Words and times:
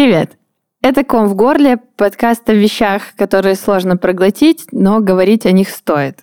Привет! 0.00 0.38
Это 0.80 1.04
«Ком 1.04 1.26
в 1.26 1.34
горле»— 1.34 1.76
подкаст 1.96 2.48
о 2.48 2.54
вещах, 2.54 3.14
которые 3.18 3.54
сложно 3.54 3.98
проглотить, 3.98 4.64
но 4.72 5.00
говорить 5.00 5.44
о 5.44 5.50
них 5.50 5.68
стоит. 5.68 6.20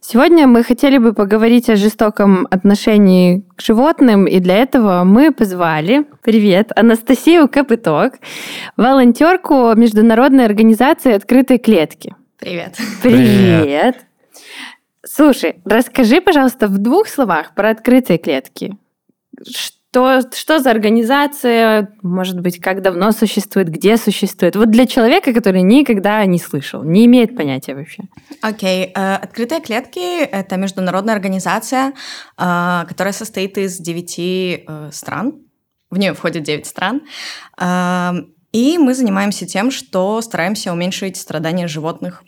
Сегодня 0.00 0.48
мы 0.48 0.64
хотели 0.64 0.98
бы 0.98 1.12
поговорить 1.12 1.70
о 1.70 1.76
жестоком 1.76 2.48
отношении 2.50 3.44
к 3.54 3.62
животным, 3.62 4.26
и 4.26 4.40
для 4.40 4.56
этого 4.56 5.04
мы 5.04 5.30
позвали, 5.30 6.06
привет, 6.24 6.72
Анастасию 6.74 7.48
Капыток, 7.48 8.18
волонтерку 8.76 9.72
Международной 9.76 10.44
организации 10.44 11.12
«Открытые 11.12 11.58
клетки». 11.58 12.16
Привет. 12.40 12.74
Привет. 13.00 13.62
Привет. 13.62 14.06
Слушай, 15.06 15.60
расскажи, 15.64 16.20
пожалуйста, 16.20 16.66
в 16.66 16.78
двух 16.78 17.06
словах 17.06 17.54
про 17.54 17.70
«Открытые 17.70 18.18
клетки». 18.18 18.76
Что, 19.94 20.22
что 20.34 20.58
за 20.58 20.72
организация, 20.72 21.88
может 22.02 22.40
быть, 22.40 22.60
как 22.60 22.82
давно 22.82 23.12
существует, 23.12 23.68
где 23.68 23.96
существует? 23.96 24.56
Вот 24.56 24.68
для 24.72 24.88
человека, 24.88 25.32
который 25.32 25.62
никогда 25.62 26.24
не 26.24 26.40
слышал, 26.40 26.82
не 26.82 27.04
имеет 27.04 27.36
понятия 27.36 27.76
вообще. 27.76 28.02
Окей. 28.40 28.86
Okay. 28.86 28.90
Э, 28.96 29.14
Открытые 29.14 29.60
клетки— 29.60 30.24
это 30.24 30.56
международная 30.56 31.14
организация, 31.14 31.92
э, 32.36 32.84
которая 32.88 33.12
состоит 33.12 33.56
из 33.56 33.78
девяти 33.78 34.64
э, 34.66 34.90
стран. 34.90 35.34
В 35.90 35.98
нее 35.98 36.12
входит 36.14 36.42
девять 36.42 36.66
стран. 36.66 37.02
И 38.52 38.78
мы 38.78 38.94
занимаемся 38.94 39.46
тем, 39.46 39.70
что 39.70 40.20
стараемся 40.22 40.72
уменьшить 40.72 41.16
страдания 41.16 41.68
животных 41.68 42.24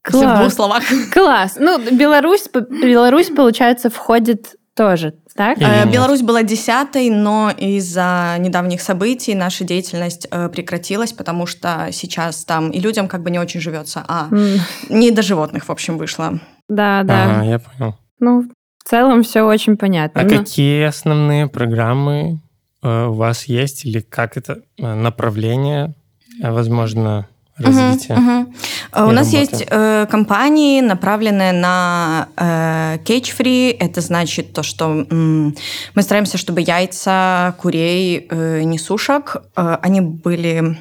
Класс. 0.00 0.24
в 0.24 0.40
двух 0.40 0.52
словах. 0.54 0.82
Класс. 1.12 1.56
Ну, 1.60 1.78
Беларусь, 1.78 2.48
Беларусь, 2.50 3.28
получается, 3.28 3.90
входит 3.90 4.54
тоже, 4.74 5.14
так? 5.34 5.58
Или 5.58 5.90
Беларусь 5.92 6.22
была 6.22 6.42
десятой, 6.42 7.10
но 7.10 7.50
из-за 7.56 8.36
недавних 8.38 8.80
событий 8.80 9.34
наша 9.34 9.64
деятельность 9.64 10.26
э, 10.30 10.48
прекратилась, 10.48 11.12
потому 11.12 11.46
что 11.46 11.88
сейчас 11.92 12.44
там 12.44 12.70
и 12.70 12.80
людям 12.80 13.08
как 13.08 13.22
бы 13.22 13.30
не 13.30 13.38
очень 13.38 13.60
живется, 13.60 14.04
а 14.08 14.28
mm. 14.30 14.60
не 14.88 15.10
до 15.10 15.22
животных, 15.22 15.66
в 15.66 15.70
общем, 15.70 15.98
вышло. 15.98 16.40
Да, 16.68 17.02
да. 17.02 17.24
Ага, 17.24 17.44
я 17.44 17.58
понял. 17.58 17.96
Ну, 18.18 18.48
в 18.82 18.88
целом 18.88 19.22
все 19.22 19.42
очень 19.42 19.76
понятно. 19.76 20.22
А 20.22 20.24
но... 20.24 20.38
какие 20.38 20.84
основные 20.84 21.48
программы 21.48 22.40
э, 22.82 23.06
у 23.06 23.12
вас 23.12 23.44
есть 23.44 23.84
или 23.84 24.00
как 24.00 24.36
это 24.36 24.62
э, 24.78 24.94
направление, 24.94 25.94
возможно, 26.40 27.28
развития? 27.58 28.14
Угу, 28.14 28.22
угу. 28.22 28.54
У 28.94 28.96
работы. 28.98 29.14
нас 29.16 29.32
есть 29.32 29.64
э, 29.68 30.06
компании, 30.10 30.80
направленные 30.80 31.52
на 31.52 32.28
э, 32.36 32.98
cage-free. 33.04 33.76
Это 33.78 34.00
значит 34.00 34.52
то, 34.52 34.62
что 34.62 35.06
м, 35.10 35.54
мы 35.94 36.02
стараемся, 36.02 36.36
чтобы 36.36 36.60
яйца 36.60 37.54
курей, 37.60 38.26
э, 38.28 38.62
несушек, 38.62 39.36
э, 39.56 39.78
они 39.82 40.00
были 40.00 40.76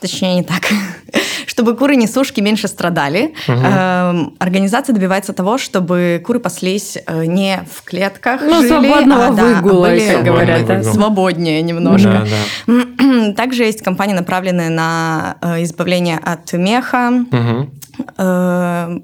Точнее, 0.00 0.34
не 0.34 0.42
так. 0.42 0.62
чтобы 1.52 1.76
куры 1.76 1.96
несушки 1.96 2.40
меньше 2.40 2.66
страдали. 2.66 3.34
Угу. 3.46 3.58
Э, 3.62 4.14
организация 4.38 4.94
добивается 4.94 5.34
того, 5.34 5.58
чтобы 5.58 6.22
куры 6.24 6.40
паслись 6.40 6.96
э, 7.06 7.26
не 7.26 7.62
в 7.70 7.84
клетках, 7.84 8.40
ну, 8.40 8.62
жили, 8.62 8.68
свободного 8.68 9.26
а, 9.26 9.30
выгула, 9.32 9.88
да, 9.88 9.92
были, 9.92 10.22
говорят, 10.24 10.66
да, 10.66 10.82
свободнее 10.82 11.60
немножко. 11.60 12.24
Да, 12.66 12.72
да. 12.72 13.32
Также 13.36 13.64
есть 13.64 13.82
компании, 13.82 14.14
направленные 14.14 14.70
на 14.70 15.36
э, 15.42 15.62
избавление 15.64 16.16
от 16.16 16.50
меха. 16.54 17.12
Угу. 17.30 17.70
Э, 18.16 18.98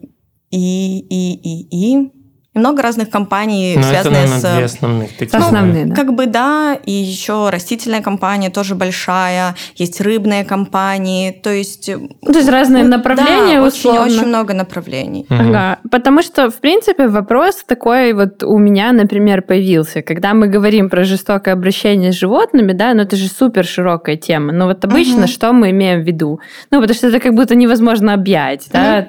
и, 0.51 0.99
и, 1.01 1.35
и, 1.35 1.69
и 1.71 2.13
много 2.59 2.83
разных 2.83 3.11
компаний, 3.11 3.75
Но 3.77 3.83
связанные 3.83 4.25
это, 4.25 4.31
наверное, 4.31 4.53
с... 4.53 4.57
Две 4.57 4.65
основных 4.65 5.17
такие. 5.17 5.39
Ну, 5.39 5.47
основные, 5.47 5.85
да. 5.87 5.95
Как 5.95 6.15
бы 6.15 6.27
да, 6.27 6.79
и 6.85 6.93
еще 6.93 7.49
растительная 7.51 8.03
компания 8.03 8.51
тоже 8.51 8.75
большая, 8.75 9.55
есть 9.77 10.01
рыбные 10.01 10.45
компании, 10.45 11.31
то 11.31 11.51
есть... 11.51 11.87
То 11.87 12.39
есть 12.39 12.49
разные 12.49 12.85
направления, 12.85 13.61
да, 13.61 13.67
условно. 13.67 14.03
Очень, 14.03 14.17
очень 14.17 14.27
много 14.27 14.55
направлений. 14.55 15.27
Угу. 15.31 15.41
Ага. 15.41 15.79
Потому 15.91 16.23
что, 16.23 16.51
в 16.51 16.61
принципе, 16.61 17.09
вопрос 17.09 17.65
такой 17.67 18.13
вот 18.13 18.43
у 18.43 18.59
меня, 18.59 18.93
например, 18.93 19.43
появился. 19.43 20.03
Когда 20.03 20.35
мы 20.35 20.49
говорим 20.49 20.91
про 20.91 21.05
жестокое 21.05 21.55
обращение 21.55 22.13
с 22.13 22.17
животными, 22.17 22.73
да, 22.73 22.95
ну 22.95 23.03
это 23.03 23.17
же 23.17 23.29
супер 23.29 23.65
широкая 23.65 24.17
тема. 24.17 24.53
Но 24.53 24.67
вот 24.67 24.85
обычно 24.85 25.23
угу. 25.23 25.29
что 25.29 25.53
мы 25.53 25.71
имеем 25.71 26.03
в 26.03 26.07
виду? 26.07 26.41
Ну, 26.71 26.81
потому 26.81 26.95
что 26.95 27.09
это 27.09 27.21
как 27.21 27.35
будто 27.35 27.55
невозможно 27.55 28.15
объять, 28.15 28.63
угу. 28.63 28.73
да, 28.73 29.09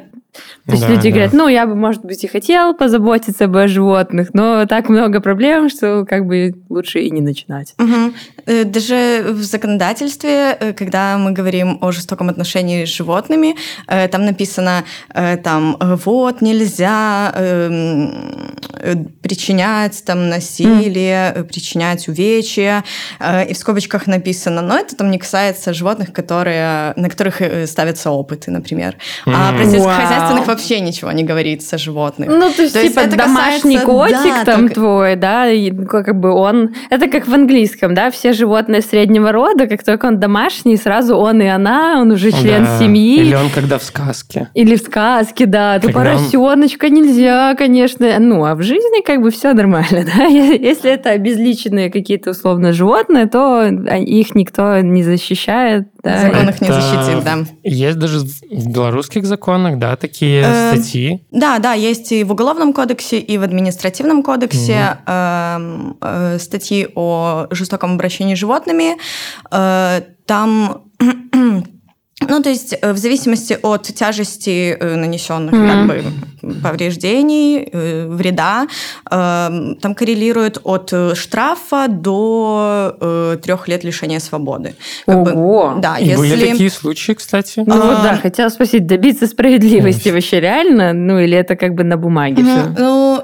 то 0.70 0.74
есть 0.74 0.88
да, 0.88 0.94
люди 0.94 1.10
да. 1.10 1.10
говорят, 1.10 1.34
ну, 1.34 1.48
я 1.48 1.66
бы, 1.66 1.76
может 1.76 2.06
быть, 2.06 2.24
и 2.24 2.28
хотел 2.28 2.76
позаботиться 2.76 3.48
бы 3.48 3.64
о 3.64 3.68
животных, 3.68 4.30
но 4.34 4.66
так 4.66 4.90
много 4.90 5.20
проблем, 5.20 5.70
что 5.70 6.06
как 6.08 6.26
бы 6.26 6.54
лучше 6.70 7.00
и 7.00 7.10
не 7.10 7.22
начинать. 7.22 7.74
Угу. 7.80 8.66
Даже 8.66 9.26
в 9.30 9.42
законодательстве, 9.42 10.58
э, 10.60 10.74
когда 10.74 11.18
мы 11.18 11.32
говорим 11.32 11.80
о 11.82 11.92
жестоком 11.92 12.30
отношении 12.30 12.86
с 12.86 12.90
животными, 12.90 13.56
э, 13.88 14.08
там 14.08 14.26
написано, 14.26 14.84
там, 15.44 15.78
вот, 15.80 16.42
нельзя 16.42 17.32
эм, 17.36 19.14
причинять 19.22 20.04
там 20.06 20.30
насилие, 20.30 21.34
mm. 21.36 21.44
причинять 21.44 22.08
увечья, 22.08 22.84
и 23.48 23.54
в 23.54 23.58
скобочках 23.58 24.08
написано, 24.08 24.62
но 24.62 24.78
это 24.78 24.96
там 24.96 25.12
не 25.12 25.18
касается 25.18 25.74
животных, 25.74 26.14
которые, 26.14 26.94
на 26.96 27.10
которых 27.10 27.42
ставятся 27.66 28.12
опыты, 28.12 28.52
например. 28.52 28.96
Mm. 29.26 29.34
А 29.36 29.54
про 29.54 29.66
сельскохозяйственных 30.30 30.48
вообще 30.48 30.80
ничего 30.80 31.12
не 31.12 31.24
говорится 31.24 31.78
животных. 31.78 32.30
Ну, 32.30 32.52
то 32.52 32.62
есть, 32.62 32.74
то 32.74 32.82
типа, 32.82 33.00
это 33.02 33.18
домашний 33.18 33.78
касается, 33.78 33.86
котик 33.86 34.34
да, 34.34 34.46
там 34.46 34.62
только... 34.62 34.74
твой, 34.76 35.16
да, 35.16 35.50
и 35.50 35.72
как 35.72 36.20
бы 36.20 36.32
он... 36.32 36.76
Это 36.90 37.08
как 37.08 37.28
в 37.28 37.34
английском, 37.34 37.94
да, 37.94 38.12
все 38.12 38.34
животные 38.34 38.82
среднего 38.82 39.32
рода, 39.32 39.68
как 39.68 39.84
только 39.84 40.06
он 40.06 40.20
домашний, 40.20 40.78
сразу 40.78 41.16
он 41.16 41.42
и 41.42 41.48
она, 41.48 42.00
он 42.02 42.12
уже 42.12 42.32
член 42.32 42.66
да. 42.66 42.80
семьи. 42.80 43.20
Или 43.20 43.36
он 43.36 43.50
когда 43.50 43.78
в 43.78 43.84
сказке. 43.84 44.50
Или 44.54 44.76
в 44.76 44.82
сказке, 44.82 45.46
да. 45.46 45.80
То 45.80 45.90
поросеночка 45.90 46.86
он... 46.86 46.94
нельзя, 46.94 47.56
конечно. 47.56 48.08
Ну, 48.20 48.46
а 48.46 48.56
в 48.56 48.64
жизни 48.64 49.04
как 49.04 49.22
бы 49.22 49.32
все 49.32 49.54
нормально, 49.54 50.06
да. 50.18 50.26
Если 50.26 50.92
это 50.92 51.12
обезличенные 51.12 51.90
какие-то 51.90 52.32
условно 52.32 52.74
животные, 52.74 53.28
то 53.28 53.66
их 53.66 54.36
никто 54.36 54.80
не 54.80 55.04
защищает. 55.04 55.88
Да. 56.04 56.22
Закон 56.22 56.50
их 56.50 56.62
не 56.62 56.68
защитит, 56.68 57.24
да. 57.24 57.38
Есть 57.64 58.00
даже 58.00 58.20
в 58.20 58.68
белорусских 58.72 59.26
законах, 59.26 59.78
да, 59.78 59.96
такие 59.96 60.44
э, 60.46 60.74
статьи? 60.74 61.26
Да, 61.32 61.60
да, 61.60 61.74
есть 61.74 62.12
и 62.12 62.24
в 62.24 62.32
Уголовном 62.32 62.74
кодексе, 62.74 63.20
и 63.20 63.38
в 63.38 63.44
Административном 63.44 64.24
кодексе 64.24 64.98
угу. 65.06 65.98
э, 66.02 66.38
статьи 66.40 66.88
о 66.96 67.48
жестоком 67.52 67.94
обращении 67.94 68.36
с 68.36 68.38
животными. 68.38 68.98
Э, 69.52 70.02
там 70.26 70.84
ну, 72.28 72.42
то 72.42 72.50
есть 72.50 72.76
э, 72.82 72.94
в 72.94 72.98
зависимости 72.98 73.58
от 73.62 73.84
тяжести 73.84 74.76
э, 74.78 74.96
нанесенных 74.96 75.54
mm-hmm. 75.54 75.88
как 76.42 76.52
бы, 76.52 76.62
повреждений, 76.62 77.70
э, 77.72 78.08
вреда, 78.10 78.68
там 79.10 79.96
коррелирует 79.96 80.60
от 80.64 80.94
штрафа 81.16 81.88
до 81.88 83.38
трех 83.42 83.68
лет 83.68 83.84
лишения 83.84 84.20
свободы. 84.20 84.76
Как 85.06 85.28
Ого! 85.28 85.74
Бы, 85.76 85.82
да, 85.82 85.98
И 85.98 86.08
если... 86.08 86.18
были 86.18 86.52
такие 86.52 86.70
случаи, 86.70 87.14
кстати? 87.14 87.64
Ну 87.66 87.74
а... 87.74 87.78
вот 87.78 88.04
да, 88.04 88.18
хотела 88.18 88.50
спросить, 88.50 88.86
добиться 88.86 89.28
справедливости 89.28 90.10
вообще 90.10 90.40
реально? 90.40 90.94
Ну 90.94 91.20
или 91.20 91.38
это 91.38 91.56
как 91.56 91.74
бы 91.74 91.84
на 91.84 91.98
бумаге 91.98 92.42
mm-hmm. 92.42 92.74
все? 92.74 92.82
Ну, 92.82 93.24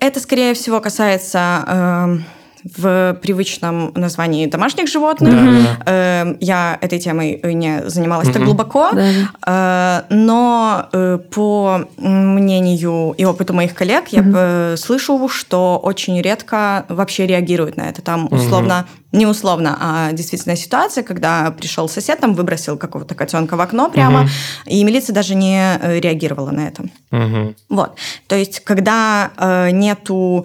это 0.00 0.20
скорее 0.20 0.54
всего 0.54 0.80
касается 0.80 2.20
в 2.64 3.18
привычном 3.22 3.92
названии 3.94 4.46
домашних 4.46 4.88
животных. 4.88 5.34
Да. 5.34 5.78
Э, 5.86 6.36
я 6.40 6.78
этой 6.80 6.98
темой 6.98 7.40
не 7.42 7.88
занималась 7.88 8.28
так 8.30 8.44
глубоко, 8.44 8.90
да. 8.92 10.04
э, 10.08 10.14
но 10.14 10.88
э, 10.92 11.18
по 11.30 11.88
мнению 11.96 13.14
и 13.16 13.24
опыту 13.24 13.54
моих 13.54 13.74
коллег 13.74 14.08
я 14.08 14.76
слышу, 14.76 15.28
что 15.28 15.78
очень 15.82 16.20
редко 16.20 16.84
вообще 16.88 17.26
реагируют 17.26 17.76
на 17.76 17.82
это. 17.82 18.02
Там 18.02 18.28
условно 18.30 18.86
не 19.10 19.26
условно, 19.26 19.78
а 19.80 20.12
действительно 20.12 20.54
ситуация, 20.54 21.02
когда 21.02 21.50
пришел 21.50 21.88
сосед, 21.88 22.20
там 22.20 22.34
выбросил 22.34 22.76
какого-то 22.76 23.14
котенка 23.14 23.56
в 23.56 23.60
окно 23.60 23.88
прямо, 23.88 24.22
угу. 24.22 24.28
и 24.66 24.84
милиция 24.84 25.14
даже 25.14 25.34
не 25.34 25.78
реагировала 26.00 26.50
на 26.50 26.68
это. 26.68 26.82
Угу. 27.10 27.54
Вот. 27.70 27.96
То 28.26 28.36
есть, 28.36 28.60
когда 28.60 29.30
э, 29.38 29.70
нету 29.70 30.44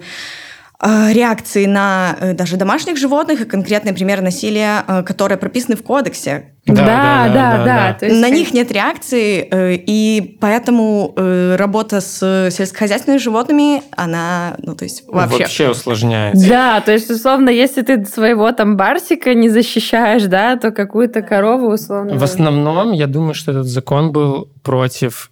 реакции 0.84 1.64
на 1.66 2.16
э, 2.20 2.34
даже 2.34 2.56
домашних 2.56 2.98
животных 2.98 3.40
и 3.40 3.44
конкретные 3.44 3.94
примеры 3.94 4.20
насилия, 4.20 4.84
э, 4.86 5.02
которые 5.02 5.38
прописаны 5.38 5.76
в 5.76 5.82
кодексе. 5.82 6.50
Да, 6.66 6.74
да, 6.74 7.28
да. 7.28 7.64
да, 7.64 7.96
да. 8.00 8.14
На 8.14 8.30
них 8.30 8.54
нет 8.54 8.72
реакции, 8.72 9.46
и 9.50 10.38
поэтому 10.40 11.12
работа 11.14 12.00
с 12.00 12.48
сельскохозяйственными 12.50 13.18
животными, 13.18 13.82
она, 13.94 14.56
ну, 14.62 14.74
то 14.74 14.84
есть 14.84 15.04
вообще... 15.06 15.38
Вообще 15.40 15.70
усложняется. 15.70 16.48
Да, 16.48 16.80
то 16.80 16.92
есть, 16.92 17.10
условно, 17.10 17.50
если 17.50 17.82
ты 17.82 18.06
своего 18.06 18.50
там 18.52 18.78
барсика 18.78 19.34
не 19.34 19.50
защищаешь, 19.50 20.22
да, 20.22 20.56
то 20.56 20.70
какую-то 20.70 21.20
корову, 21.20 21.70
условно... 21.70 22.16
В 22.16 22.22
основном, 22.22 22.92
я 22.92 23.08
думаю, 23.08 23.34
что 23.34 23.50
этот 23.50 23.66
закон 23.66 24.12
был 24.12 24.48
против 24.62 25.30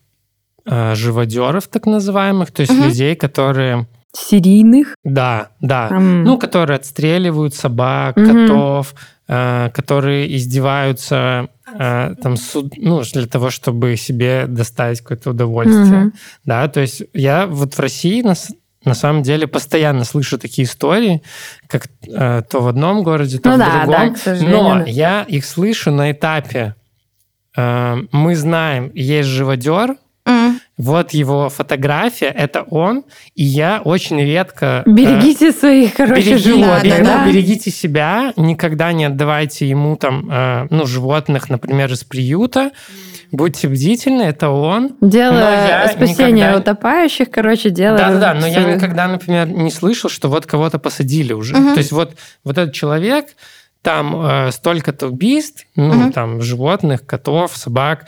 э, 0.66 0.94
живодеров, 0.94 1.66
так 1.69 1.87
называемых, 1.87 2.50
то 2.50 2.60
есть 2.60 2.72
угу. 2.72 2.84
людей, 2.84 3.14
которые 3.16 3.87
серийных? 4.12 4.97
Да, 5.05 5.49
да. 5.61 5.88
Mm. 5.91 6.23
Ну, 6.23 6.38
которые 6.38 6.76
отстреливают 6.76 7.55
собак, 7.55 8.17
угу. 8.17 8.26
котов, 8.26 8.94
э, 9.29 9.70
которые 9.73 10.37
издеваются 10.37 11.49
э, 11.67 12.14
там 12.23 12.37
суд, 12.37 12.75
ну 12.76 13.03
для 13.12 13.26
того, 13.26 13.50
чтобы 13.50 13.97
себе 13.97 14.47
доставить 14.47 15.00
какое-то 15.00 15.31
удовольствие, 15.31 16.06
mm-hmm. 16.06 16.12
да, 16.44 16.69
то 16.69 16.81
есть 16.81 17.03
я 17.14 17.47
вот 17.47 17.75
в 17.75 17.81
России 17.81 18.23
на, 18.23 18.35
на 18.85 18.94
самом 18.94 19.23
деле 19.23 19.47
постоянно 19.47 20.05
слышу 20.05 20.38
такие 20.38 20.67
истории, 20.67 21.23
как 21.67 21.87
э, 22.06 22.43
то 22.49 22.61
в 22.61 22.69
одном 22.69 23.03
городе, 23.03 23.38
то 23.38 23.50
ну 23.50 23.56
в 23.56 23.58
да, 23.58 23.85
другом, 23.85 24.17
да, 24.25 24.37
но 24.43 24.85
я 24.87 25.23
их 25.23 25.44
слышу 25.44 25.91
на 25.91 26.11
этапе 26.12 26.75
э, 27.56 27.97
мы 28.12 28.37
знаем, 28.37 28.91
есть 28.94 29.29
живодер. 29.29 29.97
Вот 30.78 31.12
его 31.12 31.50
фотография, 31.50 32.28
это 32.28 32.62
он, 32.62 33.04
и 33.34 33.44
я 33.44 33.82
очень 33.84 34.19
редко... 34.20 34.82
Э, 34.86 34.90
берегите 34.90 35.50
э, 35.50 35.52
своих, 35.52 35.94
короче, 35.94 36.30
береги, 36.30 36.42
животных. 36.42 36.98
Да, 36.98 37.04
да, 37.04 37.04
да. 37.04 37.26
Берегите 37.28 37.70
себя, 37.70 38.32
никогда 38.36 38.92
не 38.92 39.04
отдавайте 39.04 39.69
ему 39.69 39.96
там, 39.96 40.30
э, 40.30 40.66
ну, 40.70 40.86
животных, 40.86 41.50
например, 41.50 41.92
из 41.92 42.04
приюта. 42.04 42.70
Будьте 43.30 43.69
бдительны, 43.69 44.22
это 44.22 44.48
он. 44.48 44.96
Дело 45.00 45.86
спасения 45.90 46.32
никогда... 46.32 46.58
утопающих, 46.58 47.30
короче, 47.30 47.70
дело... 47.70 47.98
Да-да-да, 47.98 48.34
но 48.34 48.46
я 48.46 48.64
никогда, 48.64 49.08
например, 49.08 49.48
не 49.48 49.70
слышал, 49.70 50.08
что 50.08 50.28
вот 50.28 50.46
кого-то 50.46 50.78
посадили 50.78 51.34
уже. 51.34 51.54
Угу. 51.54 51.74
То 51.74 51.78
есть 51.78 51.92
вот, 51.92 52.14
вот 52.44 52.58
этот 52.58 52.74
человек, 52.74 53.26
там 53.82 54.24
э, 54.24 54.52
столько-то 54.52 55.08
убийств, 55.08 55.66
ну, 55.76 56.04
угу. 56.04 56.12
там, 56.12 56.40
животных, 56.40 57.04
котов, 57.04 57.56
собак, 57.56 58.06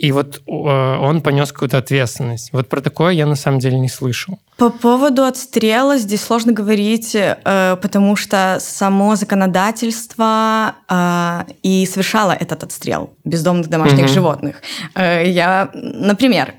и 0.00 0.12
вот 0.12 0.40
э, 0.46 0.50
он 0.50 1.20
понес 1.20 1.52
какую-то 1.52 1.78
ответственность. 1.78 2.52
Вот 2.52 2.68
про 2.68 2.80
такое 2.80 3.12
я 3.12 3.26
на 3.26 3.36
самом 3.36 3.58
деле 3.58 3.78
не 3.78 3.88
слышал. 3.88 4.38
По 4.56 4.70
поводу 4.70 5.24
отстрела 5.24 5.98
здесь 5.98 6.22
сложно 6.22 6.52
говорить, 6.52 7.14
э, 7.14 7.76
потому 7.80 8.16
что 8.16 8.58
само 8.60 9.16
законодательство 9.16 10.74
э, 10.88 11.44
и 11.62 11.86
совершало 11.86 12.32
этот 12.32 12.64
отстрел 12.64 13.10
бездомных 13.24 13.68
домашних 13.68 14.04
mm-hmm. 14.04 14.14
животных. 14.14 14.62
Э, 14.94 15.22
я, 15.26 15.70
например, 15.74 16.54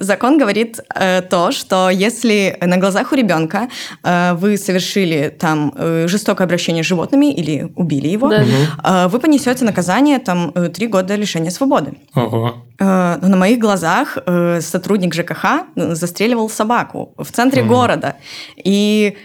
закон 0.00 0.38
говорит 0.38 0.80
то, 1.30 1.52
что 1.52 1.90
если 1.90 2.56
на 2.60 2.76
глазах 2.76 3.12
у 3.12 3.14
ребенка 3.14 3.68
вы 4.02 4.56
совершили 4.56 5.28
там 5.28 5.72
жестокое 6.06 6.46
обращение 6.46 6.82
с 6.82 6.86
животными 6.86 7.32
или 7.32 7.72
убили 7.76 8.08
его, 8.08 8.28
да. 8.28 9.08
вы 9.08 9.18
понесете 9.18 9.64
наказание 9.64 10.18
там 10.18 10.52
три 10.72 10.86
года 10.86 11.14
лишения 11.16 11.50
свободы. 11.50 11.92
Ого. 12.14 12.64
На 12.84 13.36
моих 13.36 13.58
глазах 13.58 14.18
сотрудник 14.60 15.14
ЖКХ 15.14 15.66
застреливал 15.76 16.48
собаку 16.48 17.14
в 17.16 17.30
центре 17.30 17.62
mm. 17.62 17.66
города. 17.66 18.16
И, 18.56 19.16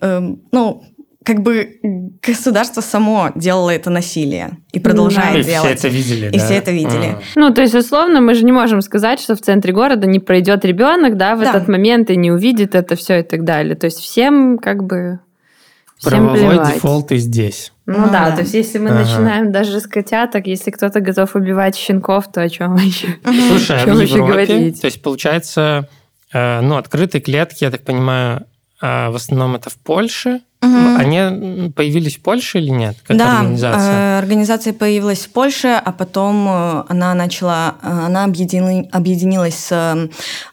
э, 0.00 0.20
ну, 0.52 0.84
как 1.24 1.42
бы 1.42 1.78
государство 2.22 2.80
само 2.80 3.30
делало 3.34 3.70
это 3.70 3.90
насилие 3.90 4.58
и 4.72 4.80
продолжает 4.80 5.44
да. 5.44 5.52
делать. 5.52 5.72
И 5.72 5.76
все 5.76 5.88
это 5.88 5.88
видели. 5.88 6.26
И 6.28 6.38
да? 6.38 6.44
все 6.44 6.54
это 6.54 6.70
видели. 6.70 7.08
Mm. 7.08 7.22
Ну, 7.36 7.54
то 7.54 7.60
есть, 7.60 7.74
условно, 7.74 8.20
мы 8.20 8.34
же 8.34 8.44
не 8.44 8.52
можем 8.52 8.80
сказать, 8.80 9.20
что 9.20 9.36
в 9.36 9.40
центре 9.40 9.72
города 9.72 10.06
не 10.06 10.20
пройдет 10.20 10.64
ребенок, 10.64 11.16
да, 11.16 11.36
в 11.36 11.40
да. 11.40 11.50
этот 11.50 11.68
момент 11.68 12.10
и 12.10 12.16
не 12.16 12.30
увидит 12.30 12.74
это 12.74 12.96
все 12.96 13.20
и 13.20 13.22
так 13.22 13.44
далее. 13.44 13.76
То 13.76 13.86
есть 13.86 13.98
всем 13.98 14.58
как 14.58 14.84
бы 14.84 15.20
всем 15.98 16.10
Правовой 16.10 16.38
плевать. 16.38 16.74
дефолт 16.74 17.12
и 17.12 17.18
здесь. 17.18 17.72
Ну, 17.90 18.00
ну 18.00 18.12
да, 18.12 18.30
да, 18.30 18.36
то 18.36 18.42
есть 18.42 18.54
если 18.54 18.78
мы 18.78 18.90
ага. 18.90 19.00
начинаем 19.00 19.50
даже 19.50 19.80
с 19.80 19.86
котяток, 19.86 20.46
если 20.46 20.70
кто-то 20.70 21.00
готов 21.00 21.34
убивать 21.34 21.74
щенков, 21.74 22.30
то 22.30 22.42
о 22.42 22.48
чем 22.48 22.76
еще? 22.76 23.08
Слушай, 23.48 23.82
а 23.82 23.86
в 23.86 24.00
Европе, 24.00 24.46
говорить? 24.46 24.80
то 24.80 24.86
есть 24.86 25.02
получается 25.02 25.88
Э, 26.32 26.60
ну, 26.60 26.76
открытые 26.76 27.22
клетки, 27.22 27.64
я 27.64 27.70
так 27.70 27.84
понимаю, 27.84 28.44
э, 28.82 29.08
в 29.08 29.14
основном 29.14 29.56
это 29.56 29.70
в 29.70 29.76
Польше. 29.76 30.40
Угу. 30.60 30.96
Они 30.98 31.70
появились 31.70 32.16
в 32.16 32.20
Польше 32.20 32.58
или 32.58 32.70
нет? 32.70 32.96
Как 33.06 33.16
да, 33.16 33.38
организация? 33.38 33.92
Э, 33.92 34.18
организация 34.18 34.72
появилась 34.72 35.26
в 35.26 35.30
Польше, 35.30 35.68
а 35.68 35.92
потом 35.92 36.48
она 36.88 37.14
начала, 37.14 37.76
она 37.80 38.24
объединилась 38.24 39.54
с 39.54 39.72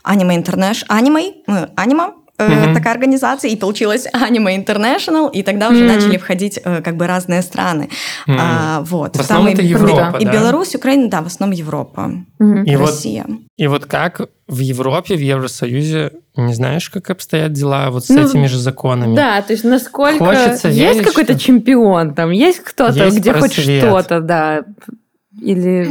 Anime 0.03 0.43
International, 0.43 0.87
Anime, 1.75 2.13
Mm-hmm. 2.37 2.73
такая 2.73 2.93
организация, 2.93 3.49
и 3.49 3.55
получилась 3.55 4.07
Anime 4.13 4.65
International, 4.65 5.31
и 5.31 5.41
тогда 5.41 5.69
уже 5.69 5.83
mm-hmm. 5.83 5.95
начали 5.95 6.17
входить 6.17 6.59
э, 6.63 6.81
как 6.81 6.97
бы 6.97 7.07
разные 7.07 7.41
страны. 7.41 7.89
Mm-hmm. 8.27 8.37
А, 8.37 8.81
вот. 8.81 9.15
В 9.15 9.21
основном 9.21 9.47
Там 9.47 9.53
это 9.53 9.61
и, 9.61 9.67
Европа, 9.67 10.11
да? 10.11 10.17
И 10.19 10.25
Беларусь, 10.25 10.75
Украина, 10.75 11.09
да, 11.09 11.21
в 11.21 11.27
основном 11.27 11.57
Европа, 11.57 12.11
mm-hmm. 12.39 12.65
и 12.65 12.75
Россия. 12.75 13.23
Вот, 13.27 13.39
и 13.55 13.67
вот 13.67 13.85
как 13.85 14.21
в 14.47 14.59
Европе, 14.59 15.15
в 15.15 15.21
Евросоюзе, 15.21 16.11
не 16.35 16.53
знаешь, 16.53 16.89
как 16.89 17.09
обстоят 17.09 17.53
дела 17.53 17.89
вот 17.89 18.05
с 18.05 18.09
ну, 18.09 18.27
этими 18.27 18.47
же 18.47 18.59
законами? 18.59 19.15
Да, 19.15 19.41
то 19.41 19.53
есть 19.53 19.63
насколько... 19.63 20.25
Хочется 20.25 20.67
есть 20.67 21.03
какой-то 21.03 21.33
что... 21.33 21.41
чемпион 21.41 22.13
там, 22.13 22.31
есть 22.31 22.59
кто-то, 22.59 23.05
есть 23.05 23.17
где 23.17 23.33
хоть 23.33 23.53
что-то, 23.53 24.19
да, 24.19 24.65
или... 25.41 25.89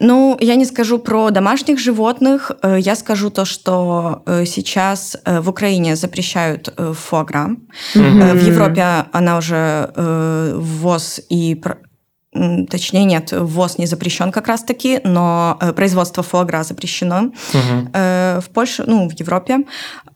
Ну, 0.00 0.36
я 0.40 0.56
не 0.56 0.64
скажу 0.64 0.98
про 0.98 1.30
домашних 1.30 1.78
животных. 1.78 2.50
Э, 2.62 2.78
я 2.78 2.96
скажу 2.96 3.30
то, 3.30 3.44
что 3.44 4.22
э, 4.26 4.44
сейчас 4.46 5.16
э, 5.24 5.40
в 5.40 5.48
Украине 5.48 5.96
запрещают 5.96 6.74
фуагра. 6.94 7.50
Mm-hmm. 7.94 8.32
В 8.32 8.46
Европе 8.46 9.06
она 9.12 9.38
уже 9.38 9.92
ввоз 9.96 11.20
и 11.28 11.60
точнее 12.70 13.04
нет, 13.04 13.32
ввоз 13.32 13.78
не 13.78 13.86
запрещен 13.86 14.32
как 14.32 14.48
раз-таки, 14.48 15.00
но 15.04 15.58
производство 15.76 16.22
фуагра 16.22 16.64
запрещено 16.64 17.30
угу. 17.52 17.90
в 17.92 18.44
Польше, 18.52 18.82
ну, 18.88 19.08
в 19.08 19.12
Европе. 19.12 19.58
И 19.58 19.60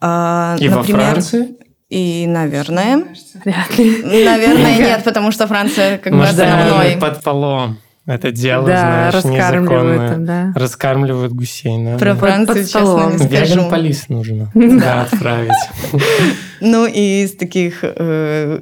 Например, 0.01 0.77
во 0.77 0.83
Франции? 0.83 1.55
И, 1.89 2.25
наверное... 2.27 3.05
Наверное, 3.45 4.77
нет, 4.77 5.03
потому 5.05 5.31
что 5.31 5.47
Франция 5.47 5.97
как 5.97 6.13
бы 6.13 6.25
основной... 6.25 6.97
под 6.97 7.23
полом 7.23 7.77
это 8.09 8.31
дело, 8.31 8.65
да, 8.65 9.11
знаешь, 9.11 9.23
незаконное. 9.25 10.17
Да. 10.17 10.51
Раскармливают 10.55 11.31
гусей. 11.33 11.83
Да, 11.85 11.97
Про 11.97 12.13
да. 12.13 12.19
Францию, 12.19 12.63
честно, 12.63 13.11
не 13.11 13.17
скажу. 13.19 13.53
Веган 13.55 13.69
полис 13.69 14.09
нужно 14.09 14.51
да, 14.55 15.01
отправить. 15.03 15.51
Ну, 16.61 16.85
и 16.85 17.23
из 17.23 17.35
таких 17.35 17.79
э, 17.83 18.59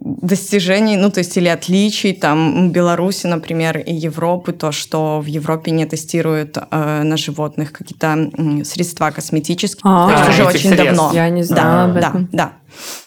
достижений, 0.00 0.96
ну, 0.96 1.10
то 1.10 1.20
есть 1.20 1.36
или 1.36 1.48
отличий, 1.48 2.12
там, 2.12 2.70
Беларуси, 2.70 3.26
например, 3.26 3.78
и 3.78 3.92
Европы, 3.92 4.52
то, 4.52 4.72
что 4.72 5.20
в 5.20 5.26
Европе 5.26 5.70
не 5.70 5.86
тестируют 5.86 6.56
э, 6.56 7.02
на 7.02 7.16
животных 7.16 7.72
какие-то 7.72 8.30
средства 8.64 9.10
косметические, 9.10 9.82
а, 9.84 10.08
то 10.08 10.18
есть 10.18 10.28
уже 10.30 10.44
очень 10.44 10.76
давно. 10.76 11.10
Я 11.14 11.28
не 11.28 11.42
знала 11.42 11.92
да, 11.92 12.00
Да, 12.00 12.26
да. 12.32 12.52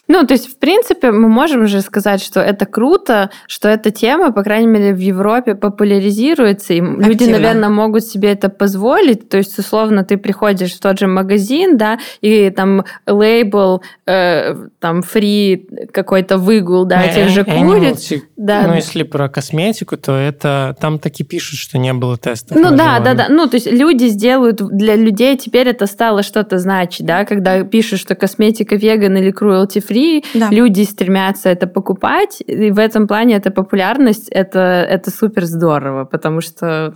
Ну, 0.07 0.25
то 0.25 0.33
есть, 0.33 0.47
в 0.47 0.57
принципе, 0.57 1.11
мы 1.11 1.29
можем 1.29 1.67
же 1.67 1.81
сказать, 1.81 2.21
что 2.21 2.39
это 2.39 2.65
круто, 2.65 3.29
что 3.47 3.69
эта 3.69 3.91
тема, 3.91 4.31
по 4.31 4.43
крайней 4.43 4.67
мере, 4.67 4.93
в 4.93 4.99
Европе 4.99 5.53
популяризируется, 5.53 6.73
и 6.73 6.81
Активно. 6.81 7.05
люди, 7.05 7.23
наверное, 7.25 7.69
могут 7.69 8.03
себе 8.03 8.31
это 8.31 8.49
позволить. 8.49 9.29
То 9.29 9.37
есть, 9.37 9.59
условно, 9.59 10.03
ты 10.03 10.17
приходишь 10.17 10.73
в 10.73 10.79
тот 10.79 10.99
же 10.99 11.07
магазин, 11.07 11.77
да, 11.77 11.99
и 12.21 12.49
там 12.49 12.85
лейбл, 13.05 13.83
э, 14.07 14.28
там, 14.79 15.01
фри 15.01 15.67
какой-то 15.91 16.37
выгул, 16.37 16.85
да, 16.85 17.03
э, 17.03 17.13
тех 17.13 17.29
же 17.29 17.43
куриц. 17.43 18.13
Да. 18.37 18.67
Ну, 18.67 18.75
если 18.75 19.03
про 19.03 19.29
косметику, 19.29 19.97
то 19.97 20.15
это 20.15 20.75
там 20.79 20.99
таки 20.99 21.23
пишут, 21.23 21.59
что 21.59 21.77
не 21.77 21.93
было 21.93 22.17
тестов. 22.17 22.57
Ну, 22.57 22.75
да, 22.75 22.99
да, 22.99 23.13
да. 23.13 23.27
Ну, 23.29 23.47
то 23.47 23.55
есть, 23.55 23.67
люди 23.67 24.05
сделают, 24.05 24.57
для 24.57 24.95
людей 24.95 25.37
теперь 25.37 25.67
это 25.67 25.85
стало 25.85 26.23
что-то 26.23 26.57
значить, 26.59 27.05
да, 27.05 27.25
когда 27.25 27.63
пишут, 27.63 27.99
что 27.99 28.15
косметика 28.15 28.75
веган 28.75 29.17
или 29.17 29.33
cruelty 29.33 29.83
free, 29.85 30.25
да. 30.33 30.49
люди 30.49 30.83
стремятся 30.83 31.49
это 31.49 31.67
покупать, 31.67 32.41
и 32.45 32.71
в 32.71 32.79
этом 32.79 33.07
плане 33.07 33.35
эта 33.35 33.51
популярность, 33.51 34.29
это, 34.29 34.59
это 34.59 35.11
супер 35.11 35.45
здорово, 35.45 36.05
потому 36.05 36.41
что 36.41 36.95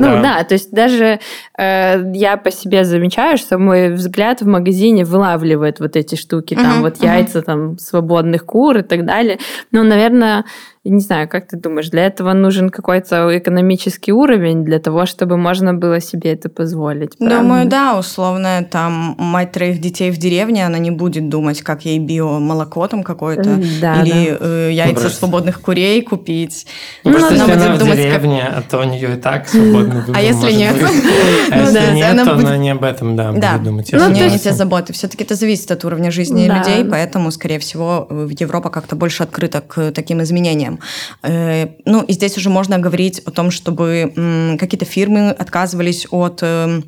да. 0.00 0.22
да, 0.22 0.44
то 0.44 0.54
есть 0.54 0.70
даже 0.72 1.20
э, 1.58 2.12
я 2.14 2.36
по 2.36 2.50
себе 2.50 2.84
замечаю, 2.84 3.38
что 3.38 3.58
мой 3.58 3.92
взгляд 3.92 4.42
в 4.42 4.46
магазине 4.46 5.04
вылавливает 5.04 5.80
вот 5.80 5.96
эти 5.96 6.16
штуки, 6.16 6.54
там 6.54 6.80
uh-huh, 6.80 6.82
вот 6.82 6.98
uh-huh. 6.98 7.06
яйца 7.06 7.42
там 7.42 7.78
свободных 7.78 8.44
кур 8.44 8.78
и 8.78 8.82
так 8.82 9.04
далее. 9.04 9.38
Ну, 9.70 9.84
наверное, 9.84 10.44
не 10.90 11.00
знаю, 11.00 11.28
как 11.28 11.48
ты 11.48 11.56
думаешь, 11.56 11.88
для 11.88 12.06
этого 12.06 12.34
нужен 12.34 12.68
какой-то 12.68 13.36
экономический 13.38 14.12
уровень 14.12 14.64
для 14.64 14.78
того, 14.78 15.06
чтобы 15.06 15.38
можно 15.38 15.72
было 15.72 15.98
себе 15.98 16.32
это 16.32 16.50
позволить? 16.50 17.16
Правда? 17.16 17.38
Думаю, 17.38 17.68
да, 17.68 17.98
условно, 17.98 18.66
там 18.70 19.14
мать 19.18 19.52
троих 19.52 19.80
детей 19.80 20.10
в 20.10 20.18
деревне, 20.18 20.66
она 20.66 20.76
не 20.78 20.90
будет 20.90 21.30
думать, 21.30 21.62
как 21.62 21.86
ей 21.86 21.98
биомолоко 21.98 22.86
там 22.88 23.02
какое-то, 23.02 23.58
да, 23.80 24.02
или 24.02 24.30
да. 24.30 24.36
Э, 24.40 24.70
яйца 24.72 25.04
ну, 25.04 25.08
свободных 25.08 25.62
курей 25.62 26.02
купить. 26.02 26.66
Ну, 27.02 27.12
просто 27.12 27.44
она 27.44 27.74
в 27.74 27.78
думать, 27.78 27.96
деревне, 27.96 28.42
как... 28.42 28.58
а 28.58 28.62
то 28.70 28.78
у 28.80 28.84
нее 28.84 29.14
и 29.14 29.16
так 29.16 29.48
свободный 29.48 30.02
выбор 30.02 30.14
А 30.16 30.20
если 30.20 30.52
нет? 30.52 30.76
А 31.50 31.60
если 31.60 31.94
нет, 31.94 32.24
то 32.24 32.32
она 32.34 32.58
не 32.58 32.70
об 32.70 32.84
этом, 32.84 33.16
да, 33.16 33.32
будет 33.32 33.62
думать. 33.62 33.88
Ну, 33.90 34.10
не 34.10 34.38
те 34.38 34.52
заботы. 34.52 34.92
Все-таки 34.92 35.24
это 35.24 35.34
зависит 35.34 35.70
от 35.70 35.82
уровня 35.86 36.10
жизни 36.10 36.46
людей, 36.46 36.84
поэтому, 36.84 37.30
скорее 37.30 37.58
всего, 37.58 38.06
Европа 38.38 38.68
как-то 38.68 38.96
больше 38.96 39.22
открыта 39.22 39.62
к 39.62 39.90
таким 39.92 40.22
изменениям. 40.22 40.73
Э, 41.22 41.68
ну, 41.84 42.02
и 42.02 42.12
здесь 42.12 42.36
уже 42.36 42.50
можно 42.50 42.78
говорить 42.78 43.20
о 43.20 43.30
том, 43.30 43.50
чтобы 43.50 44.56
какие-то 44.58 44.84
фирмы 44.84 45.30
отказывались 45.30 46.06
от 46.10 46.42
эм, 46.42 46.84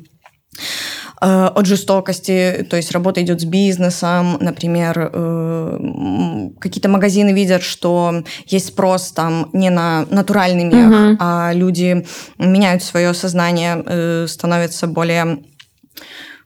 э, 1.21 1.45
от 1.45 1.65
жестокости, 1.65 2.65
то 2.69 2.77
есть 2.77 2.91
работа 2.91 3.21
идет 3.21 3.41
с 3.41 3.45
бизнесом, 3.45 4.37
например, 4.39 5.11
э, 5.13 6.49
какие-то 6.59 6.89
магазины 6.89 7.33
видят, 7.33 7.63
что 7.63 8.23
есть 8.45 8.67
спрос 8.67 9.11
там 9.11 9.49
не 9.53 9.69
на 9.69 10.05
натуральный 10.09 10.65
мех, 10.65 10.87
угу. 10.87 11.17
а 11.19 11.51
люди 11.53 12.05
меняют 12.37 12.83
свое 12.83 13.13
сознание, 13.13 14.27
становятся 14.27 14.87
более 14.87 15.39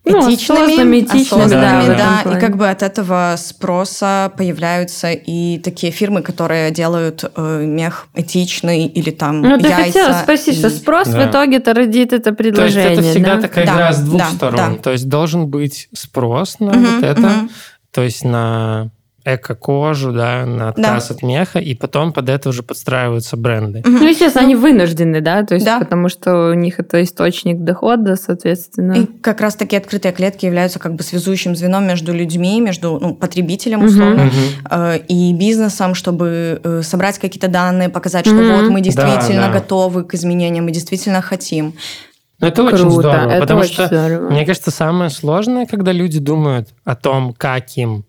ну, 0.03 0.33
этичными, 0.33 1.01
этичными, 1.01 1.49
да, 1.49 1.85
да, 1.85 2.21
да. 2.23 2.37
и 2.37 2.39
как 2.39 2.57
бы 2.57 2.67
от 2.69 2.81
этого 2.81 3.35
спроса 3.37 4.31
появляются 4.35 5.11
и 5.11 5.59
такие 5.59 5.91
фирмы, 5.91 6.23
которые 6.23 6.71
делают 6.71 7.23
э, 7.35 7.63
мех 7.65 8.07
этичный 8.15 8.85
или 8.87 9.11
там 9.11 9.41
ну, 9.41 9.49
яйца. 9.49 9.67
Ну, 9.67 9.75
ты 9.75 9.83
хотела 9.83 10.13
спросить, 10.13 10.55
и... 10.55 10.59
что 10.59 10.69
спрос 10.71 11.07
да. 11.07 11.19
в 11.27 11.29
итоге-то 11.29 11.73
родит 11.73 12.13
это 12.13 12.33
предложение, 12.33 12.83
То 12.83 12.89
есть 12.89 13.01
это 13.01 13.11
всегда 13.11 13.35
да? 13.35 13.41
такая 13.41 13.65
да, 13.67 13.73
игра 13.73 13.93
с 13.93 13.99
двух 13.99 14.19
да, 14.19 14.29
сторон. 14.31 14.75
Да. 14.75 14.81
То 14.81 14.91
есть 14.91 15.07
должен 15.07 15.47
быть 15.47 15.87
спрос 15.93 16.59
на 16.59 16.71
угу, 16.71 16.79
вот 16.79 17.03
это, 17.03 17.21
угу. 17.21 17.49
то 17.91 18.01
есть 18.01 18.23
на 18.23 18.89
эко-кожу, 19.23 20.11
да, 20.11 20.45
на 20.45 20.69
отказ 20.69 21.09
да. 21.09 21.15
от 21.15 21.23
меха, 21.23 21.59
и 21.59 21.75
потом 21.75 22.11
под 22.11 22.29
это 22.29 22.49
уже 22.49 22.63
подстраиваются 22.63 23.37
бренды. 23.37 23.83
Ну, 23.85 24.07
естественно, 24.07 24.45
они 24.45 24.55
вынуждены, 24.55 25.21
да, 25.21 25.43
то 25.43 25.53
есть 25.53 25.65
да. 25.65 25.79
потому 25.79 26.09
что 26.09 26.51
у 26.51 26.53
них 26.53 26.79
это 26.79 27.03
источник 27.03 27.59
дохода, 27.63 28.15
соответственно. 28.15 28.93
И 28.93 29.05
как 29.21 29.41
раз 29.41 29.55
таки 29.55 29.75
открытые 29.75 30.11
клетки 30.11 30.45
являются 30.45 30.79
как 30.79 30.95
бы 30.95 31.03
связующим 31.03 31.55
звеном 31.55 31.87
между 31.87 32.13
людьми, 32.13 32.59
между 32.61 32.97
ну, 32.99 33.13
потребителем, 33.13 33.83
условно, 33.83 34.25
угу. 34.25 34.31
э, 34.71 34.99
и 35.07 35.33
бизнесом, 35.33 35.93
чтобы 35.93 36.59
э, 36.63 36.81
собрать 36.83 37.19
какие-то 37.19 37.47
данные, 37.47 37.89
показать, 37.89 38.25
что 38.25 38.35
угу. 38.35 38.61
вот 38.61 38.69
мы 38.69 38.81
действительно 38.81 39.43
да, 39.43 39.47
да. 39.47 39.59
готовы 39.59 40.03
к 40.03 40.15
изменениям, 40.15 40.65
мы 40.65 40.71
действительно 40.71 41.21
хотим. 41.21 41.73
Ну, 42.39 42.47
это 42.47 42.61
Круто, 42.63 42.75
очень 42.75 42.91
здорово, 42.91 43.29
это 43.29 43.41
потому 43.41 43.59
очень 43.61 43.73
что, 43.73 43.85
здорово. 43.85 44.29
мне 44.31 44.45
кажется, 44.47 44.71
самое 44.71 45.11
сложное, 45.11 45.67
когда 45.67 45.91
люди 45.91 46.19
думают 46.19 46.69
о 46.83 46.95
том, 46.95 47.35
как 47.37 47.77
им 47.77 48.03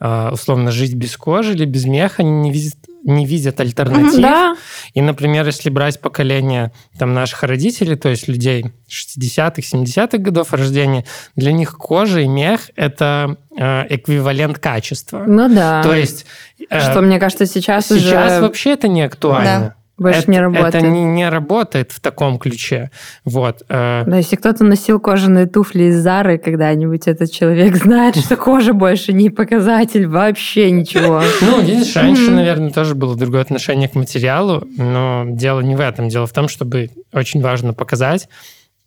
условно 0.00 0.70
жить 0.70 0.94
без 0.94 1.16
кожи 1.16 1.54
или 1.54 1.64
без 1.64 1.84
меха, 1.84 2.22
они 2.22 2.30
не 2.30 2.52
видят, 2.52 2.76
не 3.04 3.26
видят 3.26 3.60
альтернатив. 3.60 4.20
Да. 4.20 4.56
И, 4.94 5.00
например, 5.00 5.44
если 5.46 5.70
брать 5.70 6.00
поколение 6.00 6.72
там, 6.98 7.14
наших 7.14 7.42
родителей, 7.42 7.96
то 7.96 8.08
есть 8.08 8.28
людей 8.28 8.66
60-х, 8.88 9.60
70-х 9.60 10.18
годов 10.18 10.52
рождения, 10.52 11.04
для 11.34 11.52
них 11.52 11.76
кожа 11.76 12.20
и 12.20 12.28
мех– 12.28 12.70
это 12.76 13.36
э, 13.56 13.86
эквивалент 13.88 14.58
качества. 14.58 15.24
Ну 15.26 15.48
да. 15.52 15.82
То 15.82 15.94
есть... 15.94 16.26
Э, 16.70 16.80
Что, 16.80 17.00
мне 17.00 17.18
кажется, 17.18 17.46
сейчас, 17.46 17.86
сейчас 17.86 17.98
уже... 17.98 18.10
Сейчас 18.10 18.40
вообще 18.40 18.70
это 18.74 18.88
не 18.88 19.02
актуально. 19.02 19.60
Да. 19.60 19.77
Больше 19.98 20.20
это, 20.20 20.30
не 20.30 20.40
работает. 20.40 20.74
Это 20.76 20.86
не, 20.86 21.02
не 21.02 21.28
работает 21.28 21.90
в 21.90 22.00
таком 22.00 22.38
ключе. 22.38 22.90
Вот. 23.24 23.62
Э. 23.68 24.04
Да, 24.06 24.16
если 24.16 24.36
кто-то 24.36 24.62
носил 24.64 25.00
кожаные 25.00 25.46
туфли 25.46 25.84
из 25.84 26.00
Зары 26.00 26.38
когда-нибудь, 26.38 27.08
этот 27.08 27.32
человек 27.32 27.74
знает, 27.82 28.16
что 28.16 28.36
кожа 28.36 28.72
больше 28.72 29.12
не 29.12 29.28
показатель 29.28 30.06
вообще 30.06 30.70
ничего. 30.70 31.22
Ну, 31.40 31.60
видишь, 31.60 31.96
раньше, 31.96 32.30
наверное, 32.30 32.70
тоже 32.70 32.94
было 32.94 33.16
другое 33.16 33.42
отношение 33.42 33.88
к 33.88 33.96
материалу, 33.96 34.62
но 34.76 35.24
дело 35.26 35.60
не 35.60 35.74
в 35.74 35.80
этом. 35.80 36.08
Дело 36.08 36.26
в 36.26 36.32
том, 36.32 36.48
чтобы 36.48 36.90
очень 37.12 37.42
важно 37.42 37.74
показать, 37.74 38.28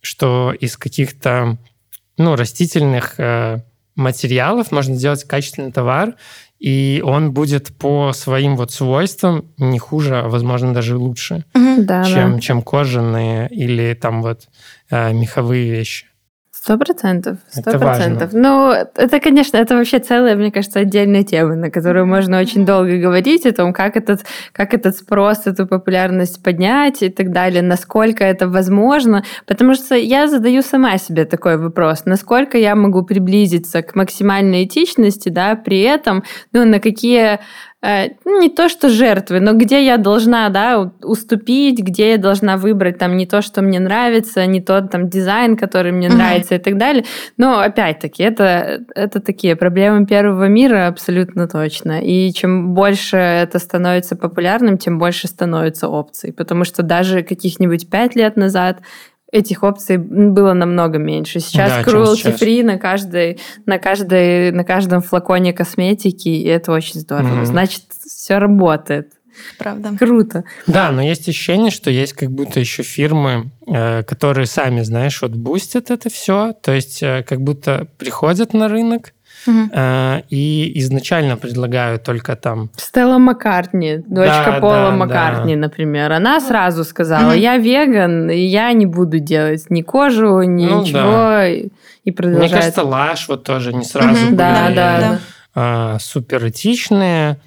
что 0.01 0.53
из 0.57 0.77
каких-то 0.77 1.57
ну, 2.17 2.35
растительных 2.35 3.15
э, 3.17 3.59
материалов 3.95 4.71
можно 4.71 4.95
сделать 4.95 5.23
качественный 5.25 5.71
товар, 5.71 6.15
и 6.61 7.01
он 7.03 7.31
будет 7.31 7.75
по 7.75 8.13
своим 8.13 8.55
вот 8.55 8.71
свойствам 8.71 9.45
не 9.57 9.79
хуже, 9.79 10.19
а 10.19 10.29
возможно 10.29 10.73
даже 10.75 10.95
лучше, 10.95 11.43
да, 11.55 12.03
чем, 12.03 12.35
да. 12.35 12.39
чем 12.39 12.61
кожаные 12.61 13.49
или 13.49 13.95
там 13.95 14.21
вот 14.21 14.47
э, 14.91 15.11
меховые 15.11 15.71
вещи. 15.71 16.05
Сто 16.63 16.77
процентов, 16.77 17.39
сто 17.49 17.79
процентов. 17.79 18.33
Ну, 18.33 18.69
это, 18.69 19.19
конечно, 19.19 19.57
это 19.57 19.75
вообще 19.75 19.97
целая, 19.97 20.35
мне 20.35 20.51
кажется, 20.51 20.77
отдельная 20.77 21.23
тема, 21.23 21.55
на 21.55 21.71
которую 21.71 22.05
можно 22.05 22.39
очень 22.39 22.67
долго 22.67 22.99
говорить 22.99 23.47
о 23.47 23.51
том, 23.51 23.73
как 23.73 23.97
этот, 23.97 24.21
как 24.51 24.75
этот 24.75 24.95
спрос, 24.95 25.47
эту 25.47 25.65
популярность 25.65 26.43
поднять 26.43 27.01
и 27.01 27.09
так 27.09 27.31
далее, 27.31 27.63
насколько 27.63 28.23
это 28.23 28.47
возможно. 28.47 29.23
Потому 29.47 29.73
что 29.73 29.95
я 29.95 30.27
задаю 30.27 30.61
сама 30.61 30.99
себе 30.99 31.25
такой 31.25 31.57
вопрос, 31.57 32.05
насколько 32.05 32.59
я 32.59 32.75
могу 32.75 33.01
приблизиться 33.01 33.81
к 33.81 33.95
максимальной 33.95 34.65
этичности, 34.65 35.29
да, 35.29 35.55
при 35.55 35.79
этом, 35.79 36.23
ну, 36.53 36.63
на 36.63 36.79
какие 36.79 37.39
не 37.83 38.49
то 38.49 38.69
что 38.69 38.89
жертвы, 38.89 39.39
но 39.39 39.53
где 39.53 39.83
я 39.83 39.97
должна, 39.97 40.49
да, 40.49 40.91
уступить, 41.01 41.79
где 41.79 42.11
я 42.11 42.17
должна 42.17 42.57
выбрать 42.57 42.99
там 42.99 43.17
не 43.17 43.25
то, 43.25 43.41
что 43.41 43.63
мне 43.63 43.79
нравится, 43.79 44.45
не 44.45 44.61
тот 44.61 44.91
там 44.91 45.09
дизайн, 45.09 45.57
который 45.57 45.91
мне 45.91 46.07
mm-hmm. 46.07 46.15
нравится 46.15 46.55
и 46.55 46.59
так 46.59 46.77
далее. 46.77 47.05
Но 47.37 47.59
опять-таки 47.59 48.21
это 48.21 48.85
это 48.93 49.19
такие 49.19 49.55
проблемы 49.55 50.05
первого 50.05 50.47
мира 50.47 50.87
абсолютно 50.87 51.47
точно. 51.47 52.01
И 52.01 52.31
чем 52.33 52.75
больше 52.75 53.17
это 53.17 53.57
становится 53.57 54.15
популярным, 54.15 54.77
тем 54.77 54.99
больше 54.99 55.27
становится 55.27 55.87
опций, 55.87 56.33
потому 56.33 56.65
что 56.65 56.83
даже 56.83 57.23
каких-нибудь 57.23 57.89
пять 57.89 58.15
лет 58.15 58.37
назад 58.37 58.81
этих 59.31 59.63
опций 59.63 59.97
было 59.97 60.53
намного 60.53 60.97
меньше. 60.97 61.39
Сейчас 61.39 61.69
да, 61.69 61.81
cruelty 61.83 62.37
free 62.37 62.63
на 62.63 62.77
каждой, 62.77 63.39
на 63.65 63.79
каждой, 63.79 64.51
на 64.51 64.63
каждом 64.63 65.01
флаконе 65.01 65.53
косметики, 65.53 66.29
и 66.29 66.43
это 66.43 66.71
очень 66.71 66.99
здорово. 66.99 67.41
Mm-hmm. 67.41 67.45
Значит, 67.45 67.83
все 68.05 68.37
работает. 68.37 69.13
Правда. 69.57 69.93
Круто. 69.97 70.43
Да, 70.67 70.91
но 70.91 71.01
есть 71.01 71.27
ощущение, 71.27 71.71
что 71.71 71.89
есть 71.89 72.13
как 72.13 72.29
будто 72.31 72.59
еще 72.59 72.83
фирмы, 72.83 73.51
э, 73.65 74.03
которые 74.03 74.45
сами, 74.45 74.81
знаешь, 74.81 75.21
вот 75.21 75.31
бустят 75.31 75.89
это 75.89 76.09
все, 76.09 76.53
то 76.53 76.73
есть 76.73 77.01
э, 77.01 77.23
как 77.27 77.41
будто 77.41 77.87
приходят 77.97 78.53
на 78.53 78.67
рынок, 78.67 79.13
Угу. 79.47 80.23
И 80.29 80.71
изначально 80.75 81.37
предлагаю 81.37 81.99
только 81.99 82.35
там... 82.35 82.69
Стелла 82.77 83.17
Маккартни, 83.17 83.97
дочка 83.97 84.51
да, 84.53 84.59
Пола 84.59 84.91
да, 84.91 84.91
Маккартни, 84.91 85.55
да. 85.55 85.61
например. 85.61 86.11
Она 86.11 86.39
сразу 86.39 86.83
сказала, 86.83 87.31
угу. 87.31 87.39
я 87.39 87.57
веган, 87.57 88.29
и 88.29 88.39
я 88.39 88.71
не 88.73 88.85
буду 88.85 89.19
делать 89.19 89.69
ни 89.69 89.81
кожу, 89.81 90.41
ни 90.43 90.65
ну, 90.65 90.81
ничего. 90.81 90.99
Да. 90.99 91.47
И 91.49 92.11
продолжает. 92.11 92.51
Мне 92.51 92.59
кажется, 92.59 92.83
Лаш 92.83 93.27
вот 93.27 93.43
тоже 93.43 93.73
не 93.73 93.83
сразу 93.83 94.09
угу. 94.09 94.25
были 94.27 94.35
да, 94.35 94.69
да, 94.69 94.99
да. 94.99 95.19
А, 95.53 95.97
супер 95.99 96.47
этичные. 96.47 97.37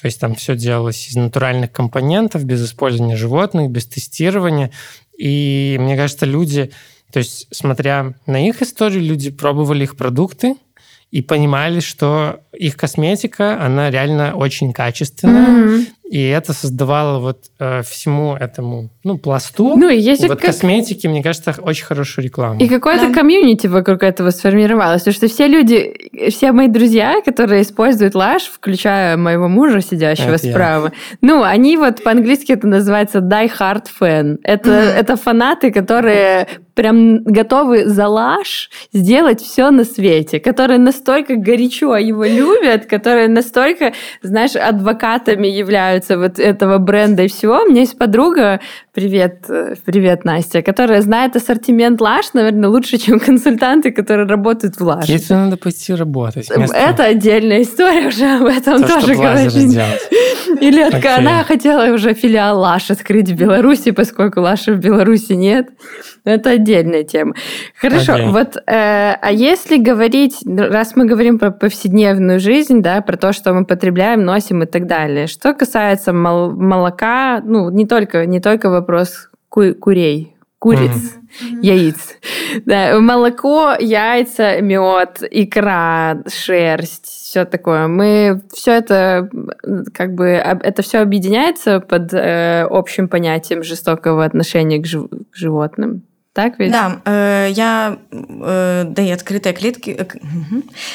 То 0.00 0.06
есть 0.06 0.20
там 0.20 0.34
все 0.34 0.56
делалось 0.56 1.08
из 1.08 1.16
натуральных 1.16 1.72
компонентов, 1.72 2.44
без 2.44 2.64
использования 2.64 3.16
животных, 3.16 3.70
без 3.70 3.86
тестирования. 3.86 4.70
И 5.18 5.76
мне 5.78 5.96
кажется, 5.96 6.24
люди, 6.24 6.70
то 7.12 7.18
есть 7.18 7.48
смотря 7.54 8.14
на 8.26 8.46
их 8.48 8.62
историю, 8.62 9.02
люди 9.02 9.30
пробовали 9.30 9.84
их 9.84 9.96
продукты, 9.96 10.56
и 11.10 11.22
понимали, 11.22 11.80
что 11.80 12.40
их 12.52 12.76
косметика, 12.76 13.60
она 13.62 13.90
реально 13.90 14.34
очень 14.34 14.72
качественная, 14.72 15.48
mm-hmm. 15.48 15.86
И 16.10 16.26
это 16.26 16.52
создавало 16.52 17.20
вот 17.20 17.38
э, 17.60 17.82
всему 17.82 18.34
этому, 18.34 18.90
ну, 19.04 19.16
пласту 19.16 19.76
ну, 19.76 19.88
есть 19.88 20.22
вот 20.22 20.40
как... 20.40 20.46
косметики, 20.46 21.06
мне 21.06 21.22
кажется, 21.22 21.54
очень 21.62 21.84
хорошую 21.84 22.24
рекламу. 22.24 22.58
И 22.58 22.66
какое-то 22.66 23.06
да. 23.06 23.14
комьюнити 23.14 23.68
вокруг 23.68 24.02
этого 24.02 24.30
сформировалось, 24.30 25.02
потому 25.02 25.14
что 25.14 25.28
все 25.28 25.46
люди, 25.46 25.94
все 26.30 26.50
мои 26.50 26.66
друзья, 26.66 27.20
которые 27.24 27.62
используют 27.62 28.16
лаш, 28.16 28.42
включая 28.42 29.16
моего 29.16 29.46
мужа, 29.46 29.80
сидящего 29.80 30.34
это 30.34 30.50
справа, 30.50 30.86
я. 30.86 30.92
ну, 31.20 31.44
они 31.44 31.76
вот 31.76 32.02
по-английски 32.02 32.50
это 32.50 32.66
называется 32.66 33.18
die 33.18 33.48
hard 33.60 33.84
fan. 34.00 34.38
Это, 34.42 34.68
mm-hmm. 34.68 34.94
это 34.96 35.14
фанаты, 35.14 35.70
которые 35.70 36.48
прям 36.74 37.22
готовы 37.24 37.86
за 37.86 38.08
лаш 38.08 38.70
сделать 38.92 39.42
все 39.42 39.70
на 39.70 39.84
свете, 39.84 40.40
которые 40.40 40.78
настолько 40.78 41.36
горячо 41.36 41.94
его 41.96 42.24
любят, 42.24 42.86
которые 42.86 43.28
настолько, 43.28 43.92
знаешь, 44.22 44.56
адвокатами 44.56 45.46
являются 45.46 45.99
вот 46.08 46.38
этого 46.38 46.78
бренда 46.78 47.24
и 47.24 47.28
всего. 47.28 47.62
У 47.62 47.68
меня 47.68 47.80
есть 47.80 47.98
подруга, 47.98 48.60
привет, 48.94 49.44
э, 49.48 49.74
привет, 49.84 50.24
Настя, 50.24 50.62
которая 50.62 51.02
знает 51.02 51.36
ассортимент 51.36 52.00
лаш, 52.00 52.32
наверное, 52.32 52.68
лучше, 52.68 52.96
чем 52.98 53.18
консультанты, 53.20 53.90
которые 53.90 54.26
работают 54.26 54.76
в 54.76 54.82
лаш. 54.82 55.06
Если 55.06 55.34
надо 55.34 55.56
пойти 55.56 55.94
работать. 55.94 56.48
Вместо... 56.54 56.76
Это 56.76 57.04
отдельная 57.04 57.62
история 57.62 58.08
уже 58.08 58.26
об 58.26 58.46
этом 58.46 58.82
То, 58.82 59.00
тоже 59.00 59.14
говорить. 59.14 59.54
Или 60.60 60.88
okay. 60.88 61.18
она 61.18 61.44
хотела 61.44 61.92
уже 61.92 62.14
филиал 62.14 62.58
Лаш 62.60 62.90
открыть 62.90 63.28
в 63.28 63.34
Беларуси, 63.34 63.90
поскольку 63.90 64.40
Лаша 64.40 64.72
в 64.72 64.78
Беларуси 64.78 65.32
нет. 65.32 65.68
Это 66.24 66.50
отдельная 66.50 67.04
тема. 67.04 67.34
Хорошо, 67.80 68.12
okay. 68.12 68.30
вот, 68.30 68.56
э, 68.56 69.16
а 69.20 69.30
если 69.32 69.76
говорить, 69.78 70.38
раз 70.46 70.96
мы 70.96 71.04
говорим 71.06 71.38
про 71.38 71.50
повседневную 71.50 72.40
жизнь, 72.40 72.82
да, 72.82 73.00
про 73.00 73.16
то, 73.16 73.32
что 73.32 73.52
мы 73.52 73.64
потребляем, 73.64 74.24
носим 74.24 74.62
и 74.62 74.66
так 74.66 74.86
далее, 74.86 75.26
что 75.26 75.54
касается 75.54 76.12
мол- 76.12 76.52
молока, 76.52 77.40
ну, 77.44 77.70
не 77.70 77.86
только, 77.86 78.26
не 78.26 78.40
только 78.40 78.70
вопрос 78.70 79.30
ку- 79.48 79.74
курей, 79.74 80.36
куриц, 80.60 80.90
mm-hmm. 80.90 81.60
яиц. 81.62 82.18
Да, 82.66 83.00
молоко, 83.00 83.74
яйца, 83.78 84.60
мед, 84.60 85.22
икра, 85.30 86.22
шерсть, 86.28 87.06
все 87.06 87.44
такое. 87.44 87.88
Мы 87.88 88.42
все 88.52 88.72
это 88.72 89.28
как 89.94 90.14
бы 90.14 90.26
это 90.26 90.82
все 90.82 90.98
объединяется 90.98 91.80
под 91.80 92.12
э, 92.12 92.66
общим 92.68 93.08
понятием 93.08 93.62
жестокого 93.62 94.24
отношения 94.24 94.78
к, 94.78 94.86
жив- 94.86 95.08
к 95.08 95.36
животным. 95.36 96.02
Так 96.32 96.60
ведь? 96.60 96.70
Да, 96.70 97.00
э, 97.06 97.48
я, 97.50 97.98
э, 98.12 98.84
да 98.86 99.02
и 99.02 99.10
открытые 99.10 99.52
клетки, 99.52 99.90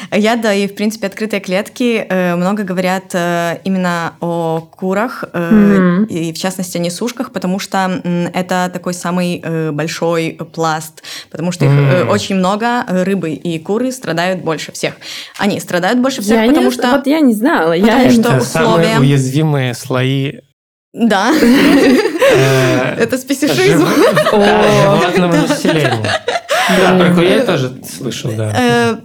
э, 0.10 0.18
я, 0.18 0.38
да 0.38 0.54
и, 0.54 0.66
в 0.66 0.76
принципе, 0.76 1.08
открытые 1.08 1.42
клетки 1.42 2.06
э, 2.08 2.36
много 2.38 2.64
говорят 2.64 3.14
э, 3.14 3.60
именно 3.66 4.14
о 4.22 4.62
курах, 4.62 5.26
э, 5.34 5.38
mm-hmm. 5.38 6.08
и 6.08 6.32
в 6.32 6.38
частности 6.38 6.78
о 6.78 6.80
несушках, 6.80 7.34
потому 7.34 7.60
что 7.60 8.02
э, 8.02 8.30
это 8.34 8.70
такой 8.72 8.94
самый 8.94 9.42
э, 9.44 9.72
большой 9.72 10.40
пласт, 10.54 11.04
потому 11.30 11.52
что 11.52 11.66
их 11.66 11.72
mm-hmm. 11.72 11.92
э, 11.92 12.04
очень 12.06 12.36
много, 12.36 12.86
рыбы 12.88 13.32
и 13.32 13.60
куры 13.60 13.92
страдают 13.92 14.42
больше 14.42 14.72
всех. 14.72 14.94
Они 15.38 15.60
страдают 15.60 16.00
больше 16.00 16.22
всех, 16.22 16.44
я 16.44 16.48
потому 16.48 16.68
не, 16.68 16.72
что... 16.72 16.92
Вот 16.92 17.08
я 17.08 17.20
не 17.20 17.34
знала. 17.34 17.74
Потому 17.74 18.04
я... 18.04 18.10
что 18.10 18.22
это 18.22 18.38
условия... 18.38 18.46
самые 18.46 19.00
уязвимые 19.00 19.74
слои 19.74 20.40
да. 20.96 21.34
Э, 22.34 22.96
Это 22.98 23.18
специфизм. 23.18 23.86
Животного 23.88 25.48
населения. 25.48 26.12
Да, 26.68 26.98
про 26.98 27.14
курей 27.14 27.42
тоже 27.42 27.74
слышал, 27.98 28.32
да. 28.32 28.52
Э, 28.58 28.96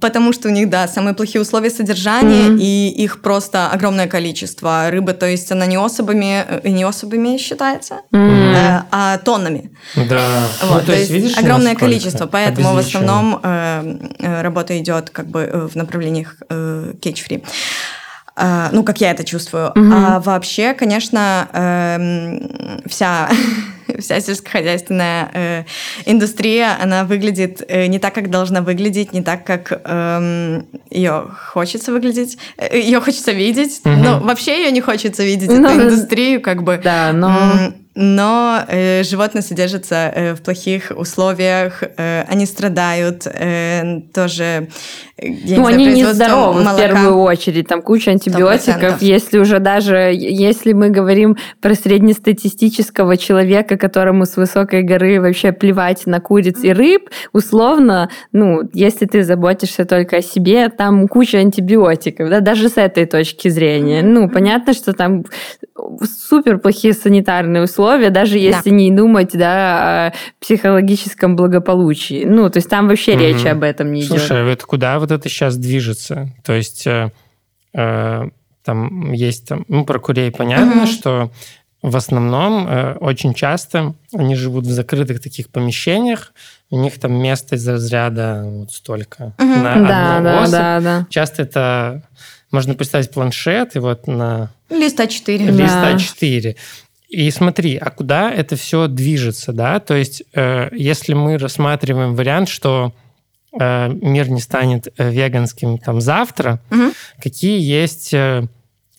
потому 0.00 0.32
что 0.32 0.48
у 0.48 0.50
них, 0.50 0.70
да, 0.70 0.88
самые 0.88 1.14
плохие 1.14 1.42
условия 1.42 1.70
содержания, 1.70 2.56
и 2.58 2.88
их 2.88 3.20
просто 3.20 3.68
огромное 3.68 4.06
количество. 4.06 4.90
Рыбы, 4.90 5.12
то 5.12 5.26
есть 5.26 5.52
она 5.52 5.66
не 5.66 5.76
особами, 5.76 6.44
э, 6.48 6.68
не 6.68 6.84
особами 6.84 7.36
считается, 7.38 8.00
а 8.12 9.18
тоннами. 9.18 9.72
Да. 9.96 10.44
Вот, 10.62 10.86
то 10.86 10.92
есть 10.92 11.10
видишь, 11.10 11.36
огромное 11.36 11.74
количество, 11.74 12.26
поэтому 12.26 12.74
в 12.74 12.78
основном 12.78 13.40
работа 14.18 14.78
идет 14.78 15.10
как 15.10 15.26
бы 15.26 15.68
в 15.72 15.76
направлениях 15.76 16.36
cage-free. 16.48 17.44
А, 18.34 18.70
ну, 18.72 18.82
как 18.82 19.00
я 19.00 19.10
это 19.10 19.24
чувствую. 19.24 19.70
Угу. 19.70 19.92
А 19.92 20.20
вообще, 20.20 20.72
конечно, 20.72 21.48
э, 21.52 22.88
вся, 22.88 23.28
вся 23.98 24.20
сельскохозяйственная 24.20 25.30
э, 25.34 25.64
индустрия, 26.06 26.78
она 26.80 27.04
выглядит 27.04 27.62
э, 27.68 27.86
не 27.86 27.98
так, 27.98 28.14
как 28.14 28.30
должна 28.30 28.62
выглядеть, 28.62 29.12
не 29.12 29.22
так, 29.22 29.44
как 29.44 29.72
э, 29.72 29.78
эм, 29.84 30.66
ее 30.90 31.26
хочется 31.52 31.92
выглядеть, 31.92 32.38
э, 32.56 32.78
ее 32.78 33.00
хочется 33.00 33.32
видеть. 33.32 33.80
Угу. 33.84 33.94
Но 33.94 34.20
вообще 34.20 34.64
ее 34.64 34.72
не 34.72 34.80
хочется 34.80 35.22
видеть, 35.24 35.50
но, 35.50 35.68
эту 35.68 35.82
индустрию, 35.82 36.40
как 36.40 36.62
бы. 36.62 36.80
Да, 36.82 37.12
но 37.12 37.74
но 37.94 38.64
э, 38.68 39.02
животные 39.02 39.42
содержатся 39.42 40.10
э, 40.14 40.34
в 40.34 40.42
плохих 40.42 40.92
условиях, 40.96 41.82
э, 41.82 42.24
они 42.26 42.46
страдают, 42.46 43.26
э, 43.26 44.00
тоже. 44.14 44.68
Э, 45.18 45.28
я 45.28 45.58
ну, 45.58 45.68
не 45.68 45.88
они 45.88 46.02
нездоровы 46.02 46.62
молока. 46.64 46.72
в 46.72 46.76
первую 46.78 47.18
очередь, 47.18 47.68
там 47.68 47.82
куча 47.82 48.10
антибиотиков. 48.10 49.02
100%. 49.02 49.04
Если 49.04 49.38
уже 49.38 49.58
даже, 49.58 50.10
если 50.14 50.72
мы 50.72 50.88
говорим 50.88 51.36
про 51.60 51.74
среднестатистического 51.74 53.18
человека, 53.18 53.76
которому 53.76 54.24
с 54.24 54.36
высокой 54.36 54.82
горы 54.82 55.20
вообще 55.20 55.52
плевать 55.52 56.06
на 56.06 56.20
куриц 56.20 56.64
и 56.64 56.72
рыб, 56.72 57.10
условно, 57.34 58.08
ну, 58.32 58.62
если 58.72 59.04
ты 59.04 59.22
заботишься 59.22 59.84
только 59.84 60.16
о 60.16 60.22
себе, 60.22 60.70
там 60.70 61.08
куча 61.08 61.38
антибиотиков, 61.38 62.30
да, 62.30 62.40
даже 62.40 62.70
с 62.70 62.78
этой 62.78 63.04
точки 63.04 63.48
зрения. 63.48 64.02
Ну, 64.02 64.30
понятно, 64.30 64.72
что 64.72 64.94
там 64.94 65.24
супер 66.02 66.58
плохие 66.58 66.94
санитарные 66.94 67.62
условия, 67.62 67.81
условия, 67.82 68.10
даже 68.10 68.38
если 68.38 68.70
да. 68.70 68.76
не 68.76 68.90
думать 68.90 69.30
да, 69.32 70.06
о 70.06 70.12
психологическом 70.40 71.36
благополучии. 71.36 72.24
Ну, 72.24 72.48
то 72.50 72.58
есть 72.58 72.68
там 72.68 72.88
вообще 72.88 73.12
угу. 73.12 73.20
речи 73.20 73.46
об 73.46 73.62
этом 73.62 73.92
не 73.92 74.02
Слушай, 74.02 74.18
идет. 74.18 74.26
Слушай, 74.28 74.52
это 74.52 74.66
куда 74.66 74.98
вот 74.98 75.10
это 75.10 75.28
сейчас 75.28 75.56
движется? 75.56 76.30
То 76.44 76.52
есть 76.52 76.86
э, 76.86 77.10
э, 77.74 78.28
там 78.64 79.12
есть, 79.12 79.48
там, 79.48 79.64
ну, 79.68 79.84
про 79.84 79.98
курей 79.98 80.30
понятно, 80.30 80.82
угу. 80.82 80.86
что 80.86 81.30
в 81.82 81.96
основном 81.96 82.68
э, 82.68 82.94
очень 83.00 83.34
часто 83.34 83.94
они 84.14 84.36
живут 84.36 84.64
в 84.66 84.70
закрытых 84.70 85.20
таких 85.20 85.48
помещениях, 85.50 86.32
у 86.70 86.78
них 86.80 86.98
там 86.98 87.12
место 87.12 87.56
из 87.56 87.66
разряда 87.66 88.44
вот 88.46 88.72
столько 88.72 89.34
угу. 89.38 89.46
на 89.46 89.74
да, 89.86 90.16
одну 90.16 90.28
да, 90.28 90.42
особь. 90.42 90.52
Да, 90.52 90.80
да. 90.80 91.06
Часто 91.10 91.42
это 91.42 92.02
можно 92.52 92.74
представить 92.74 93.10
планшет 93.10 93.76
и 93.76 93.78
вот 93.80 94.06
на 94.06 94.50
лист 94.70 95.00
А4. 95.00 95.38
Лист 95.38 95.74
да. 95.74 95.94
А4. 95.94 96.56
И 97.12 97.30
смотри, 97.30 97.76
а 97.76 97.90
куда 97.90 98.32
это 98.32 98.56
все 98.56 98.88
движется, 98.88 99.52
да? 99.52 99.80
То 99.80 99.94
есть, 99.94 100.22
э, 100.32 100.70
если 100.72 101.12
мы 101.12 101.36
рассматриваем 101.36 102.14
вариант, 102.14 102.48
что 102.48 102.94
э, 103.52 103.88
мир 104.00 104.30
не 104.30 104.40
станет 104.40 104.88
э, 104.96 105.10
веганским 105.10 105.76
там 105.76 106.00
завтра, 106.00 106.58
угу. 106.70 106.92
какие 107.22 107.60
есть 107.60 108.14
э, 108.14 108.46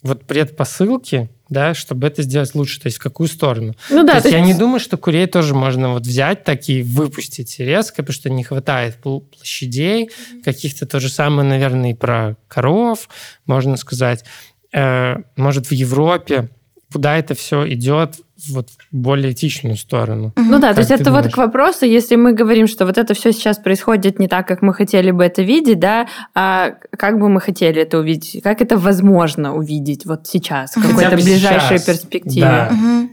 вот 0.03 0.25
предпосылки, 0.25 1.27
да, 1.49 1.73
чтобы 1.73 2.05
это 2.05 2.21
сделать 2.21 2.53
лучше, 2.53 2.79
то 2.79 2.85
есть 2.85 2.99
в 2.99 3.01
какую 3.01 3.27
сторону. 3.27 3.73
Ну 3.89 4.05
да. 4.05 4.17
То, 4.17 4.21
то 4.21 4.27
есть 4.27 4.39
я 4.39 4.45
не 4.45 4.53
думаю, 4.53 4.79
что 4.79 4.95
курей 4.97 5.25
тоже 5.25 5.55
можно 5.55 5.93
вот 5.93 6.03
взять 6.03 6.43
так 6.43 6.69
и 6.69 6.83
выпустить 6.83 7.57
резко, 7.57 8.03
потому 8.03 8.13
что 8.13 8.29
не 8.29 8.43
хватает 8.43 8.97
площадей, 8.97 10.11
каких-то 10.43 10.85
то 10.85 10.99
же 10.99 11.09
самое, 11.09 11.49
наверное, 11.49 11.91
и 11.91 11.95
про 11.95 12.35
коров, 12.47 13.09
можно 13.47 13.75
сказать. 13.75 14.23
Э, 14.71 15.15
может, 15.35 15.65
в 15.65 15.71
Европе 15.71 16.49
куда 16.93 17.17
это 17.17 17.33
все 17.33 17.67
идет 17.67 18.15
вот 18.49 18.69
в 18.69 18.95
более 18.95 19.31
этичную 19.31 19.75
сторону. 19.75 20.33
Ну 20.35 20.59
да, 20.59 20.67
как 20.67 20.75
то 20.75 20.81
есть 20.81 20.91
это 20.91 21.05
думаешь? 21.05 21.25
вот 21.25 21.33
к 21.33 21.37
вопросу, 21.37 21.85
если 21.85 22.15
мы 22.15 22.33
говорим, 22.33 22.67
что 22.67 22.85
вот 22.85 22.97
это 22.97 23.13
все 23.13 23.31
сейчас 23.31 23.57
происходит 23.57 24.19
не 24.19 24.27
так, 24.27 24.47
как 24.47 24.61
мы 24.61 24.73
хотели 24.73 25.11
бы 25.11 25.23
это 25.23 25.41
видеть, 25.41 25.79
да, 25.79 26.07
а 26.35 26.75
как 26.97 27.19
бы 27.19 27.29
мы 27.29 27.41
хотели 27.41 27.81
это 27.81 27.99
увидеть, 27.99 28.43
как 28.43 28.61
это 28.61 28.77
возможно 28.77 29.55
увидеть 29.55 30.05
вот 30.05 30.27
сейчас, 30.27 30.75
в 30.75 30.81
какой-то 30.87 31.15
ближайшей 31.15 31.79
сейчас. 31.79 31.85
перспективе. 31.85 32.41
Да. 32.41 32.71
Угу. 32.71 33.09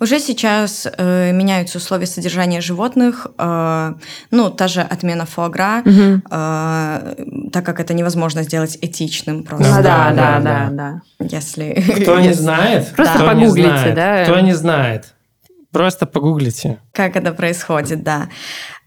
Уже 0.00 0.20
сейчас 0.20 0.86
э, 0.86 1.32
меняются 1.32 1.78
условия 1.78 2.06
содержания 2.06 2.60
животных, 2.60 3.26
э, 3.38 3.94
ну, 4.30 4.50
та 4.50 4.68
же 4.68 4.80
отмена 4.80 5.26
фуагра, 5.26 5.82
угу. 5.84 6.22
э, 6.30 7.14
так 7.52 7.64
как 7.64 7.80
это 7.80 7.94
невозможно 7.94 8.42
сделать 8.42 8.78
этичным 8.80 9.44
просто. 9.44 9.76
Ну, 9.76 9.82
да, 9.82 10.10
да, 10.10 10.40
да, 10.40 10.40
да, 10.40 10.70
да. 10.70 11.00
Если... 11.36 11.84
Кто 12.02 12.20
не 12.20 12.32
знает, 12.34 12.92
просто 12.94 13.14
кто 13.14 13.26
погуглите, 13.26 13.68
не 13.68 13.76
знает, 13.76 13.94
да. 13.94 14.24
Кто 14.24 14.40
не 14.40 14.52
знает, 14.52 15.14
просто 15.70 16.06
погуглите. 16.06 16.78
Как 16.92 17.16
это 17.16 17.32
происходит, 17.32 18.02
да. 18.02 18.28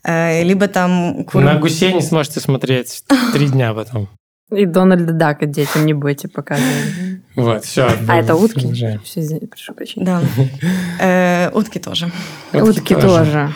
Э, 0.03 0.43
либо 0.43 0.67
там... 0.67 1.25
Кур... 1.25 1.41
На 1.41 1.55
гусей 1.55 1.93
не 1.93 2.01
сможете 2.01 2.39
смотреть 2.39 3.03
три 3.33 3.47
дня 3.47 3.73
потом. 3.73 4.07
И 4.51 4.65
Дональда 4.65 5.13
Дака 5.13 5.47
детям 5.47 5.85
не 5.85 5.93
будете 5.93 6.27
показывать. 6.27 7.14
Вот, 7.35 7.65
все. 7.65 7.89
А 8.07 8.17
это 8.17 8.35
утки? 8.35 8.65
Уже. 8.65 8.99
Все, 9.03 9.39
прошу 9.47 9.73
прощения. 9.73 10.05
Да. 10.05 10.21
Э, 10.99 11.49
утки 11.53 11.79
тоже. 11.79 12.11
Утки 12.53 12.95
тоже. 12.95 13.53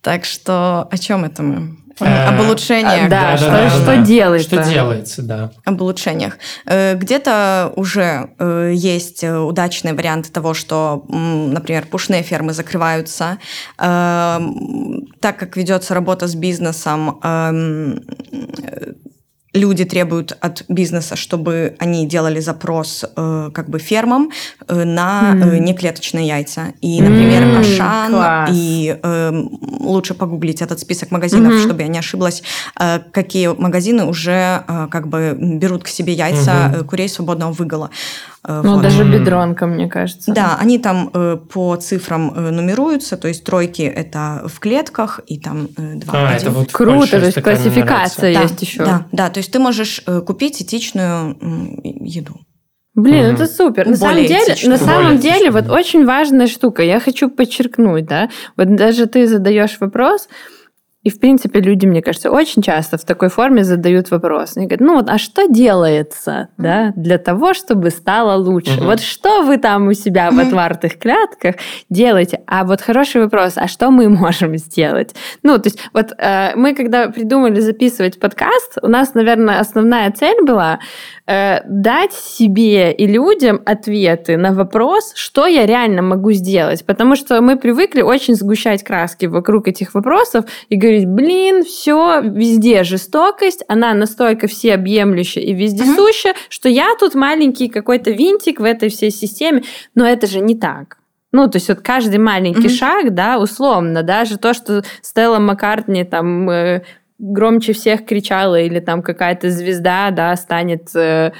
Так 0.00 0.24
что 0.24 0.88
о 0.90 0.98
чем 0.98 1.24
это 1.24 1.42
мы? 1.42 1.76
Э, 2.00 2.28
Об 2.28 2.40
улучшениях. 2.40 3.08
Да, 3.08 3.36
что 3.36 3.98
делается? 3.98 4.62
Что 4.62 4.70
делается, 4.70 5.22
да. 5.22 5.52
Об 5.64 5.80
улучшениях. 5.82 6.38
Э, 6.66 6.94
где-то 6.96 7.72
уже 7.76 8.30
есть 8.74 9.22
удачные 9.24 9.94
варианты 9.94 10.30
того, 10.30 10.54
что, 10.54 11.04
например, 11.08 11.86
пушные 11.86 12.22
фермы 12.22 12.52
закрываются. 12.52 13.38
Так 13.76 15.36
как 15.36 15.56
ведется 15.56 15.94
работа 15.94 16.26
с 16.26 16.34
бизнесом, 16.34 17.20
эм, 17.22 18.00
люди 19.54 19.84
требуют 19.84 20.36
от 20.40 20.64
бизнеса, 20.68 21.16
чтобы 21.16 21.74
они 21.78 22.06
делали 22.06 22.40
запрос 22.40 23.04
э, 23.04 23.50
как 23.52 23.68
бы 23.68 23.78
фермам 23.78 24.30
э, 24.66 24.84
на 24.84 25.34
mm. 25.34 25.50
э, 25.50 25.58
неклеточные 25.58 26.26
яйца. 26.26 26.72
И, 26.80 27.00
например, 27.02 27.42
mm, 27.42 27.60
Ашан, 27.60 28.12
класс. 28.12 28.50
и 28.52 28.96
э, 29.02 29.42
лучше 29.80 30.14
погуглить 30.14 30.62
этот 30.62 30.80
список 30.80 31.10
магазинов, 31.10 31.52
mm-hmm. 31.52 31.64
чтобы 31.64 31.82
я 31.82 31.88
не 31.88 31.98
ошиблась, 31.98 32.42
э, 32.80 33.00
какие 33.12 33.48
магазины 33.48 34.04
уже 34.04 34.64
э, 34.66 34.88
как 34.90 35.08
бы 35.08 35.36
берут 35.38 35.84
к 35.84 35.88
себе 35.88 36.14
яйца 36.14 36.50
mm-hmm. 36.50 36.84
курей 36.84 37.08
свободного 37.08 37.52
выгола. 37.52 37.90
Э, 37.90 38.31
ну, 38.48 38.74
вот. 38.74 38.82
даже 38.82 39.04
бедронка, 39.04 39.66
мне 39.66 39.88
кажется. 39.88 40.32
Да, 40.32 40.56
они 40.60 40.78
там 40.78 41.10
э, 41.14 41.36
по 41.36 41.76
цифрам 41.76 42.32
э, 42.34 42.50
нумеруются, 42.50 43.16
то 43.16 43.28
есть 43.28 43.44
тройки 43.44 43.82
это 43.82 44.42
в 44.46 44.58
клетках, 44.58 45.20
и 45.26 45.38
там 45.38 45.68
э, 45.76 45.94
два. 45.94 46.30
А, 46.30 46.32
это 46.34 46.50
вот 46.50 46.72
Круто, 46.72 47.20
то 47.20 47.26
есть 47.26 47.40
классификация 47.40 48.34
да, 48.34 48.42
есть 48.42 48.60
еще. 48.60 48.84
Да, 48.84 49.06
да, 49.12 49.30
то 49.30 49.38
есть 49.38 49.52
ты 49.52 49.60
можешь 49.60 50.02
э, 50.06 50.20
купить 50.22 50.60
этичную 50.60 51.36
э, 51.40 51.88
еду. 52.00 52.40
Блин, 52.94 53.26
угу. 53.26 53.34
это 53.34 53.46
супер. 53.46 53.88
На 53.88 53.96
самом 53.96 54.26
деле, 54.26 54.68
на 54.68 54.76
самом 54.76 55.18
деле, 55.18 55.50
вот 55.50 55.70
очень 55.70 56.04
важная 56.04 56.46
штука. 56.46 56.82
Я 56.82 56.98
хочу 56.98 57.30
подчеркнуть, 57.30 58.06
да, 58.06 58.28
вот 58.56 58.74
даже 58.74 59.06
ты 59.06 59.28
задаешь 59.28 59.76
вопрос, 59.78 60.28
И, 61.02 61.10
в 61.10 61.18
принципе, 61.18 61.60
люди, 61.60 61.84
мне 61.84 62.00
кажется, 62.00 62.30
очень 62.30 62.62
часто 62.62 62.96
в 62.96 63.04
такой 63.04 63.28
форме 63.28 63.64
задают 63.64 64.10
вопрос. 64.10 64.56
Они 64.56 64.66
говорят, 64.66 64.86
ну 64.86 64.94
вот, 64.94 65.08
а 65.08 65.18
что 65.18 65.48
делается 65.48 66.48
да, 66.58 66.92
для 66.94 67.18
того, 67.18 67.54
чтобы 67.54 67.90
стало 67.90 68.36
лучше? 68.36 68.78
Угу. 68.78 68.84
Вот 68.84 69.00
что 69.00 69.42
вы 69.42 69.58
там 69.58 69.88
у 69.88 69.94
себя 69.94 70.30
в 70.30 70.38
отвартых 70.38 70.98
клетках 70.98 71.56
делаете? 71.90 72.40
А 72.46 72.64
вот 72.64 72.80
хороший 72.80 73.20
вопрос, 73.20 73.54
а 73.56 73.66
что 73.66 73.90
мы 73.90 74.08
можем 74.22 74.56
сделать? 74.56 75.14
Ну, 75.42 75.58
то 75.58 75.66
есть 75.66 75.80
вот 75.92 76.12
э, 76.16 76.54
мы, 76.54 76.74
когда 76.74 77.08
придумали 77.08 77.58
записывать 77.58 78.20
подкаст, 78.20 78.78
у 78.80 78.86
нас, 78.86 79.14
наверное, 79.14 79.58
основная 79.58 80.10
цель 80.12 80.44
была 80.44 80.78
э, 81.26 81.62
дать 81.68 82.12
себе 82.12 82.92
и 82.92 83.06
людям 83.08 83.60
ответы 83.66 84.36
на 84.36 84.52
вопрос, 84.52 85.12
что 85.16 85.46
я 85.46 85.66
реально 85.66 86.02
могу 86.02 86.30
сделать. 86.30 86.86
Потому 86.86 87.16
что 87.16 87.40
мы 87.40 87.56
привыкли 87.56 88.02
очень 88.02 88.36
сгущать 88.36 88.84
краски 88.84 89.26
вокруг 89.26 89.66
этих 89.66 89.94
вопросов 89.94 90.44
и 90.68 90.76
говорить, 90.76 90.91
говорить, 90.92 91.08
блин, 91.08 91.64
все, 91.64 92.20
везде 92.22 92.84
жестокость, 92.84 93.64
она 93.68 93.94
настолько 93.94 94.46
всеобъемлющая 94.46 95.42
и 95.42 95.52
вездесущая, 95.52 96.32
uh-huh. 96.32 96.46
что 96.48 96.68
я 96.68 96.94
тут 96.98 97.14
маленький 97.14 97.68
какой-то 97.68 98.10
винтик 98.10 98.60
в 98.60 98.64
этой 98.64 98.88
всей 98.88 99.10
системе, 99.10 99.62
но 99.94 100.06
это 100.06 100.26
же 100.26 100.40
не 100.40 100.54
так. 100.54 100.98
Ну, 101.32 101.48
то 101.48 101.56
есть 101.56 101.68
вот 101.68 101.80
каждый 101.80 102.18
маленький 102.18 102.66
mm-hmm. 102.66 102.76
шаг, 102.76 103.14
да, 103.14 103.38
условно, 103.38 104.02
даже 104.02 104.36
то, 104.36 104.52
что 104.52 104.84
Стелла 105.00 105.38
Маккартни 105.38 106.04
там 106.04 106.48
э, 106.50 106.82
громче 107.18 107.72
всех 107.72 108.04
кричала 108.04 108.60
или 108.60 108.80
там 108.80 109.02
какая-то 109.02 109.50
звезда, 109.50 110.10
да, 110.10 110.36
станет 110.36 110.94
э, 110.94 111.32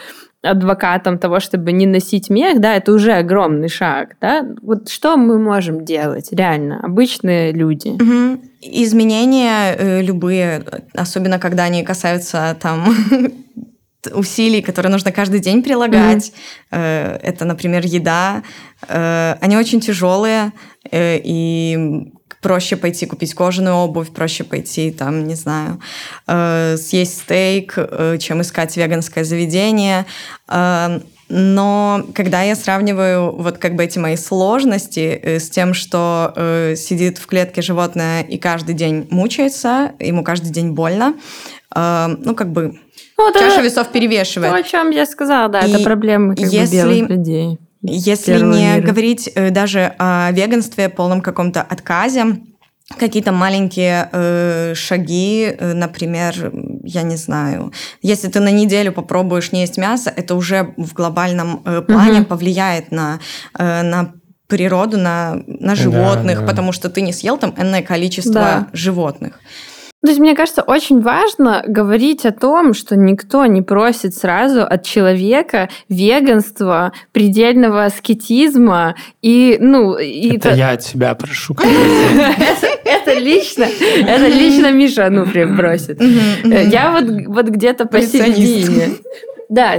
адвокатом 0.43 1.19
того, 1.19 1.41
чтобы 1.41 1.73
не 1.73 1.87
носить 1.87 2.31
мех, 2.31 2.61
да, 2.61 2.75
это 2.77 2.93
уже 2.93 3.13
огромный 3.13 3.69
шаг, 3.69 4.17
да. 4.21 4.45
Вот 4.63 4.89
что 4.89 5.17
мы 5.17 5.39
можем 5.39 5.85
делать, 5.85 6.29
реально, 6.33 6.81
обычные 6.83 7.53
люди? 7.53 7.89
Угу. 7.89 8.41
Изменения 8.61 9.77
э, 9.77 10.03
любые, 10.03 10.65
особенно 10.95 11.39
когда 11.39 11.65
они 11.65 11.85
касаются 11.85 12.57
там 12.61 12.95
усилий, 14.15 14.63
которые 14.63 14.91
нужно 14.91 15.13
каждый 15.13 15.41
день 15.41 15.63
прилагать. 15.63 16.33
Mm-hmm. 16.71 17.21
Это, 17.23 17.45
например, 17.45 17.85
еда. 17.87 18.43
Э, 18.89 19.37
они 19.41 19.57
очень 19.57 19.81
тяжелые, 19.81 20.53
э, 20.91 21.21
и 21.23 22.13
проще 22.43 22.77
пойти 22.77 23.07
купить 23.07 23.35
кожаную 23.35 23.77
обувь, 23.77 24.11
проще 24.13 24.45
пойти, 24.45 24.91
там, 24.91 25.27
не 25.27 25.35
знаю, 25.37 25.81
э, 26.27 26.77
съесть 26.77 27.19
стейк, 27.19 27.75
э, 27.77 28.19
чем 28.19 28.43
искать 28.43 28.77
веганское 28.77 29.25
заведение. 29.25 30.05
Э, 30.49 31.01
но 31.35 32.05
когда 32.15 32.43
я 32.43 32.55
сравниваю 32.55 33.33
вот 33.33 33.57
как 33.57 33.75
бы 33.75 33.85
эти 33.85 33.99
мои 33.99 34.17
сложности 34.17 35.19
э, 35.23 35.39
с 35.39 35.49
тем, 35.49 35.73
что 35.73 36.33
э, 36.37 36.75
сидит 36.77 37.17
в 37.17 37.27
клетке 37.27 37.63
животное 37.63 38.23
и 38.23 38.37
каждый 38.37 38.75
день 38.75 39.07
мучается, 39.11 39.93
ему 39.99 40.25
каждый 40.25 40.51
день 40.51 40.73
больно, 40.73 41.15
э, 41.75 42.17
ну 42.19 42.35
как 42.35 42.53
бы 42.53 42.79
ну, 43.17 43.33
чаша 43.33 43.63
весов 43.63 43.89
перевешивает. 43.93 44.53
То, 44.53 44.59
о 44.59 44.63
чем 44.63 44.91
я 44.91 45.07
сказала, 45.07 45.49
да, 45.49 45.61
и 45.61 45.71
это 45.71 45.83
проблемы 45.83 46.35
как 46.35 46.53
если... 46.53 46.77
бы 46.77 46.93
белых 46.95 47.09
людей. 47.09 47.59
Если 47.83 48.39
не 48.39 48.77
мира. 48.77 48.87
говорить 48.87 49.29
э, 49.35 49.51
даже 49.51 49.95
о 49.99 50.31
веганстве, 50.33 50.89
полном 50.89 51.21
каком-то 51.21 51.63
отказе, 51.63 52.39
какие-то 52.99 53.33
маленькие 53.33 54.09
э, 54.13 54.75
шаги, 54.75 55.55
э, 55.59 55.73
например, 55.75 56.53
я 56.85 57.03
не 57.03 57.17
знаю, 57.17 57.73
если 58.01 58.29
ты 58.29 58.41
на 58.41 58.51
неделю 58.51 58.93
попробуешь 58.93 59.53
не 59.53 59.61
есть 59.61 59.79
мясо, 59.79 60.13
это 60.15 60.35
уже 60.35 60.75
в 60.77 60.93
глобальном 60.95 61.63
э, 61.65 61.83
плане 61.83 62.21
угу. 62.21 62.29
повлияет 62.29 62.93
на, 62.93 63.19
э, 63.59 63.83
на 63.83 64.13
природу, 64.47 64.99
на, 64.99 65.43
на 65.47 65.75
животных, 65.75 66.37
да, 66.37 66.41
да. 66.43 66.47
потому 66.47 66.73
что 66.73 66.89
ты 66.89 67.01
не 67.01 67.13
съел 67.13 67.39
там 67.39 67.55
энное 67.57 67.83
количество 67.83 68.33
да. 68.33 68.69
животных. 68.73 69.41
То 70.03 70.09
есть, 70.09 70.19
мне 70.19 70.35
кажется, 70.35 70.63
очень 70.63 71.01
важно 71.01 71.63
говорить 71.67 72.27
о 72.27 72.33
том, 72.33 72.75
что 72.75 72.97
никто 72.97 73.47
не 73.47 73.63
просит 73.63 74.17
сразу 74.17 74.63
от 74.63 74.85
человека 74.85 75.69
веганства, 75.89 76.93
предельного 77.13 77.85
аскетизма 77.85 78.97
и, 79.23 79.59
ну... 79.61 79.97
И 79.97 80.37
это, 80.37 80.55
я 80.55 80.71
от 80.71 80.81
тебя 80.81 81.15
прошу. 81.15 81.57
Это 82.85 83.19
лично, 83.19 83.65
это 83.65 84.29
лично 84.29 84.71
Миша 84.71 85.07
Ануфриев 85.07 85.57
просит. 85.57 86.01
Я 86.01 86.93
вот, 86.93 87.05
вот 87.27 87.49
где-то 87.49 87.87
посередине. 87.87 88.91
Да. 89.49 89.79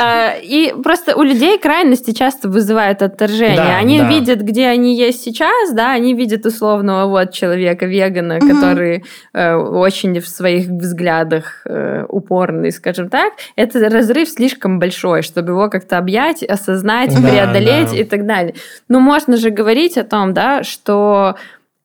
А, 0.00 0.34
и 0.40 0.74
просто 0.82 1.16
у 1.16 1.22
людей 1.22 1.58
крайности 1.58 2.12
часто 2.12 2.48
вызывают 2.48 3.02
отторжение. 3.02 3.56
Да, 3.56 3.76
они 3.76 3.98
да. 3.98 4.08
видят, 4.08 4.40
где 4.40 4.66
они 4.66 4.96
есть 4.96 5.22
сейчас, 5.22 5.72
да, 5.72 5.92
они 5.92 6.14
видят 6.14 6.46
условного 6.46 7.08
вот 7.08 7.32
человека 7.32 7.86
вегана, 7.86 8.38
угу. 8.38 8.48
который 8.48 9.04
э, 9.32 9.54
очень 9.54 10.20
в 10.20 10.28
своих 10.28 10.66
взглядах 10.66 11.62
э, 11.66 12.04
упорный, 12.08 12.72
скажем 12.72 13.08
так. 13.08 13.34
Это 13.56 13.88
разрыв 13.88 14.28
слишком 14.28 14.78
большой, 14.78 15.22
чтобы 15.22 15.52
его 15.52 15.68
как-то 15.70 15.98
объять, 15.98 16.42
осознать, 16.42 17.14
да, 17.14 17.28
преодолеть 17.28 17.90
да. 17.90 17.96
и 17.96 18.04
так 18.04 18.26
далее. 18.26 18.54
Но 18.88 19.00
можно 19.00 19.36
же 19.36 19.50
говорить 19.50 19.96
о 19.96 20.04
том, 20.04 20.34
да, 20.34 20.62
что 20.62 21.36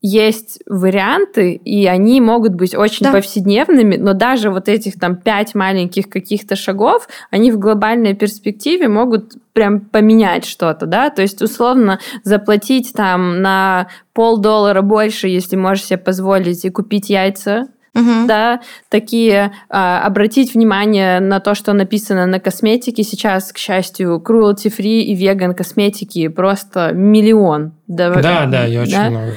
есть 0.01 0.59
варианты, 0.65 1.53
и 1.53 1.85
они 1.85 2.21
могут 2.21 2.55
быть 2.55 2.73
очень 2.73 3.05
да. 3.05 3.12
повседневными, 3.12 3.97
но 3.97 4.13
даже 4.13 4.49
вот 4.49 4.69
этих 4.69 4.97
там 4.97 5.17
пять 5.17 5.55
маленьких 5.55 6.09
каких-то 6.09 6.55
шагов, 6.55 7.09
они 7.31 7.51
в 7.51 7.59
глобальной 7.59 8.13
перспективе 8.13 8.88
могут 8.88 9.33
прям 9.51 9.81
поменять 9.81 10.45
что-то, 10.45 10.85
да, 10.85 11.09
то 11.09 11.21
есть 11.21 11.41
условно 11.41 11.99
заплатить 12.23 12.93
там 12.93 13.41
на 13.41 13.88
полдоллара 14.13 14.81
больше, 14.81 15.27
если 15.27 15.57
можешь 15.57 15.85
себе 15.85 15.97
позволить, 15.97 16.63
и 16.63 16.69
купить 16.69 17.09
яйца, 17.09 17.67
Uh-huh. 17.95 18.27
да, 18.27 18.62
такие, 18.88 19.51
а, 19.67 20.05
обратить 20.05 20.53
внимание 20.53 21.19
на 21.19 21.39
то, 21.39 21.55
что 21.55 21.73
написано 21.73 22.27
на 22.27 22.39
косметике. 22.39 23.01
Сейчас, 23.01 23.51
к 23.51 23.57
счастью, 23.57 24.23
cruelty-free 24.23 24.99
и 24.99 25.15
веган 25.15 25.55
косметики 25.55 26.27
просто 26.27 26.91
миллион. 26.93 27.71
Да, 27.88 28.13
да, 28.13 28.45
да, 28.45 28.67
и 28.67 28.77
очень 28.77 28.91
да? 28.91 29.09
много. 29.09 29.33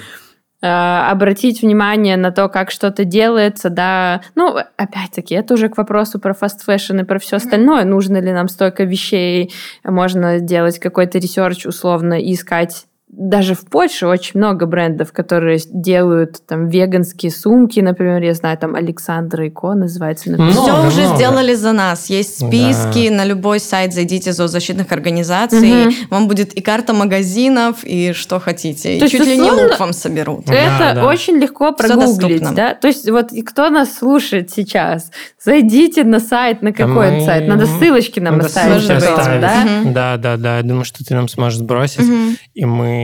Э, 0.62 1.08
обратить 1.10 1.60
внимание 1.60 2.16
на 2.16 2.30
то, 2.30 2.48
как 2.48 2.70
что-то 2.70 3.04
делается, 3.04 3.68
да. 3.68 4.22
Ну, 4.36 4.56
опять-таки, 4.76 5.34
это 5.34 5.54
уже 5.54 5.68
к 5.68 5.76
вопросу 5.76 6.20
про 6.20 6.34
fast 6.34 6.62
fashion 6.62 7.00
и 7.00 7.04
про 7.04 7.18
все 7.18 7.36
остальное. 7.36 7.84
Нужно 7.84 8.18
ли 8.18 8.32
нам 8.32 8.46
столько 8.46 8.84
вещей? 8.84 9.52
Можно 9.82 10.38
делать 10.38 10.78
какой-то 10.78 11.18
research 11.18 11.66
условно 11.66 12.14
и 12.14 12.32
искать 12.32 12.86
даже 13.12 13.54
в 13.54 13.66
Польше 13.66 14.06
очень 14.06 14.40
много 14.40 14.64
брендов, 14.64 15.12
которые 15.12 15.60
делают 15.66 16.46
там 16.46 16.68
веганские 16.68 17.30
сумки, 17.30 17.78
например, 17.80 18.22
я 18.22 18.32
знаю, 18.32 18.56
там 18.56 18.74
Alexandra 18.74 19.46
K 19.46 19.74
называется. 19.74 20.30
Например. 20.30 20.52
Много, 20.52 20.70
Все 20.70 20.86
уже 20.86 21.00
много. 21.02 21.16
сделали 21.16 21.54
за 21.54 21.72
нас. 21.72 22.08
Есть 22.08 22.36
списки 22.36 23.10
да. 23.10 23.16
на 23.16 23.24
любой 23.26 23.60
сайт, 23.60 23.92
зайдите 23.92 24.32
зоозащитных 24.32 24.92
организаций, 24.92 25.88
угу. 25.88 25.94
вам 26.08 26.26
будет 26.26 26.54
и 26.54 26.62
карта 26.62 26.94
магазинов, 26.94 27.84
и 27.84 28.14
что 28.14 28.40
хотите. 28.40 28.98
То 28.98 29.04
и 29.04 29.08
чуть 29.10 29.26
ли 29.26 29.36
не 29.36 29.50
look 29.50 29.78
вам 29.78 29.92
соберут. 29.92 30.48
Это 30.48 30.76
да, 30.78 30.94
да. 30.94 31.06
очень 31.06 31.36
легко 31.36 31.72
прогуглить, 31.72 32.54
да? 32.54 32.74
То 32.74 32.88
есть 32.88 33.08
вот 33.10 33.28
кто 33.46 33.68
нас 33.68 33.94
слушает 33.94 34.50
сейчас, 34.50 35.10
зайдите 35.38 36.04
на 36.04 36.18
сайт, 36.18 36.62
на 36.62 36.72
какой 36.72 37.10
Мы... 37.10 37.24
сайт, 37.26 37.46
надо 37.46 37.66
ссылочки 37.66 38.20
нам 38.20 38.38
надо 38.38 38.46
оставить. 38.46 38.84
Ссылочки 38.84 39.40
да? 39.40 39.64
Угу. 39.82 39.92
да, 39.92 40.16
да, 40.16 40.36
да. 40.38 40.56
Я 40.56 40.62
думаю, 40.62 40.86
что 40.86 41.04
ты 41.04 41.14
нам 41.14 41.28
сможешь 41.28 41.58
сбросить, 41.58 42.08
угу. 42.08 42.36
и 42.54 42.64
мы 42.64 43.01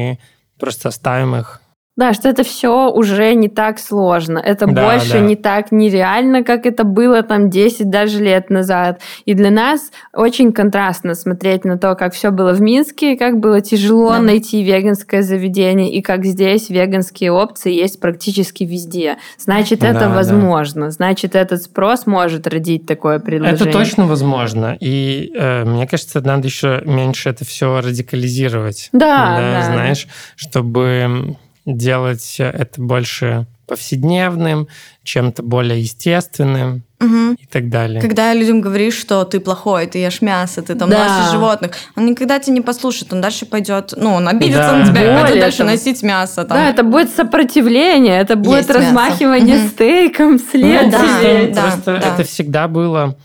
просто 0.58 0.88
оставим 0.88 1.36
их 1.36 1.60
да, 1.98 2.14
что 2.14 2.28
это 2.28 2.44
все 2.44 2.92
уже 2.92 3.34
не 3.34 3.48
так 3.48 3.80
сложно. 3.80 4.38
Это 4.38 4.66
да, 4.66 4.84
больше 4.84 5.14
да. 5.14 5.18
не 5.18 5.34
так 5.34 5.72
нереально, 5.72 6.44
как 6.44 6.64
это 6.64 6.84
было 6.84 7.24
там 7.24 7.50
10 7.50 7.90
даже 7.90 8.22
лет 8.22 8.50
назад. 8.50 9.00
И 9.24 9.34
для 9.34 9.50
нас 9.50 9.90
очень 10.14 10.52
контрастно 10.52 11.16
смотреть 11.16 11.64
на 11.64 11.76
то, 11.76 11.96
как 11.96 12.14
все 12.14 12.30
было 12.30 12.52
в 12.52 12.60
Минске, 12.60 13.16
как 13.16 13.40
было 13.40 13.60
тяжело 13.60 14.12
да. 14.12 14.20
найти 14.20 14.62
веганское 14.62 15.22
заведение, 15.22 15.90
и 15.90 16.00
как 16.00 16.24
здесь 16.24 16.70
веганские 16.70 17.32
опции 17.32 17.72
есть 17.72 17.98
практически 17.98 18.62
везде. 18.62 19.16
Значит, 19.36 19.82
это 19.82 19.98
да, 19.98 20.08
возможно. 20.08 20.84
Да. 20.84 20.90
Значит, 20.92 21.34
этот 21.34 21.64
спрос 21.64 22.06
может 22.06 22.46
родить 22.46 22.86
такое 22.86 23.18
предложение. 23.18 23.70
Это 23.70 23.76
точно 23.76 24.06
возможно. 24.06 24.76
И 24.78 25.32
э, 25.34 25.64
мне 25.64 25.88
кажется, 25.88 26.20
надо 26.20 26.46
еще 26.46 26.80
меньше 26.84 27.30
это 27.30 27.44
все 27.44 27.80
радикализировать. 27.80 28.88
Да, 28.92 29.36
да. 29.36 29.40
да. 29.40 29.62
Знаешь, 29.64 30.06
чтобы 30.36 31.36
делать 31.76 32.36
это 32.38 32.80
больше 32.80 33.46
повседневным, 33.66 34.66
чем-то 35.04 35.42
более 35.42 35.80
естественным 35.80 36.82
угу. 37.00 37.34
и 37.38 37.46
так 37.46 37.68
далее. 37.68 38.00
Когда 38.00 38.32
людям 38.32 38.60
говоришь, 38.60 38.94
что 38.94 39.24
ты 39.24 39.40
плохой, 39.40 39.86
ты 39.86 39.98
ешь 39.98 40.22
мясо, 40.22 40.62
ты 40.62 40.74
там 40.74 40.88
да. 40.88 41.04
носишь 41.04 41.32
животных, 41.32 41.72
он 41.94 42.06
никогда 42.06 42.38
тебя 42.38 42.54
не 42.54 42.60
послушает, 42.62 43.12
он 43.12 43.20
дальше 43.20 43.44
пойдет, 43.46 43.92
ну, 43.96 44.14
он 44.14 44.26
обидится 44.26 44.70
да. 44.70 44.76
на 44.78 44.86
тебя 44.86 45.02
и 45.02 45.22
пойдет 45.22 45.40
дальше 45.40 45.64
носить 45.64 46.02
мясо. 46.02 46.44
Там. 46.44 46.56
Да, 46.56 46.70
это 46.70 46.82
будет 46.82 47.14
сопротивление, 47.14 48.18
это 48.20 48.36
будет 48.36 48.58
есть 48.58 48.70
размахивание 48.70 49.58
мясо. 49.58 49.68
стейком 49.68 50.38
вслед. 50.38 50.86
Ну, 50.86 50.90
да, 50.90 51.52
да, 51.52 51.62
просто 51.62 52.00
да. 52.00 52.14
это 52.14 52.24
всегда 52.24 52.68
было... 52.68 53.16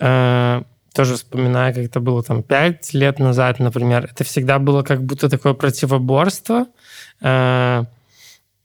Э, 0.00 0.62
тоже 0.92 1.14
вспоминая, 1.14 1.72
как 1.72 1.84
это 1.84 2.00
было 2.00 2.22
там 2.22 2.42
пять 2.42 2.94
лет 2.94 3.18
назад, 3.18 3.58
например, 3.58 4.08
это 4.10 4.24
всегда 4.24 4.58
было 4.58 4.82
как 4.82 5.02
будто 5.02 5.28
такое 5.28 5.54
противоборство, 5.54 6.66
э, 7.20 7.84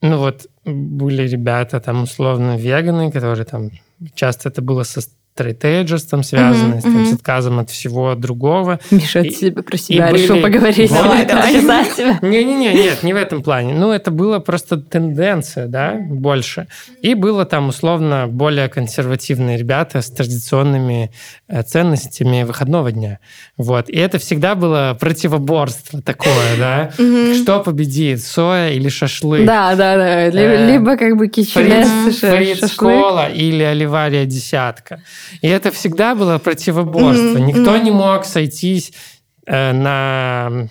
ну 0.02 0.18
вот 0.18 0.48
были 0.66 1.28
ребята 1.28 1.80
там 1.80 2.04
условно 2.04 2.58
веганы, 2.58 3.12
которые 3.12 3.46
там 3.46 3.72
часто 4.14 4.50
это 4.50 4.62
было 4.62 4.84
со 4.84 5.02
стрейтейджерством 5.38 6.24
связано, 6.24 6.76
mm-hmm, 6.76 6.82
там, 6.82 6.98
mm-hmm. 6.98 7.12
с 7.12 7.14
отказом 7.14 7.60
от 7.60 7.70
всего 7.70 8.16
другого. 8.16 8.80
Миша, 8.90 9.20
и, 9.20 9.30
ты 9.30 9.52
про 9.52 9.78
себя 9.78 10.12
решил 10.12 10.38
были... 10.38 10.44
поговорить. 10.44 10.92
Давай, 10.92 11.26
давай. 11.28 11.86
Не-не-не, 12.24 12.74
нет, 12.74 13.04
не 13.04 13.14
в 13.14 13.16
этом 13.16 13.44
плане. 13.44 13.76
Ну, 13.76 13.92
это 13.92 14.10
была 14.10 14.40
просто 14.40 14.78
тенденция, 14.78 15.68
да, 15.68 15.94
больше. 15.94 16.68
И 17.04 17.14
было 17.14 17.46
там, 17.46 17.70
условно, 17.70 18.26
более 18.28 18.68
консервативные 18.68 19.58
ребята 19.58 20.02
с 20.02 20.10
традиционными 20.10 21.12
э, 21.48 21.62
ценностями 21.62 22.42
выходного 22.42 22.92
дня. 22.92 23.20
Вот. 23.58 23.90
И 23.90 23.98
это 23.98 24.18
всегда 24.18 24.56
было 24.56 24.98
противоборство 25.00 26.02
такое, 26.02 26.58
да. 26.58 26.92
Mm-hmm. 26.98 27.44
Что 27.44 27.60
победит, 27.60 28.24
соя 28.24 28.72
или 28.72 28.90
шашлык? 28.90 29.46
Да, 29.46 29.76
да, 29.76 29.98
да. 29.98 30.30
Либо, 30.30 30.94
э, 30.94 30.98
как 30.98 31.16
бы 31.16 31.28
кичелес, 31.28 32.20
шашлык. 32.20 33.36
или 33.36 33.62
оливария 33.62 34.26
десятка. 34.26 35.00
И 35.42 35.48
это 35.48 35.72
всегда 35.72 36.16
было 36.16 36.38
противоборство. 36.38 37.38
Mm-hmm. 37.38 37.42
Никто 37.42 37.78
не 37.78 37.92
мог 37.92 38.26
сойтись 38.26 38.94
э, 39.46 39.72
на 39.74 40.68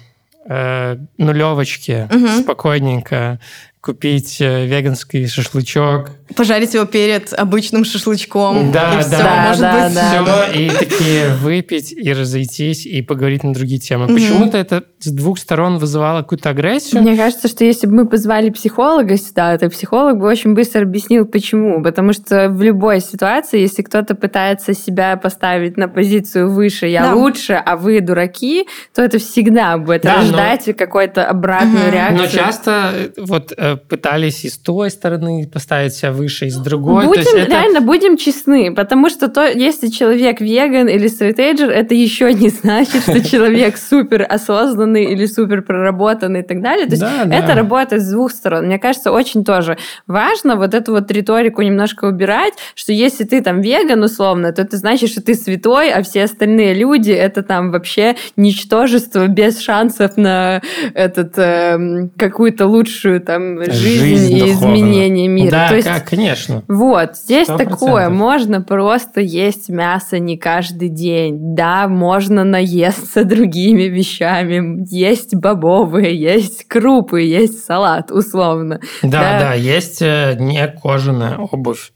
э, 0.49 0.97
нулевочке 1.19 2.09
mm-hmm. 2.11 2.43
спокойненько 2.43 3.41
купить 3.87 4.41
э, 4.41 4.67
веганский 4.67 5.29
шашлычок. 5.29 6.11
Пожарить 6.35 6.75
его 6.75 6.87
перед 6.87 7.33
обычным 7.33 7.85
шашлычком. 7.85 8.73
Да, 8.73 8.95
и 8.95 8.97
да, 8.97 9.01
все, 9.01 9.19
да, 9.19 9.47
может 9.47 9.61
да, 9.61 9.87
быть. 9.87 9.95
да. 9.95 10.47
Все, 10.51 10.61
и 10.61 10.71
такие 10.71 11.29
выпить, 11.37 11.93
и 11.93 12.13
разойтись, 12.13 12.85
и 12.85 13.01
поговорить 13.01 13.45
на 13.45 13.55
другие 13.55 13.79
темы. 13.79 14.07
Угу. 14.07 14.15
Почему-то 14.15 14.59
это 14.59 14.83
с 14.99 15.13
двух 15.13 15.39
сторон 15.39 15.79
вызывало 15.79 16.23
какую-то 16.23 16.51
агрессию. 16.51 17.01
Мне 17.01 17.17
кажется, 17.17 17.47
что 17.47 17.65
если 17.65 17.87
бы 17.87 17.95
мы 17.95 18.09
позвали 18.09 18.51
психолога 18.51 19.17
сюда, 19.17 19.57
то 19.57 19.71
психолог 19.71 20.19
бы 20.19 20.27
очень 20.27 20.55
быстро 20.55 20.83
объяснил, 20.83 21.25
почему. 21.25 21.81
Потому 21.81 22.13
что 22.13 22.49
в 22.49 22.61
любой 22.61 23.01
ситуации, 23.01 23.61
если 23.61 23.83
кто-то 23.83 24.17
пытается 24.17 24.75
себя 24.75 25.17
поставить 25.17 25.77
на 25.77 25.87
позицию 25.87 26.51
выше, 26.51 26.87
я 26.87 27.03
да. 27.03 27.15
лучше, 27.15 27.53
а 27.53 27.77
вы 27.77 28.01
дураки, 28.01 28.67
то 28.93 29.03
это 29.03 29.19
всегда 29.19 29.79
будет 29.79 30.03
да, 30.03 30.17
рождать 30.17 30.67
но... 30.67 30.75
какую-то 30.75 31.25
обратную 31.25 31.85
угу. 31.85 31.93
реакцию. 31.93 32.19
Но 32.19 32.27
часто 32.27 32.91
э, 32.93 33.11
вот 33.19 33.53
э, 33.57 33.76
пытались 33.77 34.45
и 34.45 34.49
с 34.49 34.59
той 34.59 34.91
стороны 34.91 35.49
поставить 35.53 35.95
себя 35.95 36.13
выше, 36.13 36.47
и 36.47 36.51
с 36.51 36.57
другой. 36.57 37.07
Будем, 37.07 37.23
это... 37.23 37.51
реально, 37.51 37.81
будем 37.81 38.17
честны, 38.17 38.75
потому 38.75 39.09
что 39.11 39.29
то, 39.29 39.47
если 39.47 39.89
человек 39.89 40.41
веган 40.41 40.89
или 40.89 41.07
стрейтейджер, 41.07 41.71
это 41.71 41.95
еще 41.95 42.33
не 42.33 42.49
значит, 42.49 43.03
что 43.03 43.21
человек 43.31 43.77
супер 43.77 44.27
осознанный 44.29 45.05
или 45.05 45.27
супер 45.27 45.63
проработанный 45.63 46.41
и 46.41 46.43
так 46.43 46.63
далее. 46.63 46.87
То 46.87 46.93
есть 46.93 47.03
да, 47.03 47.25
это 47.25 47.49
да. 47.49 47.55
работает 47.55 48.03
с 48.03 48.11
двух 48.11 48.33
сторон. 48.33 48.67
Мне 48.67 48.79
кажется, 48.79 49.13
очень 49.13 49.45
тоже 49.45 49.79
важно 50.07 50.57
вот 50.57 50.75
эту 50.75 50.93
вот 50.93 51.11
риторику 51.11 51.63
немножко 51.63 52.07
убирать, 52.07 52.55
что 52.75 52.93
если 52.93 53.25
ты 53.25 53.43
там 53.43 53.61
веган 53.61 54.03
условно, 54.03 54.53
то 54.53 54.63
это 54.63 54.77
значит, 54.77 55.11
что 55.11 55.23
ты 55.23 55.35
святой, 55.35 55.91
а 55.91 56.03
все 56.03 56.25
остальные 56.25 56.75
люди 56.75 57.13
это 57.13 57.43
там 57.43 57.71
вообще 57.71 58.17
ничтожество 58.37 59.27
без 59.27 59.61
шансов 59.61 60.17
на 60.17 60.63
этот 60.95 61.39
э, 61.39 62.09
какую-то 62.17 62.67
лучшую 62.67 63.21
там 63.21 63.61
жизнь, 63.73 63.99
жизнь 63.99 64.37
и 64.37 64.41
духовно. 64.41 64.75
изменение 64.75 65.29
мира. 65.29 65.51
Да, 65.51 65.69
То 65.69 65.77
есть, 65.77 65.89
как, 65.89 66.09
конечно. 66.09 66.63
Вот, 66.69 67.17
здесь 67.17 67.49
100%. 67.49 67.57
такое. 67.57 68.09
Можно 68.09 68.63
просто 68.63 69.21
есть 69.21 69.69
мясо 69.69 70.19
не 70.19 70.37
каждый 70.37 70.89
день. 70.89 71.55
Да, 71.55 71.89
можно 71.89 72.45
наесться 72.45 73.25
другими 73.25 73.85
вещами. 73.85 74.85
Есть 74.91 75.35
бобовые, 75.35 76.19
есть 76.19 76.65
крупы, 76.69 77.23
есть 77.23 77.65
салат, 77.65 78.11
условно. 78.11 78.81
Да, 79.03 79.09
да, 79.11 79.41
да 79.41 79.55
есть 79.55 80.01
э, 80.01 80.37
не 80.39 80.67
кожаная 80.69 81.37
обувь. 81.39 81.93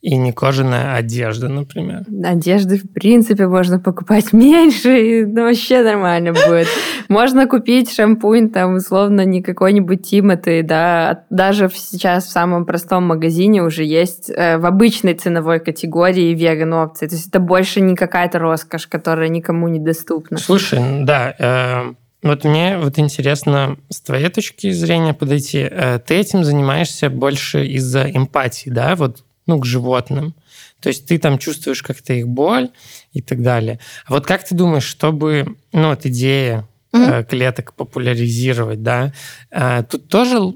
И 0.00 0.16
не 0.16 0.32
кожаная 0.32 0.94
одежда, 0.94 1.48
например. 1.48 2.04
Одежды, 2.24 2.78
в 2.78 2.88
принципе, 2.92 3.48
можно 3.48 3.80
покупать 3.80 4.32
меньше, 4.32 5.00
и 5.00 5.24
ну, 5.24 5.42
вообще 5.42 5.82
нормально 5.82 6.32
будет. 6.32 6.68
Можно 7.08 7.48
купить 7.48 7.92
шампунь, 7.92 8.50
там, 8.50 8.74
условно, 8.74 9.24
не 9.24 9.42
какой-нибудь 9.42 10.08
Тимати, 10.08 10.62
да, 10.62 11.24
даже 11.30 11.68
сейчас 11.74 12.26
в 12.26 12.30
самом 12.30 12.64
простом 12.64 13.04
магазине 13.04 13.62
уже 13.62 13.82
есть 13.82 14.30
э, 14.30 14.58
в 14.58 14.66
обычной 14.66 15.14
ценовой 15.14 15.58
категории 15.58 16.32
веган 16.32 16.74
опции. 16.74 17.08
То 17.08 17.16
есть 17.16 17.28
это 17.28 17.40
больше 17.40 17.80
не 17.80 17.96
какая-то 17.96 18.38
роскошь, 18.38 18.86
которая 18.86 19.28
никому 19.28 19.66
не 19.66 19.80
доступна. 19.80 20.38
Слушай, 20.38 20.80
да, 21.02 21.34
э, 21.36 21.94
вот 22.22 22.44
мне 22.44 22.78
вот 22.78 22.98
интересно 22.98 23.76
с 23.90 24.00
твоей 24.00 24.28
точки 24.28 24.70
зрения 24.70 25.14
подойти. 25.14 25.66
Э, 25.70 25.98
ты 25.98 26.14
этим 26.16 26.44
занимаешься 26.44 27.10
больше 27.10 27.66
из-за 27.66 28.10
эмпатии, 28.10 28.70
да? 28.70 28.96
Вот 28.96 29.24
ну, 29.48 29.58
к 29.58 29.66
животным. 29.66 30.34
То 30.80 30.90
есть 30.90 31.06
ты 31.06 31.18
там 31.18 31.38
чувствуешь 31.38 31.82
как-то 31.82 32.12
их 32.12 32.28
боль 32.28 32.70
и 33.12 33.20
так 33.20 33.42
далее. 33.42 33.80
А 34.06 34.12
вот 34.12 34.26
как 34.26 34.44
ты 34.44 34.54
думаешь, 34.54 34.84
чтобы, 34.84 35.56
ну, 35.72 35.88
вот 35.88 36.06
идея 36.06 36.68
mm-hmm. 36.92 37.24
клеток 37.24 37.74
популяризировать, 37.74 38.82
да, 38.82 39.12
э, 39.50 39.82
тут 39.90 40.08
тоже, 40.08 40.54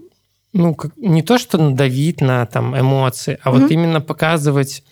ну, 0.52 0.74
как, 0.74 0.92
не 0.96 1.22
то, 1.22 1.38
что 1.38 1.59
надавить 1.59 2.20
на 2.20 2.46
там 2.46 2.78
эмоции, 2.78 3.38
а 3.42 3.50
mm-hmm. 3.50 3.59
вот 3.59 3.70
именно 3.70 4.00
показывать 4.00 4.85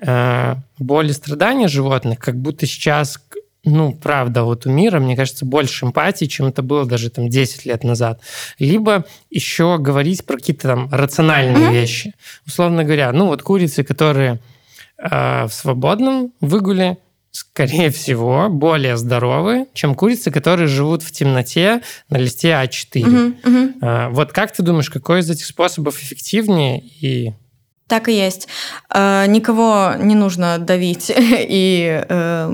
э, 0.00 0.54
боль 0.78 1.10
и 1.10 1.12
страдания 1.12 1.68
животных, 1.68 2.18
как 2.18 2.36
будто 2.36 2.66
сейчас 2.66 3.18
ну, 3.64 3.92
правда, 3.92 4.44
вот 4.44 4.64
у 4.64 4.70
мира, 4.70 5.00
мне 5.00 5.16
кажется, 5.16 5.44
больше 5.44 5.84
эмпатии, 5.84 6.24
чем 6.24 6.46
это 6.46 6.62
было 6.62 6.86
даже 6.86 7.10
там 7.10 7.28
10 7.28 7.66
лет 7.66 7.84
назад. 7.84 8.20
Либо 8.58 9.04
еще 9.28 9.76
говорить 9.78 10.24
про 10.24 10.36
какие-то 10.36 10.68
там 10.68 10.88
рациональные 10.90 11.68
mm-hmm. 11.68 11.72
вещи. 11.72 12.14
Условно 12.46 12.84
говоря, 12.84 13.12
ну 13.12 13.26
вот 13.26 13.42
курицы, 13.42 13.84
которые 13.84 14.40
э, 14.96 15.44
в 15.44 15.52
свободном 15.52 16.32
выгуле, 16.40 16.98
скорее 17.32 17.90
всего, 17.90 18.48
более 18.48 18.96
здоровые, 18.96 19.66
чем 19.74 19.94
курицы, 19.94 20.30
которые 20.30 20.66
живут 20.66 21.02
в 21.02 21.12
темноте 21.12 21.82
на 22.08 22.16
листе 22.16 22.48
А4. 22.52 22.92
Mm-hmm. 22.94 23.42
Mm-hmm. 23.42 23.72
Э, 23.82 24.08
вот 24.08 24.32
как 24.32 24.52
ты 24.52 24.62
думаешь, 24.62 24.88
какой 24.88 25.20
из 25.20 25.28
этих 25.28 25.44
способов 25.44 26.00
эффективнее 26.02 26.80
и 26.80 27.34
так 27.90 28.08
и 28.08 28.12
есть. 28.12 28.48
Э, 28.94 29.26
никого 29.26 29.94
не 29.98 30.14
нужно 30.14 30.58
давить 30.58 31.12
и 31.16 32.02
э, 32.08 32.50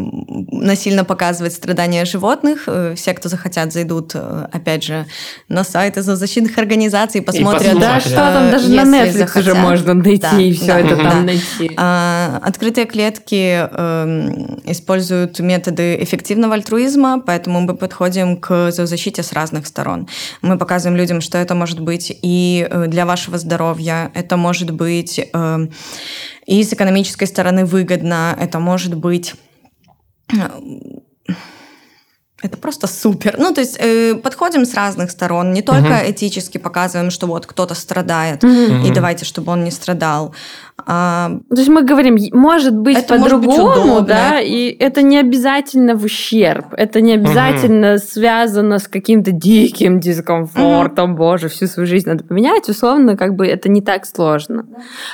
насильно 0.50 1.04
показывать 1.04 1.52
страдания 1.52 2.04
животных. 2.06 2.64
Э, 2.66 2.94
все, 2.96 3.12
кто 3.12 3.28
захотят, 3.28 3.72
зайдут, 3.72 4.14
опять 4.14 4.82
же, 4.82 5.06
на 5.48 5.62
сайты 5.62 6.02
защитных 6.02 6.56
организаций, 6.58 7.20
посмотрят. 7.20 7.74
И 7.74 7.78
да, 7.78 8.00
что 8.00 8.16
там 8.16 8.50
даже 8.50 8.70
на 8.70 8.82
Netflix 8.82 9.12
захотят. 9.12 9.52
уже 9.52 9.54
можно 9.54 9.94
найти, 9.94 10.22
да, 10.22 10.40
и 10.40 10.52
все 10.52 10.66
да, 10.66 10.80
это 10.80 10.96
там 10.96 11.10
да. 11.10 11.20
найти. 11.20 11.70
А, 11.76 12.40
открытые 12.42 12.86
клетки 12.86 13.68
эм, 13.70 14.60
используют 14.64 15.38
методы 15.40 16.02
эффективного 16.02 16.54
альтруизма, 16.54 17.20
поэтому 17.20 17.60
мы 17.60 17.76
подходим 17.76 18.38
к 18.38 18.70
зоозащите 18.70 19.22
с 19.22 19.32
разных 19.32 19.66
сторон. 19.66 20.08
Мы 20.40 20.56
показываем 20.56 20.96
людям, 20.96 21.20
что 21.20 21.36
это 21.36 21.54
может 21.54 21.80
быть 21.80 22.16
и 22.22 22.66
для 22.86 23.04
вашего 23.04 23.36
здоровья, 23.36 24.10
это 24.14 24.38
может 24.38 24.70
быть 24.70 25.25
Эм, 25.32 25.70
и 26.46 26.62
с 26.62 26.72
экономической 26.72 27.26
стороны 27.26 27.64
выгодно, 27.64 28.36
это 28.40 28.58
может 28.58 28.94
быть 28.94 29.34
это 32.42 32.58
просто 32.58 32.86
супер. 32.86 33.36
Ну, 33.38 33.52
то 33.54 33.60
есть 33.60 33.76
э, 33.78 34.14
подходим 34.14 34.64
с 34.64 34.74
разных 34.74 35.10
сторон, 35.10 35.52
не 35.52 35.62
только 35.62 36.00
угу. 36.00 36.10
этически 36.10 36.58
показываем, 36.58 37.10
что 37.10 37.26
вот 37.26 37.46
кто-то 37.46 37.74
страдает, 37.74 38.44
угу. 38.44 38.86
и 38.86 38.90
давайте, 38.90 39.24
чтобы 39.24 39.52
он 39.52 39.64
не 39.64 39.70
страдал. 39.70 40.34
А, 40.84 41.30
То 41.48 41.56
есть 41.56 41.68
мы 41.68 41.82
говорим, 41.82 42.18
может 42.32 42.76
быть 42.76 43.06
по-другому, 43.06 44.02
да, 44.02 44.40
и 44.40 44.68
это 44.68 45.02
не 45.02 45.18
обязательно 45.18 45.94
в 45.96 46.04
ущерб, 46.04 46.66
это 46.76 47.00
не 47.00 47.14
обязательно 47.14 47.94
угу. 47.94 47.98
связано 47.98 48.78
с 48.78 48.86
каким-то 48.86 49.32
диким 49.32 50.00
дискомфортом, 50.00 51.12
угу. 51.12 51.18
боже, 51.18 51.48
всю 51.48 51.66
свою 51.66 51.86
жизнь 51.86 52.08
надо 52.08 52.24
поменять, 52.24 52.68
условно, 52.68 53.16
как 53.16 53.36
бы 53.36 53.46
это 53.46 53.70
не 53.70 53.80
так 53.80 54.04
сложно. 54.04 54.66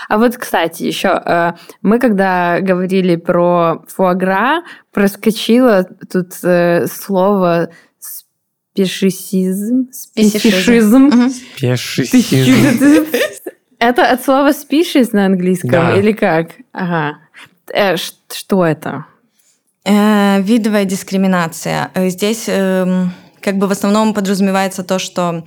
А 0.09 0.18
вот, 0.18 0.37
кстати, 0.37 0.83
еще 0.83 1.09
э, 1.25 1.53
мы 1.81 1.98
когда 2.01 2.61
говорили 2.61 3.16
про 3.16 3.85
фуагра, 3.87 4.64
проскочило 4.92 5.87
тут 6.11 6.33
э, 6.42 6.87
слово 6.87 7.70
спешисизм. 8.75 9.88
Спешисизм. 9.92 11.31
Спешисизм. 11.55 13.07
Это 13.83 14.12
от 14.12 14.23
слова 14.23 14.51
species 14.51 15.09
на 15.12 15.27
английском 15.27 15.71
да. 15.71 15.97
или 15.97 16.12
как? 16.12 16.51
Ага. 16.73 17.18
Э, 17.75 17.97
что 17.97 18.64
это? 18.64 19.07
Э, 19.85 20.40
видовая 20.40 20.85
дискриминация. 20.85 21.90
Э, 21.95 22.09
здесь 22.09 22.45
э, 22.47 23.07
как 23.40 23.57
бы 23.57 23.66
в 23.66 23.73
основном 23.73 24.14
подразумевается 24.14 24.85
то, 24.85 25.01
что 25.01 25.42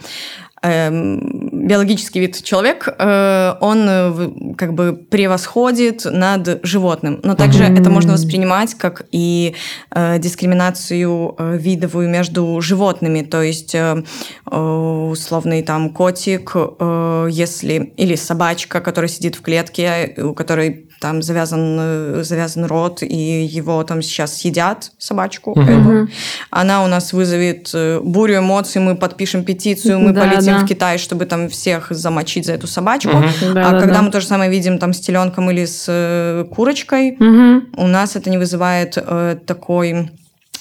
Эм, 0.65 1.54
биологический 1.65 2.19
вид 2.19 2.43
человек, 2.43 2.87
э, 2.87 3.53
он 3.59 4.55
как 4.55 4.73
бы 4.73 4.93
превосходит 4.93 6.05
над 6.05 6.59
животным. 6.63 7.19
Но 7.23 7.35
также 7.35 7.63
mm-hmm. 7.63 7.81
это 7.81 7.89
можно 7.89 8.13
воспринимать 8.13 8.75
как 8.75 9.05
и 9.11 9.55
э, 9.91 10.19
дискриминацию 10.19 11.35
э, 11.37 11.57
видовую 11.57 12.07
между 12.09 12.61
животными. 12.61 13.21
То 13.21 13.41
есть 13.41 13.73
э, 13.75 14.03
э 14.51 14.85
условный 15.15 15.63
там 15.63 15.89
котик, 15.89 16.51
э, 16.55 17.27
если 17.31 17.93
или 17.97 18.15
собачка, 18.15 18.81
которая 18.81 19.09
сидит 19.09 19.35
в 19.35 19.41
клетке, 19.41 20.13
у 20.17 20.33
которой 20.33 20.87
там 20.99 21.21
завязан, 21.21 21.77
э, 21.79 22.23
завязан 22.23 22.65
рот, 22.65 23.03
и 23.03 23.45
его 23.45 23.83
там 23.83 24.01
сейчас 24.01 24.37
съедят, 24.37 24.91
собачку 24.97 25.51
угу. 25.51 25.61
эту. 25.61 26.07
Она 26.49 26.83
у 26.83 26.87
нас 26.87 27.13
вызовет 27.13 27.71
э, 27.73 27.99
бурю 28.01 28.39
эмоций, 28.39 28.81
мы 28.81 28.95
подпишем 28.95 29.43
петицию, 29.43 29.99
мы 29.99 30.11
да, 30.11 30.21
полетим 30.21 30.53
да. 30.53 30.59
в 30.59 30.65
Китай, 30.65 30.97
чтобы 30.97 31.25
там 31.25 31.49
всех 31.49 31.87
замочить 31.91 32.45
за 32.45 32.53
эту 32.53 32.67
собачку. 32.67 33.17
Угу. 33.17 33.53
Да, 33.53 33.69
а 33.69 33.71
да, 33.71 33.79
когда 33.79 33.95
да. 33.95 34.01
мы 34.01 34.11
то 34.11 34.21
же 34.21 34.27
самое 34.27 34.49
видим 34.49 34.77
там 34.79 34.93
с 34.93 34.99
теленком 34.99 35.51
или 35.51 35.65
с 35.65 35.85
э, 35.87 36.45
курочкой, 36.53 37.11
угу. 37.19 37.83
у 37.83 37.87
нас 37.87 38.15
это 38.15 38.29
не 38.29 38.37
вызывает 38.37 38.97
э, 38.97 39.37
такой 39.45 40.09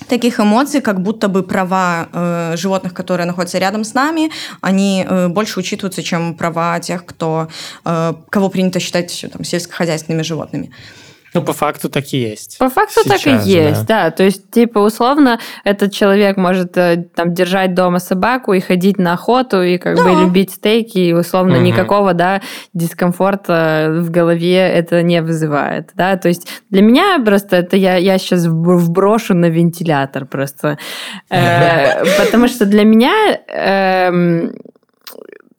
таких 0.09 0.41
эмоций, 0.41 0.81
как 0.81 1.01
будто 1.01 1.29
бы 1.29 1.43
права 1.43 2.09
э, 2.13 2.57
животных, 2.57 2.95
которые 2.95 3.27
находятся 3.27 3.59
рядом 3.59 3.85
с 3.85 3.95
нами, 3.95 4.31
они 4.61 5.05
э, 5.09 5.29
больше 5.29 5.61
учитываются, 5.61 6.03
чем 6.03 6.35
права 6.35 6.79
тех, 6.81 7.05
кто, 7.05 7.49
э, 7.85 8.15
кого 8.31 8.49
принято 8.49 8.81
считать 8.81 9.25
там, 9.33 9.45
сельскохозяйственными 9.45 10.23
животными. 10.23 10.71
Ну, 11.35 11.43
по 11.43 11.53
факту 11.53 11.89
так 11.89 12.05
и 12.13 12.19
есть. 12.19 12.59
По 12.59 12.71
факту 12.71 13.01
Сейчас, 13.03 13.23
так 13.23 13.27
и 13.27 13.51
есть, 13.51 13.87
да. 13.87 14.05
да. 14.05 14.11
То 14.13 14.23
есть, 14.23 14.51
типа, 14.53 14.79
условно, 14.79 15.41
этот 15.65 15.93
человек 15.93 16.37
может 16.37 16.77
э, 16.77 17.09
там 17.13 17.35
держать 17.35 17.75
дома 17.75 17.99
собаку 17.99 18.53
и 18.53 18.61
ходить 18.61 18.99
на 18.99 19.15
охоту, 19.15 19.61
и 19.61 19.79
как 19.79 19.97
да. 19.97 20.05
бы 20.05 20.11
любить 20.11 20.53
стейки, 20.53 20.99
и 20.99 21.13
условно 21.13 21.57
угу. 21.57 21.65
никакого, 21.65 22.15
да, 22.15 22.41
дискомфорта 22.73 23.89
в 23.99 24.11
голове 24.11 24.59
это 24.59 25.03
не 25.03 25.23
вызывает, 25.23 25.91
да. 25.95 26.17
То 26.17 26.29
есть 26.29 26.47
для 26.71 26.83
меня 26.83 27.19
просто 27.25 27.57
это 27.57 27.77
я, 27.77 27.97
я 27.97 28.17
сейчас 28.19 28.47
вброшу 28.47 29.35
на 29.35 29.47
вентилятор 29.47 30.27
просто. 30.27 30.79
Э, 31.31 32.05
потому 32.25 32.47
что 32.47 32.65
для 32.65 32.85
меня 32.85 33.13
эм, 33.49 34.55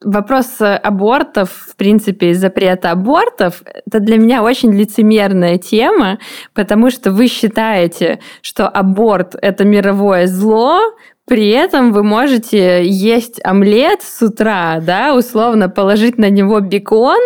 вопрос 0.02 0.56
абортов, 0.60 1.50
в 1.50 1.76
принципе, 1.76 2.34
запрета 2.34 2.90
абортов, 2.90 3.62
это 3.86 4.00
для 4.00 4.18
меня 4.18 4.42
очень 4.42 4.72
лицемерная 4.72 5.58
тема, 5.58 6.18
потому 6.54 6.90
что 6.90 7.10
вы 7.10 7.28
считаете, 7.28 8.20
что 8.42 8.68
аборт– 8.68 9.34
это 9.40 9.64
мировое 9.64 10.26
зло, 10.26 10.80
при 11.26 11.48
этом 11.48 11.92
вы 11.92 12.04
можете 12.04 12.86
есть 12.86 13.40
омлет 13.44 14.02
с 14.02 14.22
утра, 14.22 14.80
да, 14.80 15.14
условно 15.14 15.68
положить 15.68 16.18
на 16.18 16.30
него 16.30 16.60
бекон 16.60 17.18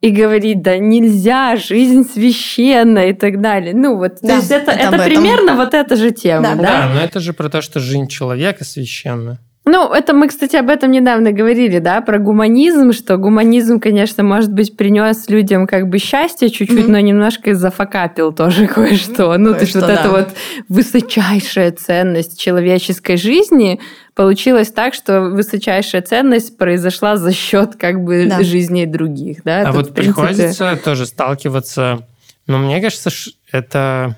и 0.00 0.10
говорить, 0.10 0.62
да 0.62 0.78
нельзя, 0.78 1.56
жизнь 1.56 2.08
священна 2.08 3.10
и 3.10 3.12
так 3.12 3.40
далее. 3.40 3.74
Ну 3.74 3.96
вот, 3.96 4.18
да, 4.22 4.28
то 4.28 4.34
есть 4.36 4.50
это, 4.50 4.70
это, 4.70 4.96
это 4.96 5.04
примерно 5.04 5.56
вот 5.56 5.74
эта 5.74 5.96
же 5.96 6.10
тема, 6.12 6.42
да? 6.42 6.54
Да, 6.54 6.62
да, 6.62 6.90
но 6.94 7.00
это 7.00 7.18
же 7.20 7.32
про 7.32 7.48
то, 7.48 7.60
что 7.60 7.80
жизнь 7.80 8.06
человека 8.06 8.64
священна. 8.64 9.38
Ну, 9.66 9.92
это 9.92 10.14
мы, 10.14 10.28
кстати, 10.28 10.56
об 10.56 10.70
этом 10.70 10.90
недавно 10.90 11.32
говорили, 11.32 11.80
да, 11.80 12.00
про 12.00 12.18
гуманизм, 12.18 12.92
что 12.92 13.18
гуманизм, 13.18 13.78
конечно, 13.78 14.22
может 14.22 14.50
быть, 14.50 14.74
принес 14.74 15.28
людям 15.28 15.66
как 15.66 15.88
бы 15.88 15.98
счастье 15.98 16.48
чуть-чуть, 16.48 16.86
mm-hmm. 16.86 16.90
но 16.90 17.00
немножко 17.00 17.54
зафакапил 17.54 18.32
тоже 18.32 18.66
кое-что. 18.74 19.36
Ну, 19.36 19.52
то 19.52 19.60
есть 19.60 19.74
вот 19.74 19.86
да. 19.86 19.92
эта 19.92 20.08
вот 20.08 20.28
высочайшая 20.70 21.72
ценность 21.72 22.40
человеческой 22.40 23.16
жизни 23.16 23.80
получилось 24.14 24.72
так, 24.72 24.94
что 24.94 25.20
высочайшая 25.20 26.00
ценность 26.02 26.56
произошла 26.56 27.16
за 27.16 27.32
счет 27.32 27.76
как 27.76 28.02
бы 28.02 28.26
да. 28.30 28.42
жизней 28.42 28.86
других, 28.86 29.42
да. 29.44 29.60
А 29.60 29.66
Тут, 29.66 29.74
вот 29.74 29.94
принципе... 29.94 30.22
приходится 30.22 30.76
тоже 30.82 31.04
сталкиваться, 31.04 32.06
но 32.46 32.58
ну, 32.58 32.64
мне 32.64 32.80
кажется, 32.80 33.10
это 33.52 34.16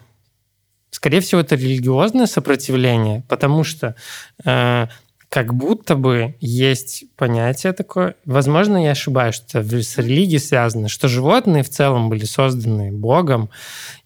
скорее 0.92 1.20
всего, 1.20 1.40
это 1.40 1.56
религиозное 1.56 2.26
сопротивление, 2.26 3.24
потому 3.28 3.64
что 3.64 3.96
э, 4.44 4.86
как 5.32 5.54
будто 5.54 5.96
бы 5.96 6.34
есть 6.40 7.04
понятие 7.16 7.72
такое, 7.72 8.16
возможно, 8.26 8.76
я 8.76 8.90
ошибаюсь, 8.90 9.34
что 9.36 9.62
с 9.62 9.96
религией 9.96 10.38
связано, 10.38 10.90
что 10.90 11.08
животные 11.08 11.62
в 11.62 11.70
целом 11.70 12.10
были 12.10 12.26
созданы 12.26 12.92
Богом 12.92 13.48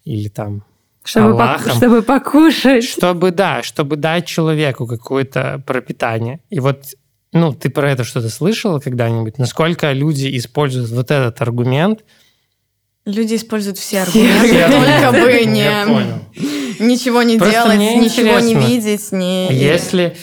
или 0.05 0.29
там 0.29 0.63
чтобы, 1.03 1.31
Аллахом, 1.31 1.71
по, 1.71 1.75
чтобы 1.75 2.01
покушать. 2.01 2.85
Чтобы, 2.85 3.31
да, 3.31 3.61
чтобы 3.61 3.97
дать 3.97 4.25
человеку 4.25 4.87
какое-то 4.87 5.61
пропитание. 5.67 6.39
И 6.49 6.61
вот, 6.61 6.95
ну, 7.33 7.51
ты 7.51 7.69
про 7.69 7.91
это 7.91 8.05
что-то 8.05 8.29
слышала 8.29 8.79
когда-нибудь? 8.79 9.37
Насколько 9.37 9.91
люди 9.91 10.37
используют 10.37 10.91
вот 10.91 11.11
этот 11.11 11.41
аргумент? 11.41 12.05
Люди 13.03 13.35
используют 13.35 13.77
все 13.77 14.03
аргументы, 14.03 14.65
только 14.69 15.11
бы 15.11 15.45
не 15.45 16.56
ничего 16.79 17.23
не 17.23 17.37
Просто 17.37 17.77
делать, 17.77 17.79
ничего 17.79 18.39
не 18.39 18.55
видеть, 18.55 19.11
не... 19.11 19.51
Если, 19.51 20.15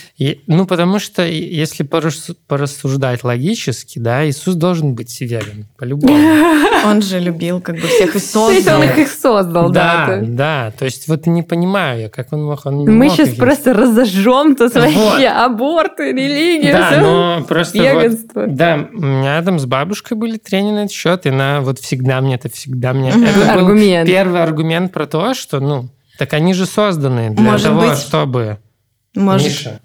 ну, 0.46 0.66
потому 0.66 0.98
что 0.98 1.24
если 1.24 1.82
порассуждать 1.82 3.24
логически, 3.24 3.98
да, 3.98 4.28
Иисус 4.28 4.54
должен 4.54 4.94
быть 4.94 5.10
северен, 5.10 5.66
по-любому. 5.76 6.14
Он 6.86 7.00
же 7.00 7.18
любил 7.18 7.60
как 7.60 7.76
бы 7.76 7.86
всех 7.86 8.14
и 8.16 8.18
создал. 8.18 8.80
Он 8.80 8.88
их 8.88 9.08
создал, 9.08 9.70
да. 9.70 10.06
Да, 10.06 10.20
да, 10.22 10.72
то 10.78 10.84
есть 10.84 11.08
вот 11.08 11.26
не 11.26 11.42
понимаю 11.42 12.02
я, 12.02 12.08
как 12.08 12.32
он 12.32 12.44
мог... 12.44 12.66
Он 12.66 12.84
Мы 12.84 13.08
сейчас 13.08 13.30
просто 13.30 13.72
разожжем 13.72 14.54
тут 14.56 14.74
вообще 14.74 15.28
аборты, 15.28 16.12
религию, 16.12 16.72
Да, 16.72 16.98
но 17.00 17.44
просто 17.46 17.78
да, 18.34 18.88
у 18.92 19.00
меня 19.00 19.42
там 19.42 19.58
с 19.58 19.66
бабушкой 19.66 20.16
были 20.16 20.36
тренинги 20.36 20.74
на 20.74 20.78
этот 20.80 20.92
счет, 20.92 21.26
и 21.26 21.28
она 21.28 21.60
вот 21.60 21.78
всегда 21.78 22.20
мне 22.20 22.34
это 22.34 22.48
всегда 22.50 22.92
мне... 22.92 23.10
Это 23.10 23.58
был 23.58 23.76
первый 24.06 24.42
аргумент 24.42 24.92
про 24.92 25.06
то, 25.06 25.34
что, 25.34 25.60
ну, 25.60 25.88
так 26.18 26.32
они 26.32 26.54
же 26.54 26.66
созданы 26.66 27.30
для 27.30 27.42
Может 27.42 27.66
того, 27.66 27.80
быть... 27.80 27.98
чтобы... 27.98 28.58
Может... 29.14 29.46
Миша, 29.46 29.80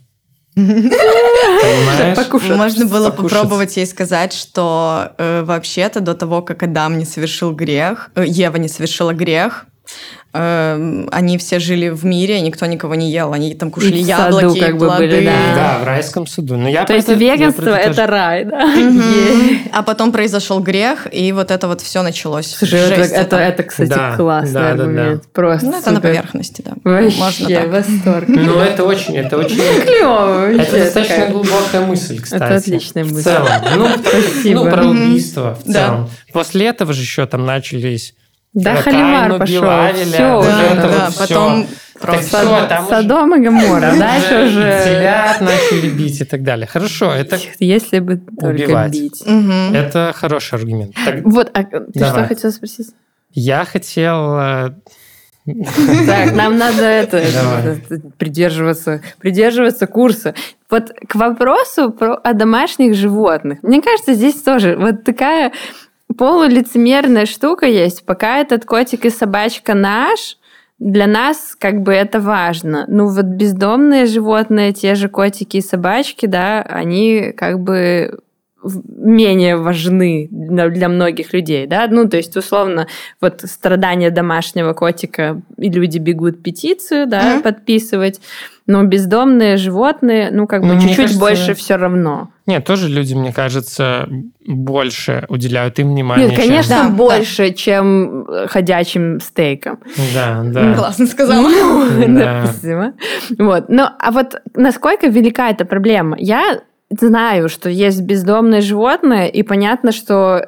Можно 2.58 2.86
было 2.86 3.10
попробовать 3.12 3.78
ей 3.78 3.86
сказать, 3.86 4.34
что 4.34 5.14
э, 5.18 5.44
вообще-то 5.44 6.00
до 6.02 6.16
того, 6.16 6.42
как 6.42 6.64
Адам 6.64 6.98
не 6.98 7.06
совершил 7.06 7.54
грех, 7.54 8.12
э, 8.16 8.26
Ева 8.26 8.58
не 8.58 8.68
совершила 8.68 9.14
грех, 9.14 9.66
Эм, 10.32 11.10
они 11.12 11.40
все 11.40 11.58
жили 11.58 11.90
в 11.90 12.06
мире, 12.06 12.40
никто 12.42 12.68
никого 12.68 12.94
не 12.94 13.12
ел, 13.12 13.34
они 13.34 13.56
там 13.56 13.72
кушали 13.72 13.98
и 13.98 14.02
яблоки, 14.02 14.44
саду, 14.44 14.60
как 14.60 14.78
плоды. 14.78 15.08
Бы 15.08 15.16
были, 15.16 15.26
да. 15.26 15.56
да, 15.56 15.80
в 15.80 15.88
райском 15.88 16.28
саду. 16.28 16.56
Но 16.56 16.70
я 16.70 16.86
То 16.86 16.94
есть 16.94 17.10
это, 17.10 17.18
веганство– 17.18 17.70
это 17.76 17.96
тоже... 17.96 18.06
рай, 18.06 18.46
да? 18.46 18.72
А 19.74 19.82
потом 19.82 20.12
произошел 20.12 20.60
грех, 20.60 21.08
и 21.12 21.32
вот 21.32 21.50
это 21.50 21.68
вот 21.68 21.82
все 21.82 22.04
началось. 22.04 22.56
Слушай, 22.56 22.80
это, 22.80 23.02
это, 23.02 23.38
это, 23.38 23.64
кстати, 23.64 23.90
да, 23.90 24.16
классный 24.16 24.54
да, 24.54 24.70
аргумент. 24.70 24.96
Да, 24.96 25.24
да. 25.24 25.30
Просто 25.34 25.68
ну, 25.68 25.80
это 25.80 25.92
на 25.92 26.02
поверхности, 26.02 26.64
да. 26.64 26.74
Вообще, 26.84 27.66
восторг. 27.66 28.28
Ну, 28.50 28.60
это 28.60 28.84
очень, 28.84 29.18
это 29.18 29.38
очень... 29.38 29.56
Клево 29.84 30.52
Это 30.52 30.78
достаточно 30.78 31.28
глубокая 31.30 31.82
мысль, 31.82 32.22
кстати. 32.22 32.44
Это 32.44 32.56
отличная 32.56 33.04
мысль. 33.04 33.22
В 33.22 33.24
целом. 33.24 33.48
Ну. 33.76 33.88
Ну, 34.44 34.70
про 34.70 34.86
убийство 34.86 35.56
в 35.56 35.72
целом. 35.72 36.08
После 36.34 36.68
этого 36.68 36.94
же 36.94 37.02
еще 37.02 37.26
там 37.26 37.48
начались 37.48 38.14
да, 38.54 38.76
Халивар 38.76 39.38
пошел. 39.38 39.62
Все, 39.94 40.18
да, 40.18 40.38
уже 40.40 40.50
да, 40.50 40.76
да, 40.76 41.06
вот 41.06 41.18
потом 41.18 41.68
все, 42.22 42.68
там 42.68 42.88
Содом 42.88 43.36
и 43.36 43.44
Гамора. 43.44 43.94
Дальше 43.98 44.46
уже... 44.46 44.82
Телят 44.86 45.42
начали 45.42 45.90
бить 45.90 46.22
и 46.22 46.26
так 46.26 46.44
далее. 46.44 46.66
Хорошо, 46.66 47.12
это... 47.12 47.38
Если 47.60 48.00
бы 48.00 48.18
только 48.18 48.88
бить. 48.90 49.24
Это 49.26 50.14
хороший 50.16 50.56
аргумент. 50.56 50.96
Вот, 51.24 51.52
а 51.54 51.64
ты 51.64 52.06
что 52.06 52.26
хотел 52.26 52.52
спросить? 52.52 52.90
Я 53.32 53.66
хотел... 53.66 54.36
Э, 54.40 54.72
так, 55.46 56.34
нам 56.36 56.58
надо 56.58 56.84
это, 56.84 57.78
придерживаться, 58.18 59.02
придерживаться 59.20 59.88
курса. 59.88 60.34
Вот 60.70 60.92
к 61.08 61.16
вопросу 61.16 61.92
про, 61.92 62.16
о 62.16 62.34
домашних 62.34 62.96
животных. 62.96 63.60
Мне 63.62 63.82
кажется, 63.82 64.14
здесь 64.14 64.42
тоже 64.42 64.76
вот 64.76 65.04
такая 65.04 65.52
полулицемерная 66.18 67.26
штука 67.26 67.66
есть. 67.66 68.06
Пока 68.06 68.40
этот 68.40 68.66
котик 68.66 69.06
и 69.06 69.10
собачка 69.10 69.74
наш, 69.74 70.38
для 70.80 71.08
нас 71.08 71.56
как 71.60 71.82
бы 71.82 71.94
это 71.94 72.20
важно. 72.20 72.86
Ну 72.88 73.08
вот 73.08 73.26
бездомные 73.26 74.06
животные, 74.06 74.74
те 74.74 74.96
же 74.96 75.10
котики 75.10 75.58
и 75.58 75.62
собачки, 75.62 76.26
да, 76.26 76.62
они 76.62 77.34
как 77.36 77.60
бы 77.60 78.20
менее 78.64 79.58
важны 79.58 80.28
для 80.32 80.90
многих 80.90 81.34
людей, 81.34 81.68
да, 81.68 81.88
ну, 81.90 82.08
то 82.10 82.18
есть, 82.18 82.36
условно, 82.36 82.88
вот 83.22 83.42
страдания 83.46 84.10
домашнего 84.12 84.74
котика, 84.74 85.42
и 85.58 85.70
люди 85.70 85.98
бегут 85.98 86.44
петицию, 86.44 87.08
да, 87.08 87.38
mm-hmm. 87.38 87.42
подписывать, 87.42 88.20
но 88.70 88.84
бездомные 88.84 89.58
животные, 89.58 90.30
ну, 90.32 90.46
как 90.46 90.62
бы 90.62 90.76
ну, 90.76 90.80
чуть-чуть 90.80 90.98
кажется... 90.98 91.20
больше 91.20 91.54
все 91.56 91.76
равно. 91.76 92.30
Нет, 92.46 92.66
тоже 92.66 92.88
люди, 92.88 93.16
мне 93.16 93.34
кажется, 93.34 94.08
больше 94.46 95.26
уделяют 95.28 95.80
им 95.80 95.90
внимание. 95.90 96.28
Нет, 96.28 96.40
конечно, 96.40 96.76
чем... 96.76 96.96
больше, 96.96 97.48
да. 97.50 97.54
чем 97.54 98.28
ходячим 98.48 99.20
стейком. 99.22 99.80
Да, 100.14 100.44
да. 100.44 100.74
Классно 100.76 101.08
сказала. 101.08 101.48
Ну, 101.48 102.20
да. 102.20 102.46
Спасибо. 102.46 102.94
Вот. 103.40 103.70
Ну, 103.70 103.86
а 103.98 104.12
вот 104.12 104.40
насколько 104.54 105.08
велика 105.08 105.50
эта 105.50 105.66
проблема? 105.66 106.16
Я 106.20 106.62
знаю, 106.90 107.50
что 107.50 107.70
есть 107.70 108.02
бездомные 108.02 108.62
животные, 108.62 109.30
и 109.30 109.44
понятно, 109.44 109.92
что 109.92 110.48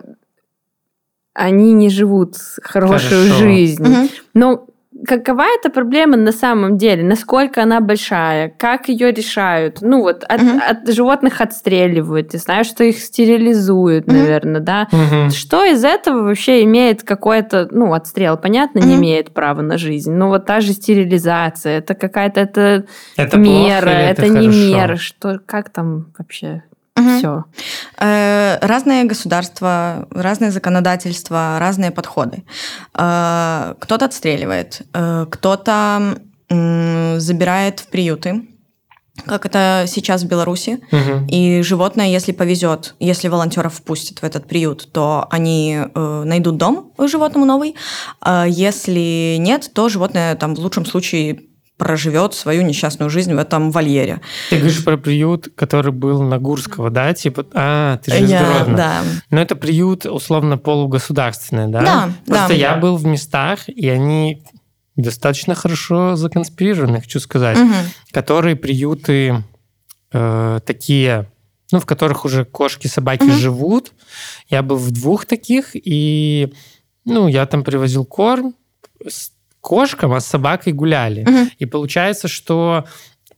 они 1.33 1.73
не 1.73 1.89
живут 1.89 2.35
хорошую 2.61 3.29
Хорошо. 3.29 3.43
жизнь. 3.43 3.83
Угу. 3.83 4.09
Но 4.33 4.67
какова 5.05 5.45
эта 5.57 5.69
проблема 5.69 6.17
на 6.17 6.31
самом 6.31 6.77
деле? 6.77 7.03
Насколько 7.03 7.63
она 7.63 7.79
большая? 7.79 8.53
Как 8.57 8.89
ее 8.89 9.11
решают? 9.11 9.81
Ну 9.81 10.01
вот 10.01 10.23
от, 10.23 10.41
угу. 10.41 10.59
от 10.67 10.87
животных 10.93 11.41
отстреливают. 11.41 12.33
Я 12.33 12.39
знаю, 12.39 12.63
что 12.63 12.83
их 12.83 12.97
стерилизуют, 12.99 14.07
угу. 14.07 14.13
наверное, 14.13 14.61
да. 14.61 14.87
Угу. 14.91 15.31
Что 15.31 15.63
из 15.65 15.83
этого 15.83 16.23
вообще 16.23 16.63
имеет 16.63 17.03
какой-то, 17.03 17.67
ну 17.71 17.93
отстрел, 17.93 18.37
понятно, 18.37 18.81
угу. 18.81 18.89
не 18.89 18.95
имеет 18.95 19.33
права 19.33 19.61
на 19.61 19.77
жизнь. 19.77 20.11
Но 20.11 20.29
вот 20.29 20.45
та 20.45 20.61
же 20.61 20.73
стерилизация, 20.73 21.79
это 21.79 21.93
какая-то 21.95 22.39
это, 22.39 22.85
это 23.17 23.37
мера, 23.37 23.89
это, 23.89 24.23
это 24.23 24.27
не 24.29 24.47
мера, 24.47 24.95
что 24.95 25.39
как 25.45 25.69
там 25.69 26.11
вообще? 26.17 26.63
Угу. 27.01 27.17
Все. 27.17 27.43
Э, 27.99 28.57
разные 28.61 29.03
государства, 29.05 30.07
разные 30.11 30.51
законодательства, 30.51 31.57
разные 31.59 31.91
подходы. 31.91 32.43
Э, 32.93 33.75
кто-то 33.79 34.05
отстреливает, 34.05 34.81
э, 34.93 35.25
кто-то 35.29 36.17
забирает 37.17 37.79
в 37.79 37.87
приюты, 37.87 38.45
как 39.25 39.45
это 39.45 39.85
сейчас 39.87 40.23
в 40.23 40.27
Беларуси. 40.27 40.79
Угу. 40.91 41.27
И 41.29 41.61
животное, 41.61 42.07
если 42.07 42.31
повезет, 42.31 42.95
если 42.99 43.27
волонтеров 43.27 43.75
впустят 43.75 44.19
в 44.19 44.23
этот 44.23 44.47
приют, 44.47 44.91
то 44.91 45.27
они 45.29 45.79
э, 45.83 46.23
найдут 46.25 46.57
дом 46.57 46.93
животному 46.97 47.45
новый. 47.45 47.75
А 48.21 48.45
если 48.47 49.37
нет, 49.39 49.69
то 49.73 49.89
животное 49.89 50.35
там 50.35 50.55
в 50.55 50.59
лучшем 50.59 50.85
случае 50.85 51.41
проживет 51.81 52.35
свою 52.35 52.61
несчастную 52.61 53.09
жизнь 53.09 53.33
в 53.33 53.39
этом 53.39 53.71
вольере. 53.71 54.21
Ты 54.51 54.57
говоришь 54.57 54.83
про 54.83 54.97
приют, 54.97 55.49
который 55.55 55.91
был 55.91 56.21
на 56.21 56.37
Гурского, 56.37 56.91
да? 56.91 57.11
Типа, 57.15 57.43
а, 57.55 57.97
ты 57.97 58.11
же 58.11 58.25
я, 58.25 58.65
Да. 58.67 59.01
Но 59.31 59.41
это 59.41 59.55
приют 59.55 60.05
условно 60.05 60.59
полугосударственный, 60.59 61.69
да? 61.69 61.81
Да, 61.81 62.13
Просто 62.27 62.49
да. 62.49 62.53
я 62.53 62.75
был 62.75 62.97
в 62.97 63.05
местах, 63.07 63.67
и 63.67 63.89
они 63.89 64.43
достаточно 64.95 65.55
хорошо 65.55 66.15
законспирированы, 66.15 67.01
хочу 67.01 67.19
сказать, 67.19 67.57
угу. 67.57 67.73
которые 68.11 68.55
приюты 68.55 69.43
э, 70.13 70.59
такие, 70.63 71.31
ну, 71.71 71.79
в 71.79 71.87
которых 71.87 72.25
уже 72.25 72.45
кошки, 72.45 72.85
собаки 72.85 73.23
угу. 73.23 73.31
живут. 73.31 73.93
Я 74.49 74.61
был 74.61 74.77
в 74.77 74.91
двух 74.91 75.25
таких, 75.25 75.71
и, 75.73 76.53
ну, 77.05 77.27
я 77.27 77.47
там 77.47 77.63
привозил 77.63 78.05
корм, 78.05 78.53
кошкам, 79.61 80.13
а 80.13 80.19
с 80.19 80.25
собакой 80.25 80.73
гуляли. 80.73 81.21
Угу. 81.21 81.49
И 81.59 81.65
получается, 81.65 82.27
что 82.27 82.85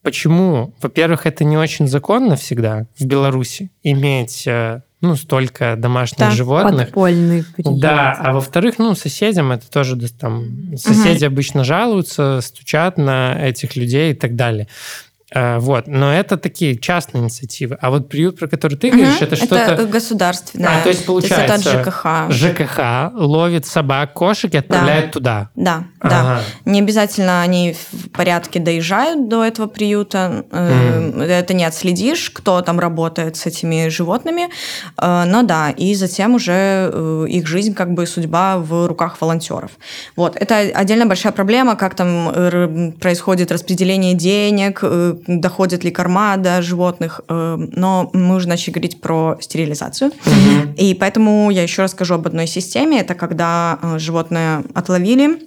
почему, 0.01 0.73
во-первых, 0.81 1.25
это 1.25 1.43
не 1.43 1.57
очень 1.57 1.87
законно 1.87 2.35
всегда 2.35 2.87
в 2.97 3.05
Беларуси 3.05 3.71
иметь 3.83 4.47
э, 4.47 4.81
ну, 5.01 5.15
столько 5.15 5.75
домашних 5.77 6.19
да, 6.19 6.31
животных. 6.31 6.85
Подпольный. 6.87 7.43
Да, 7.57 8.13
а 8.17 8.33
во-вторых, 8.33 8.75
ну, 8.79 8.95
соседям 8.95 9.51
это 9.51 9.69
тоже 9.69 9.97
там, 10.09 10.77
соседи 10.77 11.25
угу. 11.25 11.33
обычно 11.33 11.63
жалуются, 11.63 12.39
стучат 12.41 12.97
на 12.97 13.37
этих 13.45 13.75
людей 13.75 14.11
и 14.11 14.15
так 14.15 14.35
далее. 14.35 14.67
Э, 15.33 15.57
вот, 15.59 15.87
но 15.87 16.13
это 16.13 16.37
такие 16.37 16.77
частные 16.77 17.23
инициативы. 17.23 17.77
А 17.81 17.89
вот 17.89 18.09
приют, 18.09 18.37
про 18.37 18.47
который 18.47 18.77
ты 18.77 18.91
говоришь, 18.91 19.17
угу, 19.17 19.25
это 19.25 19.35
что-то... 19.35 19.55
Это 19.55 19.85
государственное. 19.85 20.79
А, 20.79 20.83
то 20.83 20.89
есть 20.89 21.05
получается... 21.05 21.47
То 21.47 21.53
есть 21.53 21.65
это 21.65 21.79
от 21.79 22.29
ЖКХ. 22.29 22.31
ЖКХ 22.31 22.79
ловит 23.15 23.65
собак, 23.65 24.13
кошек 24.13 24.53
и 24.53 24.57
отправляет 24.57 25.05
да. 25.05 25.11
туда. 25.11 25.49
Да, 25.55 25.83
ага. 25.99 26.09
да. 26.65 26.71
Не 26.71 26.81
обязательно 26.81 27.41
они 27.41 27.75
в 27.91 28.09
порядке 28.09 28.59
доезжают 28.59 29.27
до 29.27 29.43
этого 29.43 29.67
приюта. 29.67 30.45
Угу. 30.51 31.21
Это 31.21 31.53
не 31.53 31.65
отследишь, 31.65 32.29
кто 32.29 32.61
там 32.61 32.79
работает 32.79 33.35
с 33.35 33.45
этими 33.45 33.87
животными. 33.89 34.49
Э, 34.97 35.23
но 35.25 35.43
да, 35.43 35.71
и 35.71 35.95
затем 35.95 36.35
уже 36.35 36.91
их 37.27 37.47
жизнь, 37.47 37.73
как 37.73 37.93
бы 37.93 38.05
судьба 38.05 38.57
в 38.57 38.87
руках 38.87 39.17
волонтеров. 39.19 39.71
Вот, 40.15 40.35
это 40.35 40.57
отдельно 40.57 41.05
большая 41.05 41.33
проблема, 41.33 41.75
как 41.75 41.95
там 41.95 42.93
происходит 42.99 43.51
распределение 43.51 44.13
денег, 44.13 44.83
доходит 45.27 45.83
ли 45.83 45.91
корма 45.91 46.37
до 46.37 46.61
животных, 46.61 47.21
э, 47.27 47.57
но 47.71 48.09
мы 48.13 48.35
уже 48.35 48.47
начали 48.47 48.71
говорить 48.71 49.01
про 49.01 49.37
стерилизацию. 49.39 50.09
Угу. 50.09 50.73
И 50.77 50.93
поэтому 50.93 51.49
я 51.51 51.63
еще 51.63 51.83
расскажу 51.83 52.15
об 52.15 52.27
одной 52.27 52.47
системе. 52.47 52.99
Это 52.99 53.15
когда 53.15 53.79
э, 53.81 53.99
животное 53.99 54.63
отловили, 54.73 55.39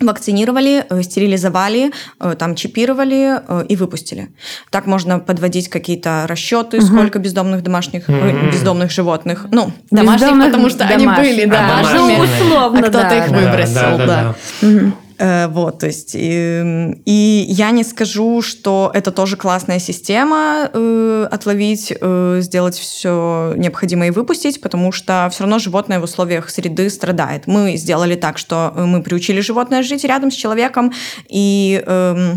вакцинировали, 0.00 0.84
э, 0.88 1.02
стерилизовали, 1.02 1.92
там 2.38 2.54
чипировали 2.56 3.40
и 3.68 3.76
выпустили. 3.76 4.30
Так 4.70 4.86
можно 4.86 5.20
подводить 5.20 5.68
какие-то 5.68 6.24
расчеты, 6.26 6.78
угу. 6.78 6.86
сколько 6.86 7.18
бездомных 7.18 7.62
домашних, 7.62 8.08
угу. 8.08 8.50
бездомных 8.52 8.90
животных. 8.90 9.46
Ну, 9.50 9.72
домашних, 9.90 10.22
бездомных 10.22 10.46
потому 10.46 10.70
что 10.70 10.78
домашних. 10.80 11.08
они 11.08 11.28
были, 11.28 11.44
да, 11.44 11.64
а, 11.64 11.68
домашними. 11.68 12.16
Ну, 12.16 12.24
условно, 12.24 12.78
а 12.78 12.82
кто-то 12.82 13.08
да. 13.08 13.24
их 13.24 13.30
выбросил, 13.30 13.74
да. 13.74 13.96
да, 13.96 14.06
да. 14.06 14.34
да. 14.60 14.68
Угу. 14.68 14.92
Э, 15.22 15.46
вот, 15.46 15.78
то 15.78 15.86
есть, 15.86 16.16
и, 16.18 17.00
и 17.04 17.44
я 17.48 17.70
не 17.70 17.84
скажу, 17.84 18.42
что 18.42 18.90
это 18.92 19.12
тоже 19.12 19.36
классная 19.36 19.78
система 19.78 20.68
э, 20.72 21.28
отловить, 21.30 21.92
э, 22.00 22.38
сделать 22.40 22.74
все 22.74 23.54
необходимое 23.56 24.08
и 24.08 24.10
выпустить, 24.10 24.60
потому 24.60 24.90
что 24.90 25.28
все 25.30 25.44
равно 25.44 25.60
животное 25.60 26.00
в 26.00 26.02
условиях 26.02 26.50
среды 26.50 26.90
страдает. 26.90 27.46
Мы 27.46 27.76
сделали 27.76 28.16
так, 28.16 28.36
что 28.36 28.72
мы 28.74 29.00
приучили 29.00 29.40
животное 29.40 29.84
жить 29.84 30.02
рядом 30.02 30.32
с 30.32 30.34
человеком 30.34 30.92
и 31.28 31.84
э, 31.86 32.34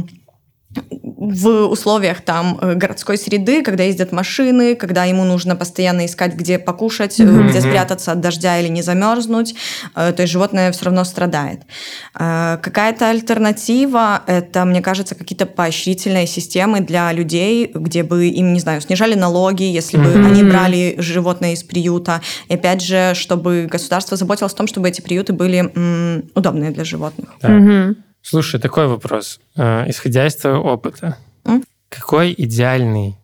в 0.76 1.68
условиях 1.68 2.22
там 2.22 2.58
э, 2.62 2.76
городской 2.76 3.18
среды, 3.18 3.64
когда 3.64 3.84
ездят 3.84 4.12
машины, 4.12 4.76
когда 4.76 5.06
ему 5.06 5.24
нужно 5.24 5.56
постоянно 5.56 6.06
искать, 6.06 6.36
где 6.36 6.60
покушать, 6.60 7.20
mm-hmm. 7.20 7.50
где 7.50 7.62
спрятаться 7.62 8.12
от 8.12 8.22
дождя 8.22 8.60
или 8.60 8.68
не 8.68 8.82
замерзнуть, 8.82 9.56
э, 9.96 10.14
то 10.14 10.22
есть 10.22 10.32
животное 10.32 10.72
все 10.72 10.86
равно 10.86 11.04
страдает. 11.04 11.62
Какая-то 12.14 13.10
альтернатива– 13.10 14.22
это, 14.28 14.66
мне 14.66 14.82
кажется, 14.82 15.16
какие-то 15.16 15.46
поощрительные 15.46 16.28
системы 16.28 16.82
для 16.82 17.12
людей, 17.12 17.72
где 17.74 18.04
бы 18.04 18.28
им, 18.28 18.54
не 18.54 18.60
знаю, 18.60 18.82
снижали 18.82 19.16
налоги, 19.16 19.64
если 19.64 19.98
бы 19.98 20.06
mm-hmm. 20.06 20.26
они 20.26 20.44
брали 20.44 20.96
животное 20.98 21.54
из 21.54 21.64
приюта. 21.64 22.22
И 22.50 22.54
опять 22.54 22.82
же, 22.82 23.14
чтобы 23.16 23.68
государство 23.70 24.18
заботилось 24.18 24.54
о 24.54 24.58
том, 24.58 24.68
чтобы 24.68 24.90
эти 24.90 25.02
приюты 25.02 25.34
были 25.34 25.72
м, 25.76 26.30
удобные 26.36 26.72
для 26.72 26.84
животных. 26.84 27.30
Mm-hmm. 27.42 27.96
Слушай, 28.28 28.60
такой 28.60 28.88
вопрос. 28.88 29.40
Э, 29.56 29.88
исходя 29.88 30.26
из 30.26 30.36
твоего 30.36 30.64
опыта, 30.74 31.16
mm? 31.44 31.64
какой 31.90 32.34
идеальный 32.36 33.18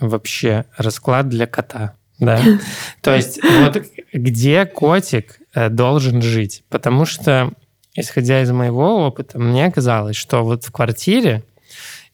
вообще 0.00 0.64
расклад 0.78 1.28
для 1.28 1.46
кота? 1.46 1.96
Да. 2.18 2.42
То 3.02 3.14
есть 3.14 3.40
вот 3.42 3.82
где 4.14 4.64
котик 4.64 5.38
э, 5.52 5.68
должен 5.68 6.22
жить? 6.22 6.64
Потому 6.70 7.04
что, 7.04 7.52
исходя 7.94 8.40
из 8.40 8.50
моего 8.50 9.06
опыта, 9.06 9.38
мне 9.38 9.70
казалось, 9.70 10.16
что 10.16 10.42
вот 10.42 10.64
в 10.64 10.72
квартире 10.72 11.42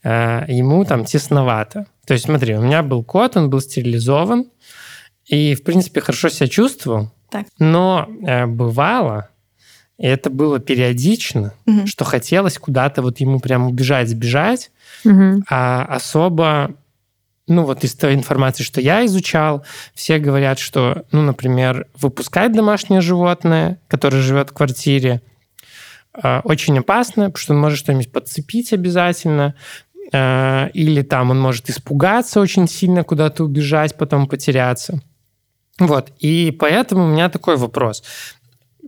э, 0.02 0.44
ему 0.48 0.84
там 0.84 1.04
тесновато. 1.04 1.86
То 2.04 2.14
есть 2.14 2.24
смотри, 2.24 2.56
у 2.56 2.62
меня 2.62 2.82
был 2.82 3.04
кот, 3.04 3.36
он 3.36 3.48
был 3.48 3.60
стерилизован, 3.60 4.46
и, 5.26 5.54
в 5.54 5.62
принципе, 5.62 6.00
хорошо 6.00 6.30
себя 6.30 6.48
чувствовал. 6.48 7.12
Так. 7.30 7.46
Но 7.60 8.08
бывало, 8.48 9.30
и 9.98 10.06
это 10.06 10.28
было 10.28 10.58
периодично, 10.58 11.54
угу. 11.66 11.86
что 11.86 12.04
хотелось 12.04 12.58
куда-то 12.58 13.02
вот 13.02 13.20
ему 13.20 13.38
прям 13.38 13.66
убежать, 13.66 14.08
сбежать, 14.08 14.70
угу. 15.04 15.42
а 15.48 15.84
особо, 15.84 16.74
ну 17.46 17.64
вот 17.64 17.84
из 17.84 17.94
той 17.94 18.14
информации, 18.14 18.64
что 18.64 18.80
я 18.80 19.04
изучал, 19.06 19.64
все 19.94 20.18
говорят, 20.18 20.58
что, 20.58 21.04
ну, 21.12 21.22
например, 21.22 21.86
выпускать 21.96 22.52
домашнее 22.52 23.00
животное, 23.00 23.78
которое 23.86 24.20
живет 24.20 24.50
в 24.50 24.54
квартире, 24.54 25.22
а, 26.12 26.40
очень 26.42 26.78
опасно, 26.78 27.26
потому 27.30 27.36
что 27.36 27.54
он 27.54 27.60
может 27.60 27.78
что-нибудь 27.78 28.10
подцепить 28.10 28.72
обязательно, 28.72 29.54
а, 30.12 30.70
или 30.74 31.02
там 31.02 31.30
он 31.30 31.40
может 31.40 31.70
испугаться 31.70 32.40
очень 32.40 32.66
сильно, 32.66 33.04
куда-то 33.04 33.44
убежать, 33.44 33.96
потом 33.96 34.26
потеряться. 34.26 35.00
Вот, 35.78 36.10
и 36.18 36.50
поэтому 36.52 37.04
у 37.04 37.08
меня 37.08 37.28
такой 37.28 37.56
вопрос 37.56 38.02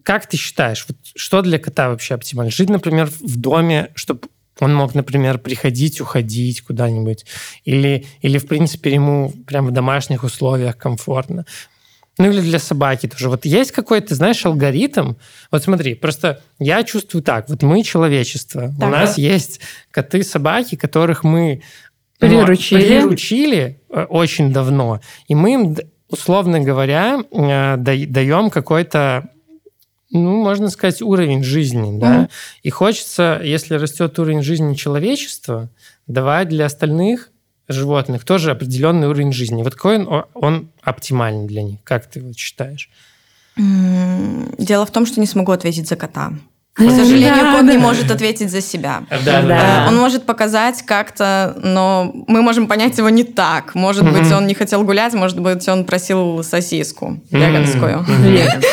как 0.03 0.26
ты 0.26 0.36
считаешь, 0.36 0.84
вот 0.88 0.97
что 1.14 1.42
для 1.42 1.59
кота 1.59 1.88
вообще 1.88 2.14
оптимально? 2.14 2.51
Жить, 2.51 2.70
например, 2.70 3.07
в 3.07 3.36
доме, 3.36 3.90
чтобы 3.94 4.28
он 4.61 4.74
мог, 4.74 4.94
например, 4.94 5.38
приходить, 5.38 6.01
уходить 6.01 6.62
куда-нибудь, 6.62 7.26
или, 7.64 8.07
или 8.22 8.38
в 8.38 8.47
принципе, 8.47 8.92
ему 8.92 9.32
прямо 9.47 9.68
в 9.68 9.72
домашних 9.72 10.24
условиях 10.24 10.76
комфортно. 10.76 11.44
Ну 12.18 12.30
или 12.30 12.40
для 12.40 12.59
собаки 12.59 13.09
тоже. 13.09 13.28
Вот 13.28 13.44
есть 13.44 13.72
какой-то, 13.72 14.14
знаешь, 14.14 14.44
алгоритм. 14.47 15.14
Вот 15.51 15.64
смотри, 15.64 15.94
просто 15.94 16.40
я 16.59 16.82
чувствую 16.82 17.22
так. 17.22 17.49
Вот 17.51 17.62
мы 17.62 17.82
человечество. 17.82 18.72
Так, 18.80 18.88
У 18.88 18.90
нас 18.90 19.18
есть 19.18 19.61
коты, 19.90 20.22
собаки, 20.22 20.76
которых 20.76 21.24
мы 21.24 21.62
приручили. 22.18 22.80
Ну, 22.80 22.86
приручили 22.86 23.80
э, 23.90 24.05
очень 24.05 24.51
давно. 24.51 25.01
И 25.28 25.34
мы 25.34 25.53
им, 25.53 25.76
условно 26.09 26.61
говоря, 26.61 27.18
э, 27.30 27.76
даем 27.76 28.49
какой-то 28.49 29.28
ну, 30.11 30.42
можно 30.42 30.70
сказать, 30.70 31.02
уровень 31.02 31.42
жизни, 31.42 31.98
да. 31.98 32.16
Mm-hmm. 32.16 32.30
И 32.62 32.70
хочется, 32.70 33.40
если 33.42 33.74
растет 33.74 34.18
уровень 34.18 34.42
жизни 34.42 34.74
человечества, 34.74 35.68
давать 36.07 36.48
для 36.48 36.66
остальных 36.66 37.30
животных 37.68 38.24
тоже 38.24 38.50
определенный 38.52 39.09
уровень 39.09 39.32
жизни. 39.32 39.62
Вот 39.62 39.74
какой 39.74 40.04
он, 40.04 40.24
он 40.34 40.70
оптимальный 40.82 41.46
для 41.46 41.62
них? 41.62 41.80
Как 41.82 42.07
ты 42.07 42.20
вот 42.20 42.36
считаешь? 42.36 42.90
Дело 43.57 44.86
в 44.86 44.90
том, 44.90 45.07
что 45.07 45.20
не 45.20 45.26
смогу 45.26 45.52
ответить 45.52 45.88
за 45.88 45.96
кота. 45.96 46.32
К 46.74 46.90
сожалению, 46.90 47.34
да, 47.36 47.57
кот 47.57 47.66
да. 47.66 47.72
не 47.72 47.78
может 47.78 48.11
ответить 48.11 48.50
за 48.50 48.61
себя. 48.61 49.04
Да, 49.24 49.40
да. 49.40 49.86
Он 49.88 49.96
может 49.96 50.24
показать 50.24 50.82
как-то, 50.82 51.59
но 51.62 52.12
мы 52.28 52.42
можем 52.42 52.66
понять 52.66 52.98
его 52.98 53.09
не 53.09 53.24
так. 53.24 53.74
Может 53.74 54.04
mm-hmm. 54.04 54.22
быть, 54.22 54.32
он 54.32 54.46
не 54.46 54.52
хотел 54.52 54.84
гулять, 54.84 55.14
может 55.14 55.40
быть, 55.40 55.66
он 55.68 55.86
просил 55.86 56.44
сосиску 56.44 57.18
веганскую. 57.30 58.04
Mm-hmm. 58.07 58.64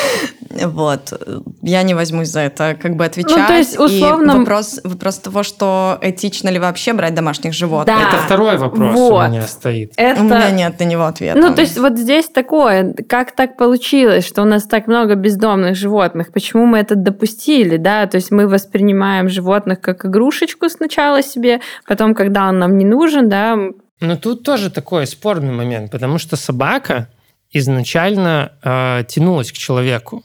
Вот. 0.66 1.14
Я 1.62 1.84
не 1.84 1.93
возьмусь 1.93 2.30
за 2.30 2.41
это 2.41 2.78
как 2.80 2.95
бы 2.95 3.06
отвечать. 3.06 3.38
Ну, 3.38 3.47
то 3.47 3.58
есть, 3.58 3.80
условно... 3.80 4.32
И 4.32 4.38
вопрос, 4.39 4.80
вопрос 4.84 5.20
того, 5.20 5.43
что 5.43 5.97
этично 6.01 6.49
ли 6.49 6.60
вообще 6.60 6.93
брать 6.93 7.14
домашних 7.14 7.54
животных. 7.54 7.95
Да. 7.95 8.10
Это 8.10 8.18
второй 8.18 8.58
вопрос 8.58 8.93
вот. 8.93 9.26
у 9.26 9.30
меня 9.30 9.41
стоит. 9.43 9.93
Это... 9.97 10.22
У 10.22 10.24
меня 10.24 10.51
нет 10.51 10.80
на 10.80 10.84
него 10.84 11.06
ответа. 11.06 11.39
Ну, 11.39 11.54
то 11.54 11.62
есть 11.62 11.78
вот 11.78 11.97
здесь 11.97 12.28
такое, 12.28 12.93
как 13.08 13.36
так 13.36 13.58
получилось, 13.58 14.26
что 14.26 14.41
у 14.41 14.45
нас 14.45 14.64
так 14.64 14.88
много 14.88 15.16
бездомных 15.16 15.76
животных? 15.76 16.32
Почему 16.32 16.66
мы 16.66 16.80
это 16.80 16.95
допустили, 16.95 17.78
да? 17.78 18.06
То 18.08 18.18
есть 18.18 18.32
мы 18.32 18.47
воспринимаем 18.47 19.30
животных 19.30 19.82
как 19.82 20.06
игрушечку 20.06 20.70
сначала 20.70 21.22
себе, 21.24 21.62
потом, 21.88 22.14
когда 22.14 22.49
он 22.49 22.60
нам 22.60 22.78
не 22.78 22.86
нужен, 22.86 23.30
да, 23.30 23.58
ну, 24.04 24.18
тут 24.18 24.43
тоже 24.43 24.70
такой 24.70 25.08
спорный 25.08 25.54
момент, 25.54 25.89
потому 25.89 26.18
что 26.18 26.36
собака 26.36 27.08
изначально 27.54 28.51
э, 28.64 29.04
тянулась 29.08 29.51
к 29.51 29.56
человеку. 29.56 30.24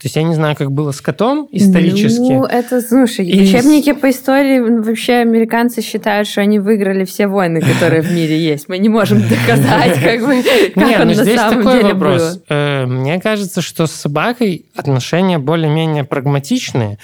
То 0.00 0.06
есть 0.06 0.16
я 0.16 0.22
не 0.22 0.34
знаю, 0.34 0.56
как 0.56 0.72
было 0.72 0.92
с 0.92 1.02
котом 1.02 1.46
исторически. 1.52 2.32
Ну, 2.32 2.46
это, 2.46 2.80
слушай, 2.80 3.26
и... 3.26 3.42
учебники 3.42 3.92
по 3.92 4.08
истории 4.08 4.58
вообще 4.58 5.16
американцы 5.16 5.82
считают, 5.82 6.26
что 6.26 6.40
они 6.40 6.58
выиграли 6.58 7.04
все 7.04 7.26
войны, 7.26 7.60
которые 7.60 8.00
в 8.00 8.10
мире 8.10 8.38
есть. 8.38 8.66
Мы 8.68 8.78
не 8.78 8.88
можем 8.88 9.20
доказать, 9.20 10.00
как 10.02 10.20
бы, 10.20 10.42
как 10.74 10.76
Нет, 10.76 11.00
он 11.00 11.08
ну, 11.08 11.14
на 11.14 11.22
здесь 11.22 11.38
самом 11.38 11.62
такой 11.62 11.82
деле 11.82 11.92
вопрос. 11.92 12.40
Э, 12.48 12.86
мне 12.86 13.20
кажется, 13.20 13.60
что 13.60 13.86
с 13.86 13.92
собакой 13.92 14.64
отношения 14.74 15.38
более-менее 15.38 16.04
прагматичные. 16.04 16.96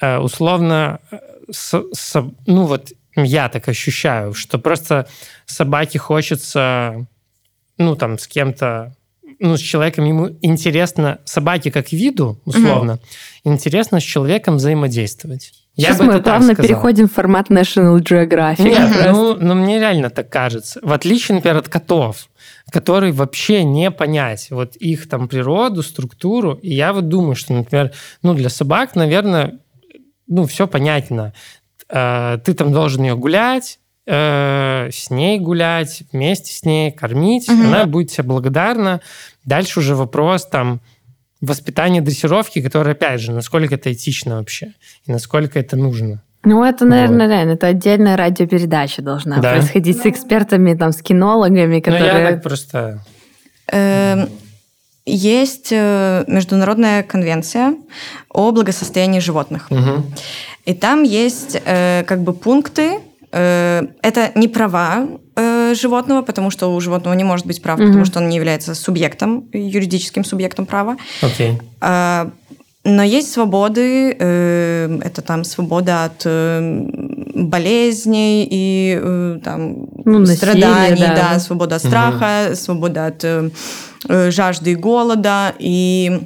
Э, 0.00 0.18
условно, 0.18 1.00
э, 1.10 1.18
с, 1.50 1.82
с, 1.92 2.24
ну 2.46 2.66
вот 2.66 2.92
я 3.16 3.48
так 3.48 3.68
ощущаю, 3.68 4.34
что 4.34 4.58
просто 4.58 5.08
собаке 5.46 5.98
хочется, 5.98 7.06
ну 7.76 7.96
там, 7.96 8.20
с 8.20 8.28
кем-то 8.28 8.94
ну, 9.38 9.56
с 9.56 9.60
человеком 9.60 10.04
ему 10.04 10.30
интересно, 10.42 11.18
собаке 11.24 11.70
как 11.70 11.92
виду, 11.92 12.40
условно, 12.44 12.94
угу. 12.94 13.54
интересно 13.54 14.00
с 14.00 14.02
человеком 14.02 14.56
взаимодействовать. 14.56 15.52
Сейчас 15.76 15.98
Я 15.98 16.04
мы 16.04 16.22
плавно 16.22 16.54
переходим 16.54 17.06
в 17.06 17.12
формат 17.12 17.50
National 17.50 17.98
Geographic. 17.98 18.62
Нет, 18.62 19.12
ну, 19.12 19.36
ну, 19.38 19.54
мне 19.54 19.78
реально 19.78 20.08
так 20.08 20.30
кажется. 20.30 20.80
В 20.82 20.90
отличие, 20.90 21.34
например, 21.36 21.58
от 21.58 21.68
котов, 21.68 22.28
которые 22.70 23.12
вообще 23.12 23.62
не 23.62 23.90
понять 23.90 24.50
вот 24.50 24.76
их 24.76 25.06
там 25.06 25.28
природу, 25.28 25.82
структуру. 25.82 26.54
И 26.62 26.74
я 26.74 26.94
вот 26.94 27.08
думаю, 27.08 27.34
что, 27.34 27.52
например, 27.52 27.92
ну, 28.22 28.32
для 28.32 28.48
собак, 28.48 28.96
наверное, 28.96 29.58
ну, 30.26 30.46
все 30.46 30.66
понятно. 30.66 31.34
Э, 31.90 32.38
ты 32.42 32.54
там 32.54 32.72
должен 32.72 33.02
ее 33.02 33.14
гулять, 33.14 33.78
э, 34.06 34.88
с 34.92 35.10
ней 35.10 35.38
гулять, 35.38 36.02
вместе 36.12 36.52
с 36.52 36.64
ней 36.64 36.92
кормить, 36.92 37.48
угу. 37.48 37.60
она 37.60 37.86
будет 37.86 38.12
тебе 38.12 38.24
благодарна. 38.24 39.00
Дальше 39.44 39.80
уже 39.80 39.94
вопрос 39.94 40.46
там 40.46 40.80
воспитания 41.40 42.00
дрессировки, 42.00 42.60
которое, 42.62 42.92
опять 42.92 43.20
же, 43.20 43.32
насколько 43.32 43.74
это 43.74 43.92
этично 43.92 44.38
вообще 44.38 44.72
и 45.06 45.12
насколько 45.12 45.58
это 45.58 45.76
нужно. 45.76 46.22
Ну, 46.44 46.62
это, 46.62 46.84
наверное, 46.84 47.26
вот. 47.26 47.32
реально, 47.32 47.52
это 47.52 47.66
отдельная 47.66 48.16
радиопередача 48.16 49.02
должна 49.02 49.40
да? 49.40 49.52
происходить 49.52 50.00
с 50.00 50.06
экспертами, 50.06 50.74
там, 50.74 50.92
с 50.92 51.02
кинологами, 51.02 51.80
которые... 51.80 52.12
Ну, 52.12 52.18
я 52.20 52.30
так 52.30 52.42
просто... 52.42 53.00
Эм, 53.72 54.28
есть 55.06 55.68
э, 55.72 56.24
международная 56.28 57.02
конвенция 57.02 57.74
о 58.28 58.52
благосостоянии 58.52 59.18
животных. 59.18 59.66
Угу. 59.70 60.04
И 60.66 60.74
там 60.74 61.02
есть 61.02 61.60
э, 61.64 62.04
как 62.06 62.22
бы 62.22 62.32
пункты, 62.32 63.00
это 63.38 64.32
не 64.34 64.48
права 64.48 65.06
э, 65.36 65.74
животного, 65.74 66.22
потому 66.22 66.50
что 66.50 66.74
у 66.74 66.80
животного 66.80 67.14
не 67.14 67.24
может 67.24 67.46
быть 67.46 67.62
прав, 67.62 67.78
mm 67.78 67.86
потому 67.86 68.04
что 68.04 68.20
он 68.20 68.28
не 68.28 68.36
является 68.36 68.74
субъектом, 68.74 69.48
юридическим 69.52 70.24
субъектом 70.24 70.66
права. 70.66 70.96
Okay. 71.22 71.60
А, 71.80 72.30
но 72.84 73.02
есть 73.02 73.32
свободы, 73.32 74.16
э, 74.18 74.98
это 75.02 75.22
там 75.22 75.44
свобода 75.44 76.04
от 76.04 76.26
болезней 77.34 78.46
и 78.50 79.38
там 79.44 79.88
ну, 80.04 80.26
страданий, 80.26 80.90
насилие, 80.90 81.08
да. 81.08 81.32
да, 81.32 81.38
свобода 81.40 81.76
от 81.76 81.82
страха, 81.82 82.46
угу. 82.48 82.56
свобода 82.56 83.06
от 83.06 83.24
жажды 84.32 84.70
и 84.72 84.74
голода 84.74 85.52
и 85.58 86.20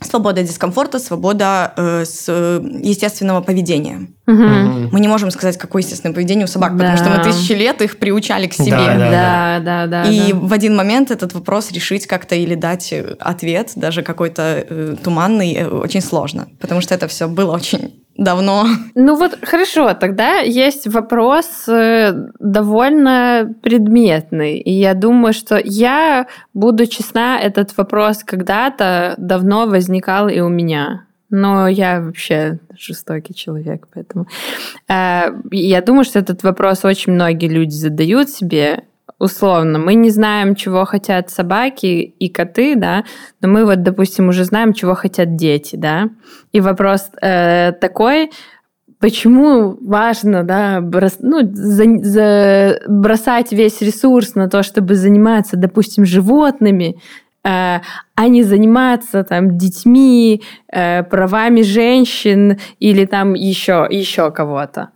свобода 0.00 0.42
дискомфорта, 0.42 0.98
свобода 0.98 1.72
э, 1.76 2.04
с 2.04 2.24
э, 2.28 2.60
естественного 2.82 3.40
поведения. 3.40 4.08
Угу. 4.28 4.90
Мы 4.92 5.00
не 5.00 5.08
можем 5.08 5.30
сказать, 5.30 5.56
какое 5.56 5.80
естественное 5.80 6.14
поведение 6.14 6.44
у 6.44 6.48
собак, 6.48 6.76
да. 6.76 6.84
потому 6.84 6.98
что 6.98 7.08
мы 7.08 7.24
тысячи 7.24 7.52
лет 7.52 7.80
их 7.80 7.98
приучали 7.98 8.46
к 8.46 8.52
себе. 8.52 8.72
Да, 8.72 8.94
да, 8.94 9.10
да. 9.10 9.60
да, 9.60 9.86
да 10.04 10.10
и 10.10 10.32
да. 10.32 10.38
в 10.38 10.52
один 10.52 10.76
момент 10.76 11.10
этот 11.10 11.32
вопрос 11.32 11.72
решить 11.72 12.06
как-то 12.06 12.34
или 12.34 12.54
дать 12.54 12.92
ответ, 13.18 13.72
даже 13.74 14.02
какой-то 14.02 14.66
э, 14.68 14.96
туманный, 15.02 15.54
э, 15.54 15.66
очень 15.66 16.02
сложно, 16.02 16.48
потому 16.60 16.82
что 16.82 16.94
это 16.94 17.08
все 17.08 17.26
было 17.26 17.54
очень 17.54 18.04
давно. 18.18 18.66
Ну 18.94 19.16
вот 19.16 19.38
хорошо, 19.42 19.94
тогда 19.94 20.40
есть 20.40 20.86
вопрос 20.88 21.46
э, 21.68 22.12
довольно 22.38 23.54
предметный. 23.62 24.58
И 24.58 24.72
я 24.72 24.94
думаю, 24.94 25.32
что 25.32 25.58
я, 25.64 26.26
буду 26.52 26.86
честна, 26.86 27.38
этот 27.38 27.74
вопрос 27.76 28.24
когда-то 28.24 29.14
давно 29.16 29.66
возникал 29.66 30.28
и 30.28 30.40
у 30.40 30.48
меня. 30.48 31.06
Но 31.30 31.68
я 31.68 32.00
вообще 32.00 32.58
жестокий 32.76 33.34
человек, 33.34 33.88
поэтому... 33.92 34.26
Э, 34.88 35.30
я 35.50 35.82
думаю, 35.82 36.04
что 36.04 36.18
этот 36.18 36.42
вопрос 36.42 36.84
очень 36.84 37.12
многие 37.12 37.48
люди 37.48 37.74
задают 37.74 38.30
себе 38.30 38.84
условно, 39.18 39.78
мы 39.78 39.94
не 39.94 40.10
знаем, 40.10 40.54
чего 40.54 40.84
хотят 40.84 41.30
собаки 41.30 41.86
и 41.86 42.28
коты, 42.28 42.76
да, 42.76 43.04
но 43.40 43.48
мы 43.48 43.64
вот, 43.64 43.82
допустим, 43.82 44.28
уже 44.28 44.44
знаем, 44.44 44.72
чего 44.72 44.94
хотят 44.94 45.34
дети, 45.36 45.76
да. 45.76 46.10
И 46.52 46.60
вопрос 46.60 47.10
э, 47.20 47.72
такой, 47.72 48.30
почему 49.00 49.76
важно, 49.80 50.44
да, 50.44 50.80
брос, 50.80 51.16
ну, 51.20 51.40
за, 51.52 51.84
за, 52.02 52.80
бросать 52.86 53.52
весь 53.52 53.80
ресурс 53.80 54.34
на 54.34 54.48
то, 54.48 54.62
чтобы 54.62 54.94
заниматься, 54.94 55.56
допустим, 55.56 56.04
животными, 56.04 57.00
а 57.48 58.28
не 58.28 58.42
заниматься 58.42 59.24
там 59.24 59.56
детьми, 59.56 60.42
э, 60.72 61.02
правами 61.04 61.62
женщин 61.62 62.58
или 62.78 63.06
там 63.06 63.34
еще 63.34 63.86
еще 63.90 64.30
кого-то. 64.30 64.90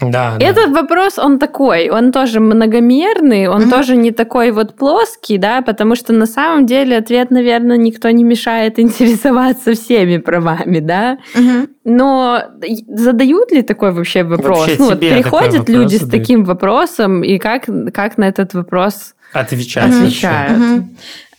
Да, 0.00 0.36
Этот 0.40 0.72
да. 0.72 0.82
вопрос, 0.82 1.18
он 1.18 1.38
такой, 1.38 1.88
он 1.88 2.10
тоже 2.10 2.40
многомерный, 2.40 3.46
он 3.46 3.62
mm-hmm. 3.62 3.70
тоже 3.70 3.96
не 3.96 4.10
такой 4.10 4.50
вот 4.50 4.74
плоский, 4.74 5.38
да, 5.38 5.62
потому 5.62 5.94
что 5.94 6.12
на 6.12 6.26
самом 6.26 6.66
деле 6.66 6.96
ответ, 6.96 7.30
наверное, 7.30 7.76
никто 7.76 8.10
не 8.10 8.24
мешает 8.24 8.78
интересоваться 8.80 9.74
всеми 9.74 10.18
правами, 10.18 10.80
да. 10.80 11.18
Mm-hmm. 11.34 11.68
Но 11.84 12.42
задают 12.88 13.52
ли 13.52 13.62
такой 13.62 13.92
вообще 13.92 14.24
вопрос? 14.24 14.58
Вообще 14.58 14.76
ну, 14.78 14.88
вот 14.90 14.98
приходят 14.98 15.68
люди 15.68 15.96
с 15.96 16.08
таким 16.08 16.44
вопросом, 16.44 17.22
и 17.22 17.38
как, 17.38 17.66
как 17.92 18.18
на 18.18 18.24
этот 18.24 18.52
вопрос 18.52 19.14
отвечать? 19.32 19.92
Отвечают. 19.92 20.60
Mm-hmm. 20.60 20.82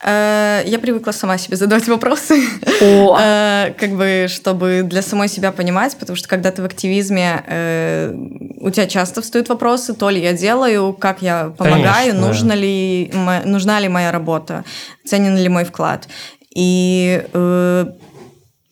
Э, 0.08 0.62
я 0.66 0.78
привыкла 0.78 1.12
сама 1.12 1.38
себе 1.40 1.58
задавать 1.58 1.88
вопросы, 1.88 2.40
О. 2.82 3.18
Э, 3.26 3.74
как 3.80 3.92
бы, 3.92 4.28
чтобы 4.30 4.84
для 4.84 5.02
самой 5.02 5.28
себя 5.28 5.52
понимать, 5.52 5.98
потому 5.98 6.16
что 6.16 6.28
когда 6.28 6.52
ты 6.52 6.62
в 6.62 6.66
активизме, 6.66 7.44
э, 7.48 8.14
у 8.60 8.70
тебя 8.70 8.86
часто 8.86 9.22
встают 9.22 9.50
вопросы, 9.50 9.96
то 9.96 10.10
ли 10.12 10.22
я 10.22 10.34
делаю, 10.34 10.94
как 10.94 11.24
я 11.24 11.54
помогаю, 11.58 12.12
Конечно, 12.12 12.28
нужно 12.28 12.50
да. 12.50 12.56
ли, 12.56 13.12
нужна 13.46 13.80
ли 13.80 13.88
моя 13.88 14.12
работа, 14.12 14.64
ценен 15.06 15.36
ли 15.38 15.50
мой 15.50 15.66
вклад. 15.66 16.08
И 16.54 17.24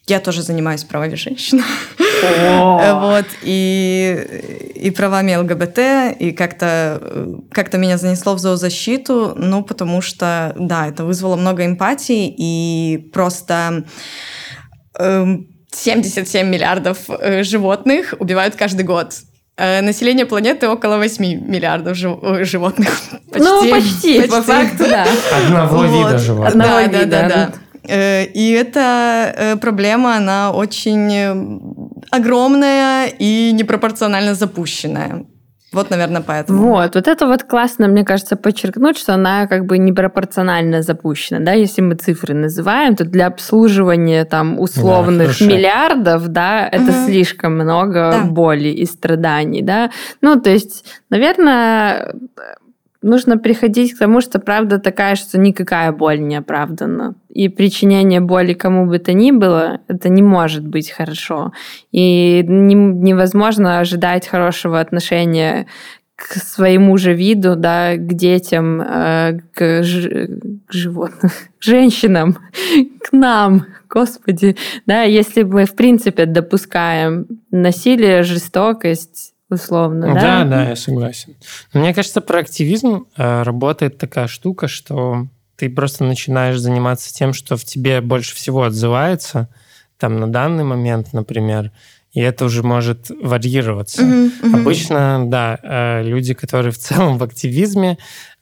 я 0.08 0.20
тоже 0.20 0.42
занимаюсь 0.42 0.84
правами 0.84 1.16
женщин. 1.16 1.64
Вот, 2.24 3.26
и, 3.42 4.72
и 4.76 4.92
правами 4.92 5.36
ЛГБТ, 5.36 6.20
и 6.20 6.32
как-то 6.32 7.02
как 7.52 7.74
меня 7.74 7.98
занесло 7.98 8.34
в 8.36 8.40
зоозащиту, 8.40 9.34
ну, 9.36 9.62
потому 9.62 10.02
что, 10.02 10.54
да, 10.58 10.88
это 10.88 11.04
вызвало 11.04 11.36
много 11.36 11.66
эмпатии, 11.66 12.34
и 12.38 13.10
просто 13.12 13.84
э, 14.98 15.26
77 15.72 16.48
миллиардов 16.48 17.10
э, 17.10 17.44
животных 17.44 18.14
убивают 18.20 18.56
каждый 18.56 18.86
год. 18.86 19.14
Э, 19.58 19.82
население 19.82 20.26
планеты 20.26 20.68
около 20.68 20.98
8 20.98 21.24
миллиардов 21.24 21.98
жив- 21.98 22.20
э, 22.24 22.44
животных. 22.44 22.90
Почти, 23.32 23.48
ну, 23.48 23.70
почти, 23.70 24.18
почти, 24.20 24.32
по 24.32 24.42
факту, 24.42 24.86
да. 24.90 25.06
Одного 25.46 25.78
вот. 25.78 26.08
вида 26.08 26.18
животных. 26.18 26.52
Одного 26.52 26.76
да, 26.76 26.84
вида, 26.84 27.06
да, 27.06 27.22
да, 27.22 27.30
да. 27.30 27.54
Э, 27.88 28.24
и 28.26 28.52
эта 28.52 29.34
э, 29.36 29.56
проблема, 29.58 30.18
она 30.18 30.52
очень 30.52 31.62
огромная 32.12 33.08
и 33.08 33.52
непропорционально 33.54 34.36
запущенная. 34.36 35.26
Вот, 35.74 35.90
наверное, 35.90 36.22
поэтому. 36.22 36.68
Вот, 36.70 36.96
вот 36.96 37.08
это 37.08 37.28
вот 37.28 37.44
классно, 37.44 37.88
мне 37.88 38.06
кажется, 38.06 38.36
подчеркнуть, 38.36 38.98
что 38.98 39.16
она 39.16 39.48
как 39.48 39.66
бы 39.66 39.80
непропорционально 39.80 40.84
запущена, 40.84 41.40
да, 41.40 41.54
если 41.54 41.82
мы 41.82 41.96
цифры 41.96 42.36
называем, 42.36 42.96
то 42.96 43.06
для 43.06 43.26
обслуживания 43.26 44.24
там 44.26 44.60
условных 44.60 45.40
да, 45.40 45.46
миллиардов, 45.46 46.28
да, 46.28 46.70
это 46.72 46.92
угу. 46.92 47.06
слишком 47.08 47.56
много 47.56 48.12
да. 48.12 48.24
боли 48.24 48.70
и 48.70 48.86
страданий, 48.86 49.64
да. 49.64 49.90
Ну, 50.22 50.40
то 50.40 50.52
есть, 50.52 50.86
наверное, 51.10 52.14
нужно 53.04 53.38
приходить 53.38 53.94
к 53.94 54.00
тому, 54.00 54.22
что 54.22 54.40
правда 54.40 54.80
такая, 54.80 55.16
что 55.16 55.38
никакая 55.38 55.92
боль 55.92 56.22
не 56.22 56.36
оправдана. 56.36 57.16
И 57.30 57.50
причинение 57.50 58.20
боли 58.20 58.54
кому 58.54 58.86
бы 58.86 59.00
то 59.00 59.14
ни 59.14 59.32
было, 59.32 59.82
это 59.88 60.10
не 60.10 60.22
может 60.22 60.66
быть 60.66 60.90
хорошо. 60.90 61.52
И 61.92 62.44
не, 62.48 62.76
невозможно 62.76 63.80
ожидать 63.80 64.28
хорошего 64.28 64.80
отношения 64.80 65.68
к 66.16 66.36
своему 66.36 66.98
же 66.98 67.14
виду, 67.14 67.56
да, 67.56 67.96
к 67.96 68.14
детям, 68.14 68.82
э, 68.82 69.40
к, 69.54 69.84
ж, 69.84 70.28
к 70.68 70.74
животным, 70.74 71.32
к 71.60 71.64
женщинам, 71.64 72.38
к 73.02 73.12
нам, 73.12 73.66
господи, 73.90 74.56
да, 74.86 75.04
если 75.04 75.44
мы 75.44 75.66
в 75.66 75.76
принципе 75.76 76.26
допускаем 76.26 77.28
насилие, 77.52 78.24
жестокость, 78.24 79.33
условно, 79.54 80.14
да? 80.14 80.44
Да, 80.44 80.46
да, 80.46 80.70
я 80.70 80.76
согласен. 80.76 81.36
Но 81.74 81.80
мне 81.80 81.94
кажется, 81.94 82.22
про 82.22 82.40
активизм 82.40 83.06
э, 83.16 83.44
работает 83.44 83.98
такая 83.98 84.28
штука, 84.28 84.68
что 84.68 85.28
ты 85.56 85.70
просто 85.70 86.04
начинаешь 86.04 86.58
заниматься 86.58 87.14
тем, 87.14 87.34
что 87.34 87.58
в 87.58 87.64
тебе 87.64 88.02
больше 88.02 88.36
всего 88.36 88.64
отзывается, 88.64 89.48
там 89.98 90.20
на 90.20 90.32
данный 90.32 90.64
момент, 90.64 91.14
например, 91.14 91.72
и 92.12 92.20
это 92.20 92.46
уже 92.46 92.64
может 92.64 93.10
варьироваться. 93.10 94.04
Uh-huh, 94.04 94.32
uh-huh. 94.42 94.62
Обычно, 94.62 95.24
да, 95.28 95.58
э, 95.64 96.04
люди, 96.04 96.34
которые 96.34 96.72
в 96.72 96.78
целом 96.78 97.18
в 97.18 97.24
активизме, 97.24 97.98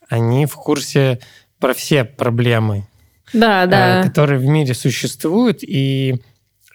они 0.09 0.45
в 0.45 0.55
курсе 0.55 1.19
про 1.59 1.73
все 1.73 2.03
проблемы, 2.03 2.85
да, 3.33 3.65
да. 3.65 4.01
Э, 4.01 4.03
которые 4.03 4.39
в 4.39 4.45
мире 4.45 4.73
существуют, 4.73 5.59
и 5.61 6.21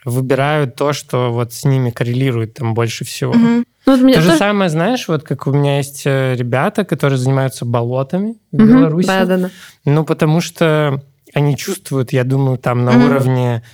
выбирают 0.06 0.76
то, 0.76 0.92
что 0.92 1.32
вот 1.32 1.52
с 1.52 1.64
ними 1.64 1.90
коррелирует 1.90 2.54
там 2.54 2.74
больше 2.74 3.04
всего. 3.04 3.32
Угу. 3.32 3.38
Ну, 3.40 3.64
вот 3.86 4.12
То 4.14 4.20
же 4.20 4.28
тоже... 4.28 4.38
самое, 4.38 4.70
знаешь, 4.70 5.08
вот 5.08 5.24
как 5.24 5.48
у 5.48 5.52
меня 5.52 5.78
есть 5.78 6.02
э, 6.06 6.36
ребята, 6.36 6.84
которые 6.84 7.18
занимаются 7.18 7.64
болотами 7.64 8.36
в 8.52 8.56
угу. 8.56 8.66
Беларуси. 8.66 9.06
Да, 9.08 9.24
да, 9.24 9.36
да. 9.36 9.50
Ну, 9.84 10.04
потому 10.04 10.40
что 10.40 11.02
они 11.34 11.56
чувствуют, 11.56 12.12
я 12.12 12.22
думаю, 12.22 12.56
там 12.56 12.84
на 12.84 12.92
угу. 12.92 13.06
уровне... 13.06 13.64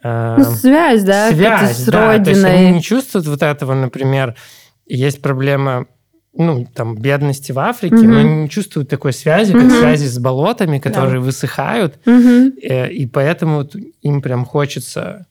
Э, 0.00 0.36
ну, 0.38 0.44
связь, 0.44 1.02
да, 1.02 1.32
связь, 1.32 1.76
с 1.76 1.86
да, 1.86 2.12
родиной. 2.12 2.24
То 2.24 2.30
есть 2.30 2.44
они 2.44 2.70
не 2.70 2.82
чувствуют 2.82 3.26
вот 3.26 3.42
этого, 3.42 3.74
например, 3.74 4.36
есть 4.86 5.20
проблема 5.20 5.86
ну, 6.32 6.68
там, 6.72 6.96
бедности 6.96 7.50
в 7.50 7.58
Африке, 7.58 7.96
угу. 7.96 8.06
но 8.06 8.18
они 8.20 8.42
не 8.42 8.48
чувствуют 8.48 8.88
такой 8.88 9.12
связи, 9.12 9.52
как 9.52 9.64
угу. 9.64 9.70
связи 9.70 10.06
с 10.06 10.20
болотами, 10.20 10.78
которые 10.78 11.18
да. 11.18 11.20
высыхают, 11.26 11.98
угу. 12.06 12.52
и 12.60 13.10
поэтому 13.12 13.68
им 14.02 14.22
прям 14.22 14.44
хочется 14.44 15.26
Э, 15.26 15.29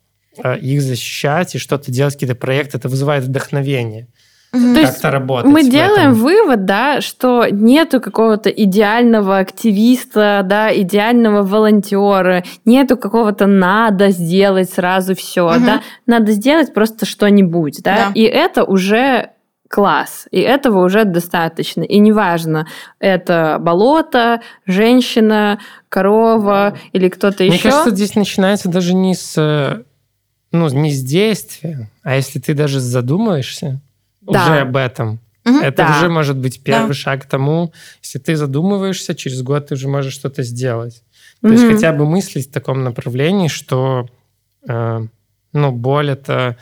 их 0.62 0.82
защищать 0.82 1.56
и 1.56 1.58
что-то 1.58 1.92
делать, 1.92 2.14
какие-то 2.14 2.36
проекты, 2.36 2.78
это 2.78 2.90
вызывает 2.90 3.24
вдохновение. 3.24 4.08
Mm-hmm. 4.52 4.74
То 4.74 4.80
есть 4.80 5.04
работать 5.04 5.52
мы 5.52 5.70
делаем 5.70 6.12
этом. 6.12 6.24
вывод, 6.24 6.66
да, 6.66 7.02
что 7.02 7.46
нету 7.52 8.02
какого-то 8.02 8.50
идеального 8.50 9.38
активиста, 9.38 10.42
да, 10.44 10.76
идеального 10.76 11.44
волонтера, 11.44 12.44
нету 12.66 12.98
какого-то 12.98 13.46
надо 13.46 14.10
сделать 14.10 14.72
сразу 14.72 15.14
все, 15.14 15.48
mm-hmm. 15.48 15.66
да, 15.66 15.82
надо 16.08 16.32
сделать 16.32 16.74
просто 16.74 17.06
что-нибудь, 17.06 17.82
да, 17.84 17.96
да. 17.96 18.12
и 18.16 18.24
это 18.24 18.64
уже 18.64 19.30
класс, 19.70 20.28
и 20.32 20.40
этого 20.40 20.84
уже 20.84 21.06
достаточно. 21.06 21.84
И 21.84 22.00
неважно, 22.00 22.66
это 23.00 23.58
болото, 23.60 24.42
женщина, 24.66 25.60
корова 25.90 26.76
или 26.92 27.08
кто-то 27.08 27.44
еще. 27.44 27.54
Мне 27.54 27.62
кажется, 27.62 27.92
здесь 27.92 28.16
начинается 28.16 28.68
даже 28.68 28.96
не 28.96 29.14
с 29.14 29.84
ну, 30.52 30.70
не 30.70 30.91
с 30.91 31.04
действия, 31.04 31.89
а 32.04 32.16
если 32.16 32.39
ты 32.39 32.54
даже 32.54 32.80
задумаешься 32.80 33.80
да. 34.22 34.43
уже 34.43 34.60
об 34.62 34.76
этом, 34.76 35.20
угу, 35.45 35.58
это 35.58 35.78
да. 35.78 35.97
уже 35.97 36.10
может 36.10 36.38
быть 36.38 36.62
первый 36.64 36.89
да. 36.89 36.93
шаг 36.93 37.24
к 37.24 37.26
тому, 37.26 37.72
если 38.02 38.20
ты 38.20 38.36
задумываешься, 38.36 39.16
через 39.16 39.41
год 39.41 39.68
ты 39.68 39.76
уже 39.76 39.88
можешь 39.88 40.14
что-то 40.14 40.43
сделать. 40.43 41.04
То 41.41 41.47
угу. 41.47 41.54
есть 41.54 41.68
хотя 41.68 41.93
бы 41.93 42.06
мыслить 42.06 42.50
в 42.50 42.52
таком 42.52 42.84
направлении, 42.84 43.47
что 43.47 44.08
э, 44.68 45.08
ну, 45.54 45.72
боль 45.72 46.12
это 46.12 46.58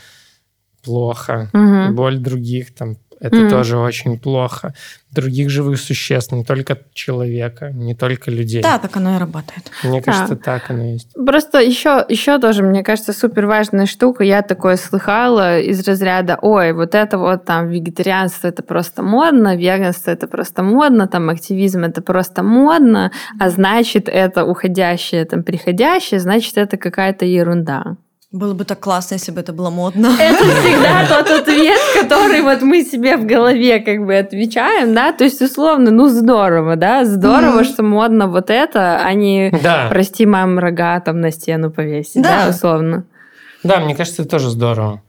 плохо, 0.83 1.49
угу. 1.53 1.93
боль 1.93 2.17
других 2.17 2.73
там 2.73 2.97
это 3.19 3.37
mm. 3.37 3.49
тоже 3.49 3.77
очень 3.77 4.19
плохо. 4.19 4.73
Других 5.11 5.49
живых 5.49 5.79
существ, 5.79 6.31
не 6.33 6.43
только 6.43 6.77
человека, 6.93 7.71
не 7.71 7.95
только 7.95 8.29
людей. 8.29 8.61
Да, 8.61 8.77
так 8.77 8.95
оно 8.97 9.15
и 9.15 9.19
работает. 9.19 9.71
Мне 9.83 10.01
кажется, 10.01 10.35
да. 10.35 10.41
так 10.41 10.69
оно 10.69 10.83
и 10.83 10.91
есть. 10.93 11.13
Просто 11.13 11.59
еще, 11.59 12.05
еще 12.07 12.39
тоже, 12.39 12.61
мне 12.63 12.83
кажется, 12.83 13.13
супер 13.13 13.47
важная 13.47 13.85
штука. 13.85 14.23
Я 14.23 14.41
такое 14.41 14.75
слыхала 14.75 15.59
из 15.59 15.87
разряда, 15.87 16.37
ой, 16.41 16.73
вот 16.73 16.93
это 16.93 17.17
вот 17.17 17.45
там 17.45 17.69
вегетарианство 17.69 18.47
это 18.47 18.61
просто 18.61 19.01
модно, 19.01 19.55
веганство 19.55 20.11
это 20.11 20.27
просто 20.27 20.61
модно, 20.61 21.07
там 21.07 21.29
активизм 21.29 21.83
это 21.83 22.01
просто 22.01 22.43
модно, 22.43 23.11
а 23.39 23.49
значит 23.49 24.09
это 24.09 24.45
уходящее, 24.45 25.25
там 25.25 25.43
приходящее, 25.43 26.19
значит 26.19 26.57
это 26.57 26.77
какая-то 26.77 27.25
ерунда. 27.25 27.97
Было 28.37 28.53
бы 28.53 28.65
так 28.65 28.79
классно, 28.79 29.15
если 29.15 29.31
бы 29.31 29.41
это 29.41 29.51
было 29.51 29.71
модно. 29.71 30.15
Это 30.19 30.43
всегда 30.61 31.07
тот 31.07 31.27
ответ, 31.29 31.79
который 31.99 32.41
вот 32.41 32.61
мы 32.61 32.83
себе 32.83 33.17
в 33.17 33.25
голове 33.25 33.79
как 33.79 34.05
бы 34.05 34.15
отвечаем, 34.15 34.93
да, 34.93 35.11
то 35.11 35.23
есть 35.23 35.41
условно, 35.41 35.89
ну 35.89 36.07
здорово, 36.07 36.75
да, 36.75 37.03
здорово, 37.03 37.61
mm-hmm. 37.61 37.73
что 37.73 37.83
модно 37.83 38.27
вот 38.27 38.51
это, 38.51 38.99
а 39.03 39.13
не, 39.13 39.51
да. 39.63 39.87
прости, 39.89 40.27
мам, 40.27 40.59
рога 40.59 40.99
там 40.99 41.19
на 41.19 41.31
стену 41.31 41.71
повесить, 41.71 42.21
да, 42.21 42.45
да 42.45 42.49
условно. 42.51 43.05
Да, 43.63 43.79
мне 43.79 43.95
кажется, 43.95 44.21
это 44.21 44.29
тоже 44.29 44.51
здорово. 44.51 45.01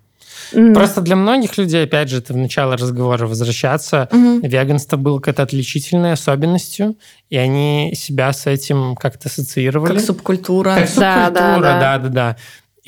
Mm-hmm. 0.53 0.73
Просто 0.73 1.03
для 1.03 1.17
многих 1.17 1.59
людей, 1.59 1.85
опять 1.85 2.09
же, 2.09 2.19
это 2.19 2.33
в 2.33 2.37
начало 2.37 2.79
разговора 2.79 3.27
возвращаться, 3.27 4.09
mm-hmm. 4.11 4.49
веганство 4.49 4.97
было 4.97 5.19
какой-то 5.19 5.43
отличительной 5.43 6.13
особенностью, 6.13 6.97
и 7.29 7.37
они 7.37 7.93
себя 7.95 8.33
с 8.33 8.47
этим 8.47 8.97
как-то 8.97 9.29
ассоциировали. 9.29 9.95
Как 9.95 10.01
субкультура. 10.01 10.75
Как 10.75 10.89
субкультура, 10.89 11.33
да, 11.35 11.59
да, 11.59 11.61
да. 11.61 11.99
да, 11.99 12.09
да. 12.09 12.37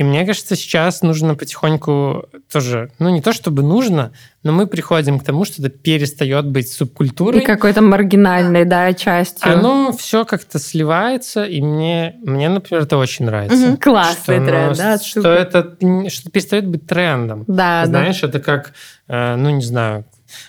И 0.00 0.02
мне 0.02 0.24
кажется, 0.24 0.56
сейчас 0.56 1.02
нужно 1.02 1.34
потихоньку 1.34 2.24
тоже, 2.50 2.90
ну 2.98 3.10
не 3.10 3.20
то 3.20 3.34
чтобы 3.34 3.62
нужно, 3.62 4.12
но 4.42 4.50
мы 4.50 4.66
приходим 4.66 5.20
к 5.20 5.24
тому, 5.24 5.44
что 5.44 5.60
это 5.60 5.68
перестает 5.68 6.46
быть 6.46 6.72
субкультурой. 6.72 7.42
И 7.42 7.44
какой-то 7.44 7.82
маргинальной, 7.82 8.64
да, 8.64 8.94
частью. 8.94 9.52
Оно 9.52 9.92
все 9.92 10.24
как-то 10.24 10.58
сливается, 10.58 11.44
и 11.44 11.60
мне, 11.60 12.16
мне, 12.22 12.48
например, 12.48 12.84
это 12.84 12.96
очень 12.96 13.26
нравится. 13.26 13.72
Угу. 13.72 13.76
Классный 13.76 14.36
что 14.36 14.46
тренд, 14.46 14.76
да? 14.78 14.98
Что 14.98 15.32
это 15.32 15.76
что 16.08 16.30
перестает 16.30 16.66
быть 16.66 16.86
трендом. 16.86 17.44
Да, 17.46 17.84
Знаешь, 17.84 18.22
да. 18.22 18.28
это 18.28 18.40
как, 18.40 18.72
э, 19.06 19.36
ну 19.36 19.50
не 19.50 19.62
знаю, 19.62 20.06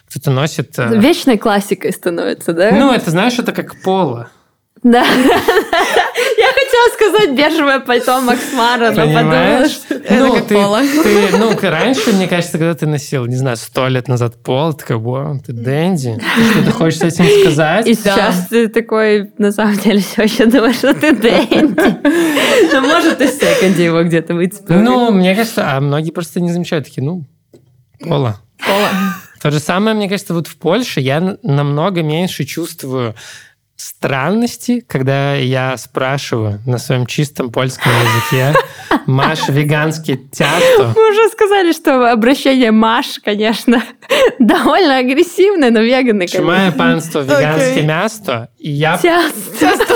кто-то 0.07 0.31
носит... 0.31 0.79
Э, 0.79 0.97
Вечной 0.97 1.37
классикой 1.37 1.91
становится, 1.91 2.53
да? 2.53 2.71
Ну, 2.71 2.93
это, 2.93 3.11
знаешь, 3.11 3.37
это 3.37 3.51
как 3.51 3.81
поло. 3.81 4.29
Да. 4.81 5.05
Хотела 6.82 7.11
сказать 7.11 7.36
бежевое 7.36 7.79
пальто 7.79 8.21
Максмара, 8.21 8.91
но 8.91 9.05
подумала, 9.05 9.67
что 9.67 10.01
ну, 10.09 10.36
это 10.36 10.47
ты, 10.47 10.55
ты, 11.03 11.38
ну, 11.38 11.57
раньше, 11.61 12.13
мне 12.13 12.27
кажется, 12.27 12.57
когда 12.57 12.73
ты 12.73 12.88
носил, 12.88 13.25
не 13.25 13.36
знаю, 13.36 13.57
сто 13.57 13.88
лет 13.88 14.07
назад 14.07 14.41
пол, 14.41 14.73
ты 14.73 14.79
такой, 14.79 14.97
вау, 14.97 15.39
ты 15.39 15.53
Дэнди. 15.53 16.19
Что 16.51 16.65
ты 16.65 16.71
хочешь 16.71 17.01
этим 17.01 17.25
сказать? 17.41 17.88
И 17.88 17.93
сейчас 17.93 18.47
ты 18.49 18.67
такой, 18.67 19.32
на 19.38 19.51
самом 19.51 19.77
деле, 19.77 19.99
все 19.99 20.23
еще 20.23 20.45
думаешь, 20.45 20.77
что 20.77 20.93
ты 20.93 21.13
Дэнди. 21.13 22.73
Ну, 22.73 22.82
может, 22.82 23.21
и 23.21 23.27
в 23.27 23.29
секонде 23.29 23.86
его 23.86 24.03
где-то 24.03 24.34
выцепил. 24.34 24.75
Ну, 24.75 25.11
мне 25.11 25.36
кажется, 25.36 25.75
а 25.75 25.79
многие 25.82 26.11
просто 26.11 26.39
не 26.39 26.51
замечают, 26.51 26.86
такие, 26.86 27.03
ну, 27.03 27.25
пола. 27.99 28.39
Пола. 28.65 28.89
То 29.41 29.51
же 29.51 29.59
самое, 29.59 29.95
мне 29.95 30.07
кажется, 30.07 30.34
вот 30.34 30.47
в 30.47 30.55
Польше 30.57 30.99
я 30.99 31.38
намного 31.41 32.03
меньше 32.03 32.43
чувствую 32.43 33.15
странности, 33.82 34.86
когда 34.88 35.34
я 35.36 35.75
спрашиваю 35.77 36.61
на 36.65 36.77
своем 36.77 37.05
чистом 37.05 37.51
польском 37.51 37.91
языке 37.91 38.53
Маш 39.07 39.49
веганский 39.49 40.17
тясто. 40.17 40.93
Мы 40.95 41.11
уже 41.11 41.29
сказали, 41.29 41.71
что 41.71 42.11
обращение 42.11 42.71
Маш, 42.71 43.19
конечно, 43.23 43.82
довольно 44.39 44.97
агрессивное, 44.97 45.71
но 45.71 45.79
веганы, 45.79 46.27
конечно. 46.27 46.39
Чумае 46.39 46.71
панство 46.71 47.19
веганское 47.21 47.84
място. 47.84 48.49
И 48.59 48.69
я... 48.69 48.97
Тясто. 48.97 49.90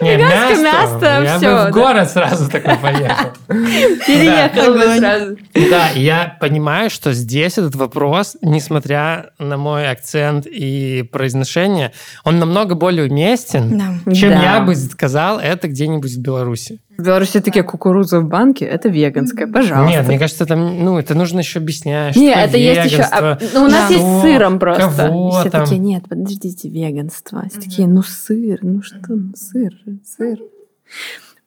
Не, 0.00 0.16
мясо, 0.16 0.62
мясо 0.62 1.22
я 1.22 1.38
все, 1.38 1.64
бы 1.64 1.70
в 1.70 1.74
город 1.74 2.10
сразу 2.10 2.50
такой 2.50 2.76
поехал. 2.76 3.32
Переехал 3.48 4.74
бы 4.74 4.96
сразу. 4.96 5.36
Да, 5.70 5.88
я 5.94 6.36
понимаю, 6.40 6.90
что 6.90 7.12
здесь 7.12 7.58
этот 7.58 7.74
вопрос, 7.74 8.36
несмотря 8.42 9.30
на 9.38 9.56
мой 9.56 9.88
акцент 9.90 10.46
и 10.46 11.02
произношение, 11.12 11.92
он 12.24 12.38
намного 12.38 12.74
более 12.74 13.08
уместен, 13.08 14.00
чем 14.14 14.30
я 14.30 14.60
бы 14.60 14.74
сказал 14.74 15.38
это 15.38 15.68
где-нибудь 15.68 16.12
в 16.12 16.20
Беларуси. 16.20 16.80
В 17.00 17.02
Беларуси 17.02 17.40
такие 17.40 17.62
кукуруза 17.62 18.20
в 18.20 18.28
банке, 18.28 18.66
это 18.66 18.90
веганское, 18.90 19.46
пожалуйста. 19.46 19.90
Нет, 19.90 20.06
мне 20.06 20.18
кажется, 20.18 20.44
там, 20.44 20.84
ну, 20.84 20.98
это 20.98 21.14
нужно 21.14 21.38
еще 21.38 21.58
объяснять. 21.58 22.14
Нет, 22.14 22.36
это 22.36 22.58
есть 22.58 22.92
еще... 22.92 23.02
А, 23.02 23.38
ну, 23.54 23.64
у 23.64 23.68
нас 23.68 23.88
да. 23.88 23.94
есть 23.94 24.04
с 24.04 24.20
сыром 24.20 24.58
просто. 24.58 25.06
Кого 25.06 25.30
все 25.40 25.50
там? 25.50 25.64
такие, 25.64 25.78
нет, 25.78 26.04
подождите, 26.08 26.68
веганство. 26.68 27.44
Все 27.48 27.60
такие, 27.60 27.88
ну, 27.88 28.02
сыр, 28.02 28.58
ну 28.60 28.82
что, 28.82 28.98
ну, 29.08 29.32
сыр, 29.34 29.72
сыр. 30.04 30.38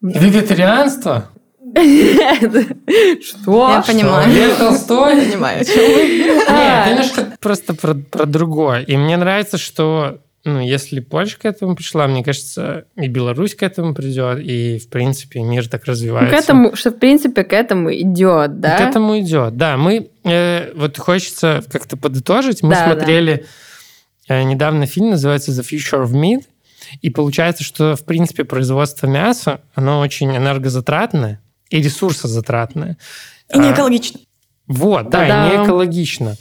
Вегетарианство? 0.01 1.29
Что? 3.21 3.69
Я 3.69 3.83
понимаю. 3.85 4.33
Лев 4.33 4.57
Толстой? 4.57 5.17
Я 5.17 5.31
понимаю. 5.31 5.59
Нет, 5.59 6.87
немножко 6.89 7.27
просто 7.39 7.75
про, 7.75 7.93
про 7.93 8.25
другое. 8.25 8.81
И 8.81 8.97
мне 8.97 9.17
нравится, 9.17 9.59
что 9.59 10.19
ну, 10.45 10.59
если 10.59 10.99
Польша 10.99 11.39
к 11.39 11.45
этому 11.45 11.75
пришла, 11.75 12.05
мне 12.07 12.23
кажется, 12.23 12.85
и 12.97 13.07
Беларусь 13.07 13.55
к 13.55 13.63
этому 13.63 13.93
придет, 13.93 14.39
и, 14.39 14.77
в 14.77 14.89
принципе, 14.89 15.41
мир 15.41 15.69
так 15.69 15.85
развивается. 15.85 16.35
К 16.35 16.39
этому, 16.39 16.75
что, 16.75 16.91
в 16.91 16.99
принципе, 16.99 17.45
к 17.45 17.53
этому 17.53 17.93
идет, 17.93 18.59
да? 18.59 18.77
К 18.77 18.81
этому 18.81 19.17
идет, 19.19 19.55
да. 19.55 19.77
Мы, 19.77 20.09
э, 20.25 20.73
вот 20.75 20.97
хочется 20.97 21.63
как-то 21.71 21.95
подытожить, 21.95 22.61
мы 22.61 22.71
Да, 22.71 22.87
смотрели 22.87 23.45
э, 24.27 24.43
недавно 24.43 24.85
фильм, 24.85 25.11
называется 25.11 25.51
«The 25.51 25.63
Future 25.63 26.05
of 26.05 26.11
Meat», 26.11 26.43
и 27.01 27.09
получается, 27.09 27.63
что, 27.63 27.95
в 27.95 28.03
принципе, 28.03 28.43
производство 28.43 29.07
мяса, 29.07 29.61
оно 29.75 29.99
очень 29.99 30.35
энергозатратное 30.35 31.41
и 31.69 31.81
ресурсозатратное. 31.81 32.97
И 33.53 33.57
не 33.57 33.69
А, 33.69 33.73
экологично. 33.73 34.19
Вот, 34.67 35.09
да, 35.09 35.19
Да-да. 35.19 35.53
и 35.53 35.57
не 35.57 35.63
экологично. 35.63 36.35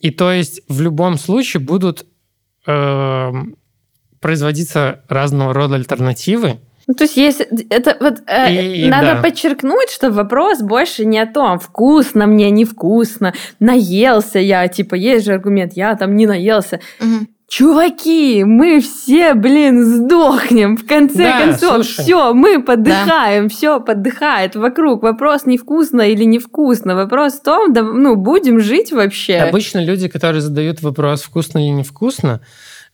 И 0.00 0.10
то 0.10 0.32
есть 0.32 0.62
в 0.68 0.80
любом 0.80 1.18
случае 1.18 1.60
будут 1.60 2.06
эм, 2.66 3.56
производиться 4.20 5.00
разного 5.08 5.52
рода 5.52 5.76
альтернативы. 5.76 6.60
Ну, 6.86 6.94
то 6.94 7.04
есть, 7.04 7.16
есть 7.16 7.40
это 7.70 7.96
вот 8.00 8.22
э, 8.26 8.84
И- 8.84 8.88
надо 8.88 9.14
да. 9.14 9.22
подчеркнуть, 9.22 9.90
что 9.90 10.10
вопрос 10.10 10.60
больше 10.62 11.04
не 11.04 11.18
о 11.20 11.26
том, 11.26 11.58
вкусно 11.60 12.26
мне, 12.26 12.50
невкусно, 12.50 13.34
наелся 13.60 14.38
я, 14.40 14.66
типа, 14.68 14.96
есть 14.96 15.24
же 15.26 15.34
аргумент, 15.34 15.74
я 15.74 15.94
там 15.94 16.16
не 16.16 16.26
наелся. 16.26 16.80
Мгм. 16.98 17.28
Чуваки, 17.56 18.44
мы 18.44 18.80
все, 18.80 19.34
блин, 19.34 19.84
сдохнем. 19.84 20.74
В 20.78 20.86
конце 20.86 21.18
Да, 21.24 21.38
концов, 21.38 21.84
слушай. 21.84 22.02
все, 22.02 22.32
мы 22.32 22.62
подыхаем, 22.62 23.50
все 23.50 23.78
подыхает 23.78 24.56
вокруг. 24.56 25.02
Вопрос 25.02 25.44
не 25.44 25.58
вкусно 25.58 26.00
или 26.00 26.24
невкусно. 26.24 26.94
Вопрос 26.94 27.34
в 27.34 27.42
том, 27.42 27.74
да, 27.74 27.82
ну, 27.82 28.16
будем 28.16 28.58
жить 28.58 28.90
вообще. 28.90 29.36
Обычно 29.36 29.84
люди, 29.84 30.08
которые 30.08 30.40
задают 30.40 30.80
вопрос, 30.80 31.20
вкусно 31.24 31.58
или 31.58 31.74
невкусно, 31.74 32.40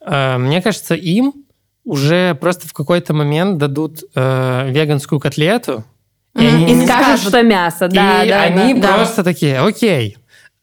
э, 0.04 0.38
мне 0.38 0.60
кажется, 0.60 0.96
им 0.96 1.34
уже 1.84 2.34
просто 2.34 2.66
в 2.66 2.72
какой-то 2.72 3.14
момент 3.14 3.58
дадут 3.58 4.00
э, 4.16 4.70
веганскую 4.72 5.20
котлету, 5.20 5.84
и 6.34 6.40
Мгм. 6.40 6.48
они, 6.48 6.64
И 6.64 6.84
скажут, 6.84 7.04
скажут. 7.04 7.28
что 7.28 7.42
мясо, 7.44 7.86
да, 7.86 8.24
и 8.24 8.28
да, 8.28 8.42
они 8.42 8.74
да. 8.74 8.88
да. 8.88 8.94
просто 8.96 9.22
такие, 9.22 9.60
окей. 9.60 10.16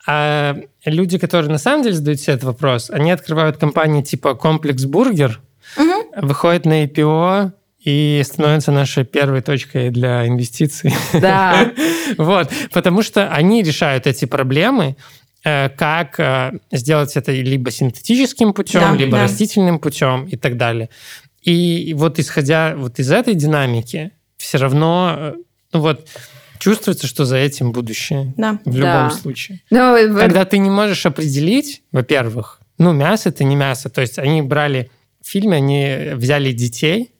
А 0.07 0.55
люди, 0.85 1.17
которые 1.17 1.51
на 1.51 1.57
самом 1.57 1.83
деле 1.83 1.95
задают 1.95 2.19
себе 2.19 2.33
этот 2.33 2.45
вопрос, 2.45 2.89
они 2.91 3.11
открывают 3.11 3.57
компании 3.57 4.01
типа 4.03 4.35
Комплекс 4.35 4.85
Бургер, 4.85 5.41
Мгм. 5.77 6.25
выходят 6.27 6.65
на 6.65 6.83
IPO 6.85 7.51
и 7.83 8.21
становятся 8.23 8.71
нашей 8.71 9.03
первой 9.03 9.41
точкой 9.41 9.89
для 9.89 10.27
инвестиций. 10.27 10.93
Да. 11.13 11.71
Вот, 12.17 12.51
потому 12.71 13.01
что 13.01 13.29
они 13.29 13.63
решают 13.63 14.05
эти 14.05 14.25
проблемы, 14.25 14.95
э, 15.43 15.69
как 15.69 16.19
э, 16.19 16.51
сделать 16.71 17.15
это 17.17 17.31
либо 17.31 17.71
синтетическим 17.71 18.53
путем, 18.53 18.81
Да, 18.81 18.95
либо 18.95 19.13
да. 19.17 19.23
растительным 19.23 19.79
путем 19.79 20.25
и 20.25 20.35
так 20.37 20.55
далее. 20.57 20.89
И 21.41 21.95
вот 21.97 22.19
исходя 22.19 22.75
вот 22.75 22.99
из 22.99 23.11
этой 23.11 23.33
динамики, 23.33 24.11
все 24.37 24.59
равно, 24.59 25.15
э, 25.17 25.33
ну 25.73 25.79
вот, 25.79 26.07
чувствуется, 26.59 27.07
что 27.07 27.25
за 27.25 27.37
этим 27.37 27.71
будущее. 27.71 28.33
Да. 28.37 28.59
В 28.65 28.77
Да. 28.79 29.03
любом 29.05 29.11
случае. 29.11 29.61
Ну, 29.69 30.13
в- 30.13 30.19
Когда 30.19 30.45
ты 30.45 30.57
не 30.57 30.69
можешь 30.69 31.05
определить, 31.05 31.81
во-первых, 31.91 32.59
ну, 32.77 32.91
мясо 32.93 33.29
это 33.29 33.43
не 33.43 33.55
мясо. 33.55 33.89
То 33.89 34.01
есть 34.01 34.19
они 34.19 34.41
брали 34.41 34.89
в 35.23 35.27
фильме, 35.29 35.57
они 35.57 36.11
взяли 36.15 36.51
детей, 36.51 37.11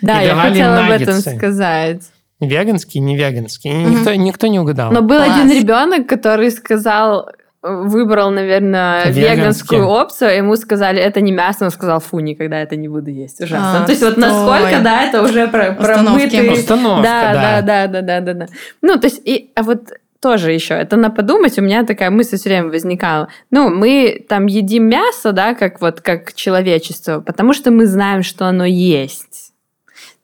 да, 0.00 0.22
и 0.22 0.26
я 0.26 0.30
давали 0.32 0.50
хотела 0.50 0.78
об 0.78 0.90
этом 0.90 1.06
наггетсы. 1.14 1.36
сказать. 1.36 2.02
веганские, 2.40 3.02
не 3.02 3.16
веганские. 3.16 3.72
И 3.72 3.76
Мгм. 3.86 3.90
никто, 3.98 4.14
никто 4.14 4.46
не 4.48 4.58
угадал. 4.58 4.90
Но 4.90 5.02
был 5.02 5.22
Класс. 5.22 5.40
один 5.42 5.56
ребенок, 5.56 6.08
который 6.08 6.50
сказал, 6.50 7.28
выбрал, 7.62 8.30
наверное, 8.30 9.04
Веганский. 9.06 9.36
веганскую 9.36 9.86
опцию, 9.86 10.30
а 10.30 10.32
ему 10.32 10.56
сказали, 10.56 11.00
это 11.00 11.20
не 11.20 11.30
мясо, 11.30 11.64
он 11.64 11.70
сказал, 11.70 12.00
фу, 12.00 12.18
никогда 12.18 12.60
это 12.60 12.76
не 12.76 12.88
буду 12.88 13.10
есть. 13.10 13.40
Ужасно. 13.40 13.82
А, 13.82 13.84
То 13.84 13.92
есть 13.92 14.02
вот 14.02 14.16
насколько, 14.16 14.80
да, 14.82 15.04
это 15.04 15.22
уже 15.22 15.46
про, 15.46 15.72
промытый... 15.72 16.52
Установка, 16.52 17.02
да, 17.02 17.32
да. 17.32 17.62
да, 17.62 17.62
да, 17.62 17.86
да, 17.86 18.02
да, 18.02 18.20
да, 18.20 18.34
да. 18.34 18.46
Ну, 18.82 18.98
то 18.98 19.06
есть, 19.06 19.22
и, 19.24 19.52
а 19.54 19.62
вот 19.62 19.92
тоже 20.20 20.52
еще, 20.52 20.74
это 20.74 20.96
на 20.96 21.10
подумать, 21.10 21.58
у 21.58 21.62
меня 21.62 21.84
такая 21.84 22.10
мысль 22.10 22.36
все 22.36 22.48
время 22.48 22.68
возникала. 22.68 23.28
Ну, 23.50 23.70
мы 23.70 24.24
там 24.28 24.46
едим 24.46 24.88
мясо, 24.88 25.32
да, 25.32 25.54
как 25.54 25.80
вот, 25.80 26.00
как 26.00 26.34
человечество, 26.34 27.20
потому 27.20 27.52
что 27.52 27.70
мы 27.70 27.86
знаем, 27.86 28.22
что 28.22 28.46
оно 28.46 28.64
есть. 28.64 29.52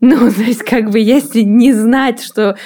Ну, 0.01 0.31
то 0.33 0.43
есть, 0.43 0.65
как 0.65 0.91
бы, 0.91 0.99
если 0.99 1.43
не 1.43 1.73
знать, 1.73 2.23
что... 2.23 2.57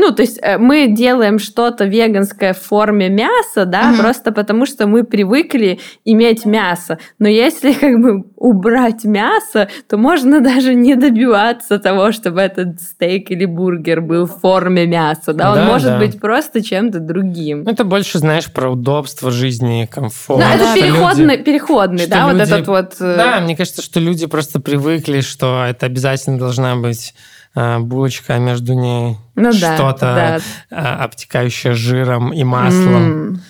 Ну, 0.00 0.12
то 0.12 0.22
есть 0.22 0.38
э, 0.42 0.56
мы 0.56 0.86
делаем 0.88 1.38
что-то 1.38 1.84
веганское 1.84 2.54
в 2.54 2.58
форме 2.58 3.08
мяса, 3.10 3.66
да, 3.66 3.90
Мгм. 3.90 3.98
просто 4.00 4.32
потому 4.32 4.64
что 4.64 4.86
мы 4.86 5.04
привыкли 5.04 5.78
иметь 6.06 6.46
мясо. 6.46 6.98
Но 7.18 7.28
если 7.28 7.72
как 7.74 8.00
бы 8.00 8.24
убрать 8.36 9.04
мясо, 9.04 9.68
то 9.88 9.98
можно 9.98 10.40
даже 10.40 10.74
не 10.74 10.94
добиваться 10.94 11.78
того, 11.78 12.12
чтобы 12.12 12.40
этот 12.40 12.80
стейк 12.80 13.30
или 13.30 13.44
бургер 13.44 14.00
был 14.00 14.24
в 14.26 14.40
форме 14.40 14.86
мяса, 14.86 15.34
да, 15.34 15.50
он 15.52 15.56
Да, 15.58 15.64
может 15.66 15.88
да. 15.88 15.98
быть 15.98 16.18
просто 16.18 16.62
чем-то 16.62 16.98
другим. 17.00 17.64
Ну, 17.64 17.70
это 17.70 17.84
больше, 17.84 18.18
знаешь, 18.18 18.50
про 18.50 18.70
удобство 18.70 19.30
жизни, 19.30 19.86
комфорт. 19.90 20.42
Ну, 20.42 20.46
это 20.54 20.74
переходный, 20.74 21.34
люди- 21.36 21.44
переходный, 21.44 22.06
да, 22.06 22.24
вот 22.26 22.32
люди- 22.38 22.42
этот 22.54 22.68
вот... 22.68 22.94
э, 23.00 23.16
Да, 23.16 23.40
мне 23.40 23.54
кажется, 23.56 23.82
что 23.82 24.00
люди 24.00 24.26
просто 24.26 24.60
привыкли, 24.60 25.20
что 25.20 25.64
это 25.68 25.84
обязательно 25.86 26.38
должна 26.38 26.76
быть 26.76 27.14
булочка, 27.54 28.34
а 28.34 28.38
между 28.38 28.74
ней 28.74 29.16
ну 29.34 29.52
что-то 29.52 30.00
да. 30.00 30.38
э, 30.70 31.02
обтекающее 31.04 31.72
жиром 31.74 32.32
и 32.32 32.44
маслом. 32.44 32.94
М. 32.96 33.40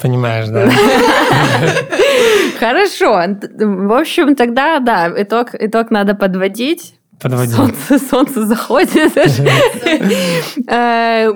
Понимаешь, 0.00 0.48
да? 0.48 0.70
Хорошо. 2.60 3.22
В 3.58 3.92
общем, 3.98 4.36
тогда, 4.36 4.78
да, 4.78 5.12
итог, 5.16 5.48
итог 5.58 5.90
надо 5.90 6.14
подводить. 6.14 6.94
Подводи. 7.20 7.52
Солнце, 7.52 7.98
солнце 7.98 8.46
заходит. 8.46 9.12
Э, 10.68 11.32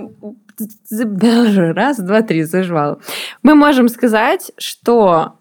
Раз, 1.74 1.98
два, 1.98 2.22
три, 2.22 2.44
заживал. 2.44 3.00
Мы 3.42 3.56
можем 3.56 3.88
сказать, 3.88 4.52
что 4.56 5.32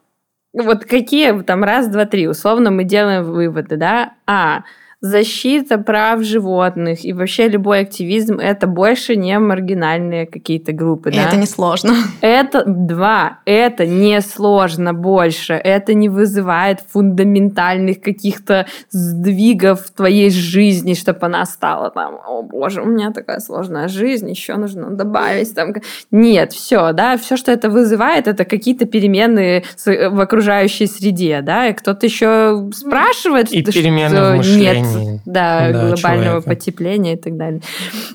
вот 0.53 0.85
какие 0.85 1.39
там 1.43 1.63
раз, 1.63 1.87
два, 1.87 2.05
три, 2.05 2.27
условно 2.27 2.71
мы 2.71 2.83
делаем 2.83 3.23
выводы, 3.23 3.77
да? 3.77 4.13
А. 4.25 4.63
Защита 5.05 5.77
прав 5.79 6.21
животных 6.21 7.03
и 7.03 7.11
вообще 7.11 7.49
любой 7.49 7.81
активизм 7.81 8.39
это 8.39 8.67
больше 8.67 9.17
не 9.17 9.37
маргинальные 9.37 10.25
какие-то 10.25 10.71
группы, 10.71 11.09
И 11.09 11.15
да? 11.15 11.27
это 11.27 11.35
несложно. 11.35 11.93
Это 12.21 12.63
два. 12.65 13.39
Это 13.43 13.85
не 13.85 14.21
сложно 14.21 14.93
больше. 14.93 15.55
Это 15.55 15.93
не 15.93 16.07
вызывает 16.07 16.79
фундаментальных 16.89 17.99
каких-то 17.99 18.65
сдвигов 18.91 19.87
в 19.87 19.91
твоей 19.91 20.29
жизни, 20.29 20.93
чтобы 20.93 21.19
она 21.23 21.45
стала 21.45 21.89
там, 21.89 22.19
о 22.25 22.41
боже, 22.41 22.81
у 22.81 22.85
меня 22.85 23.11
такая 23.11 23.41
сложная 23.41 23.89
жизнь, 23.89 24.29
еще 24.29 24.55
нужно 24.55 24.89
добавить 24.91 25.53
там. 25.53 25.73
Нет, 26.11 26.53
все, 26.53 26.93
да, 26.93 27.17
все, 27.17 27.35
что 27.35 27.51
это 27.51 27.69
вызывает, 27.69 28.29
это 28.29 28.45
какие-то 28.45 28.85
перемены 28.85 29.65
в 29.85 30.21
окружающей 30.21 30.87
среде, 30.87 31.41
да, 31.41 31.67
и 31.67 31.73
кто-то 31.73 32.05
еще 32.05 32.69
спрашивает, 32.73 33.51
И 33.51 33.61
что 33.63 33.73
перемены 33.73 34.39
в 34.39 34.57
нет, 34.57 34.92
да, 35.25 35.69
Да, 35.71 35.71
глобального 35.71 35.95
человека. 36.41 36.49
потепления 36.49 37.13
и 37.13 37.17
так 37.17 37.37
далее. 37.37 37.61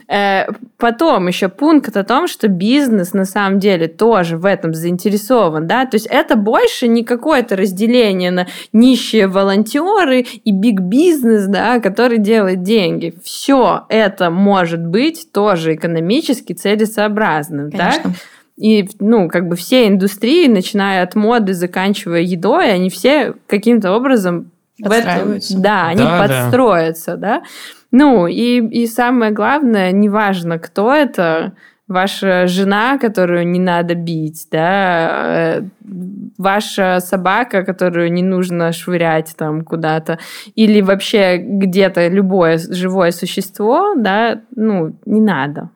Э, 0.09 0.47
Потом 0.79 1.27
еще 1.27 1.49
пункт 1.49 1.97
о 1.97 2.05
том, 2.05 2.29
что 2.29 2.47
бизнес 2.47 3.13
на 3.13 3.25
самом 3.25 3.59
деле 3.59 3.89
тоже 3.89 4.37
в 4.37 4.45
этом 4.45 4.75
заинтересован, 4.75 5.67
да, 5.67 5.87
то 5.87 5.97
есть 5.97 6.07
это 6.07 6.37
больше 6.37 6.87
не 6.87 7.03
какое-то 7.03 7.57
разделение 7.57 8.31
на 8.31 8.47
нищие 8.73 9.27
волонтеры 9.27 10.21
и 10.45 10.53
биг 10.53 10.79
бизнес, 10.81 11.47
да, 11.47 11.81
который 11.81 12.19
делает 12.19 12.63
деньги. 12.63 13.13
Все 13.25 13.87
это 13.89 14.31
может 14.31 14.81
быть 14.87 15.33
тоже 15.33 15.75
экономически 15.75 16.53
целесообразным, 16.53 17.71
да. 17.71 17.91
Конечно. 17.93 18.15
И, 18.57 18.89
ну, 18.99 19.29
как 19.29 19.49
бы 19.49 19.57
все 19.57 19.87
индустрии, 19.87 20.47
начиная 20.49 21.03
от 21.03 21.15
моды, 21.15 21.55
заканчивая 21.55 22.21
едой, 22.23 22.73
они 22.73 22.91
все 22.91 23.35
каким-то 23.47 23.93
образом 23.95 24.51
в 24.81 24.87
этом- 24.91 25.05
Подстраиваются. 25.05 25.59
да, 25.59 25.87
они 25.89 26.03
Да, 26.03 26.27
да. 26.27 26.27
подстроятся, 26.43 27.17
да. 27.17 27.43
Ну, 27.91 28.27
и, 28.27 28.61
и 28.61 28.87
самое 28.87 29.33
главное, 29.33 29.93
неважно, 29.93 30.59
кто 30.59 30.93
это, 30.95 31.53
ваша 31.89 32.47
жена, 32.47 32.99
которую 32.99 33.49
не 33.49 33.59
надо 33.59 33.95
бить, 33.95 34.47
да, 34.53 35.57
э, 35.59 35.63
ваша 36.37 37.01
собака, 37.01 37.65
которую 37.65 38.13
не 38.13 38.23
нужно 38.23 38.73
швырять 38.73 39.35
там 39.39 39.63
куда-то, 39.65 40.19
или 40.55 40.83
вообще 40.83 41.39
где-то 41.39 42.09
любое 42.09 42.59
живое 42.59 43.11
существо, 43.11 43.95
да, 43.97 44.41
ну, 44.55 44.95
не 45.07 45.21
надо. 45.23 45.71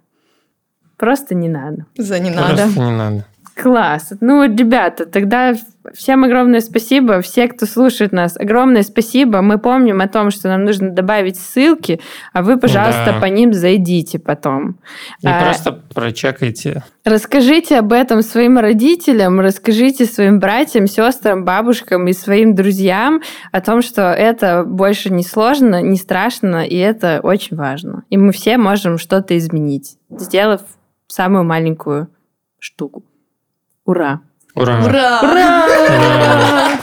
Просто 0.99 1.35
не 1.35 1.49
надо. 1.49 1.87
За 1.97 2.19
не 2.21 2.31
Просто 2.31 2.67
надо. 2.67 2.81
не 2.81 2.93
надо. 2.97 3.25
Класс. 3.55 4.13
Ну, 4.21 4.45
ребята, 4.45 5.05
тогда 5.05 5.55
всем 5.95 6.25
огромное 6.25 6.61
спасибо. 6.61 7.21
Все, 7.21 7.49
кто 7.49 7.67
слушает 7.67 8.13
нас, 8.13 8.37
огромное 8.37 8.83
спасибо. 8.83 9.43
Мы 9.43 9.59
помним 9.59 10.01
о 10.01 10.09
том, 10.09 10.31
что 10.31 10.49
нам 10.49 10.65
нужно 10.65 10.91
добавить 10.91 11.37
ссылки, 11.37 12.01
а 12.33 12.43
вы, 12.43 12.57
пожалуйста, 12.59 13.13
Да. 13.15 13.21
по 13.21 13.27
ним 13.27 13.53
зайдите 13.53 14.19
потом. 14.19 14.77
И 15.21 15.27
А, 15.27 15.45
просто 15.45 15.73
прочекайте. 15.95 16.83
Расскажите 17.05 17.79
об 17.79 17.93
этом 17.93 18.23
своим 18.23 18.59
родителям, 18.59 19.41
расскажите 19.41 20.07
своим 20.07 20.39
братьям, 20.39 20.87
сестрам, 20.87 21.45
бабушкам 21.45 22.07
и 22.09 22.13
своим 22.13 22.55
друзьям 22.55 23.23
о 23.51 23.61
том, 23.61 23.83
что 23.83 24.13
это 24.13 24.65
больше 24.65 25.13
не 25.13 25.25
сложно, 25.25 25.83
не 25.83 25.97
страшно, 25.97 26.65
и 26.67 26.77
это 26.77 27.21
очень 27.23 27.57
важно. 27.57 28.05
И 28.09 28.17
мы 28.17 28.33
все 28.33 28.57
можем 28.57 28.99
что-то 28.99 29.37
изменить, 29.37 29.97
сделав 30.11 30.63
самую 31.07 31.45
маленькую 31.45 32.09
штуку. 32.59 33.03
Ура! 33.85 34.21
Ура! 34.55 34.81
Ура! 34.85 35.21
Ура! 35.23 36.79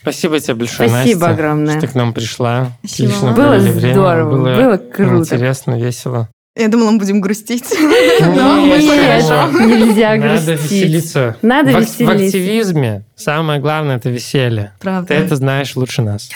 Спасибо 0.00 0.38
тебе 0.38 0.54
большое, 0.54 0.88
Спасибо 0.88 1.20
Настя, 1.28 1.30
огромное. 1.34 1.72
что 1.78 1.80
ты 1.80 1.86
к 1.88 1.94
нам 1.94 2.12
пришла. 2.12 2.72
Спасибо 2.84 3.08
Отлично. 3.08 3.32
Было 3.32 3.56
время. 3.56 3.92
здорово, 3.92 4.54
было 4.54 4.76
круто. 4.76 5.34
Интересно, 5.34 5.78
весело. 5.78 6.28
Я 6.56 6.68
думала, 6.68 6.90
мы 6.92 6.98
будем 6.98 7.20
грустить. 7.20 7.64
Ну, 8.20 8.66
мы 8.66 8.78
нет, 8.78 9.24
хорошо. 9.24 9.58
нельзя 9.64 10.14
Надо 10.16 10.28
грустить. 10.46 10.70
веселиться. 10.70 11.36
Надо 11.42 11.72
в, 11.72 11.76
ак- 11.76 11.82
веселиться. 11.82 12.04
В 12.04 12.10
активизме 12.10 13.04
самое 13.16 13.60
главное– 13.60 13.96
это 13.98 14.08
веселье. 14.10 14.72
Правда. 14.80 15.08
Ты 15.08 15.14
это 15.14 15.36
знаешь 15.36 15.74
лучше 15.74 16.02
нас. 16.02 16.30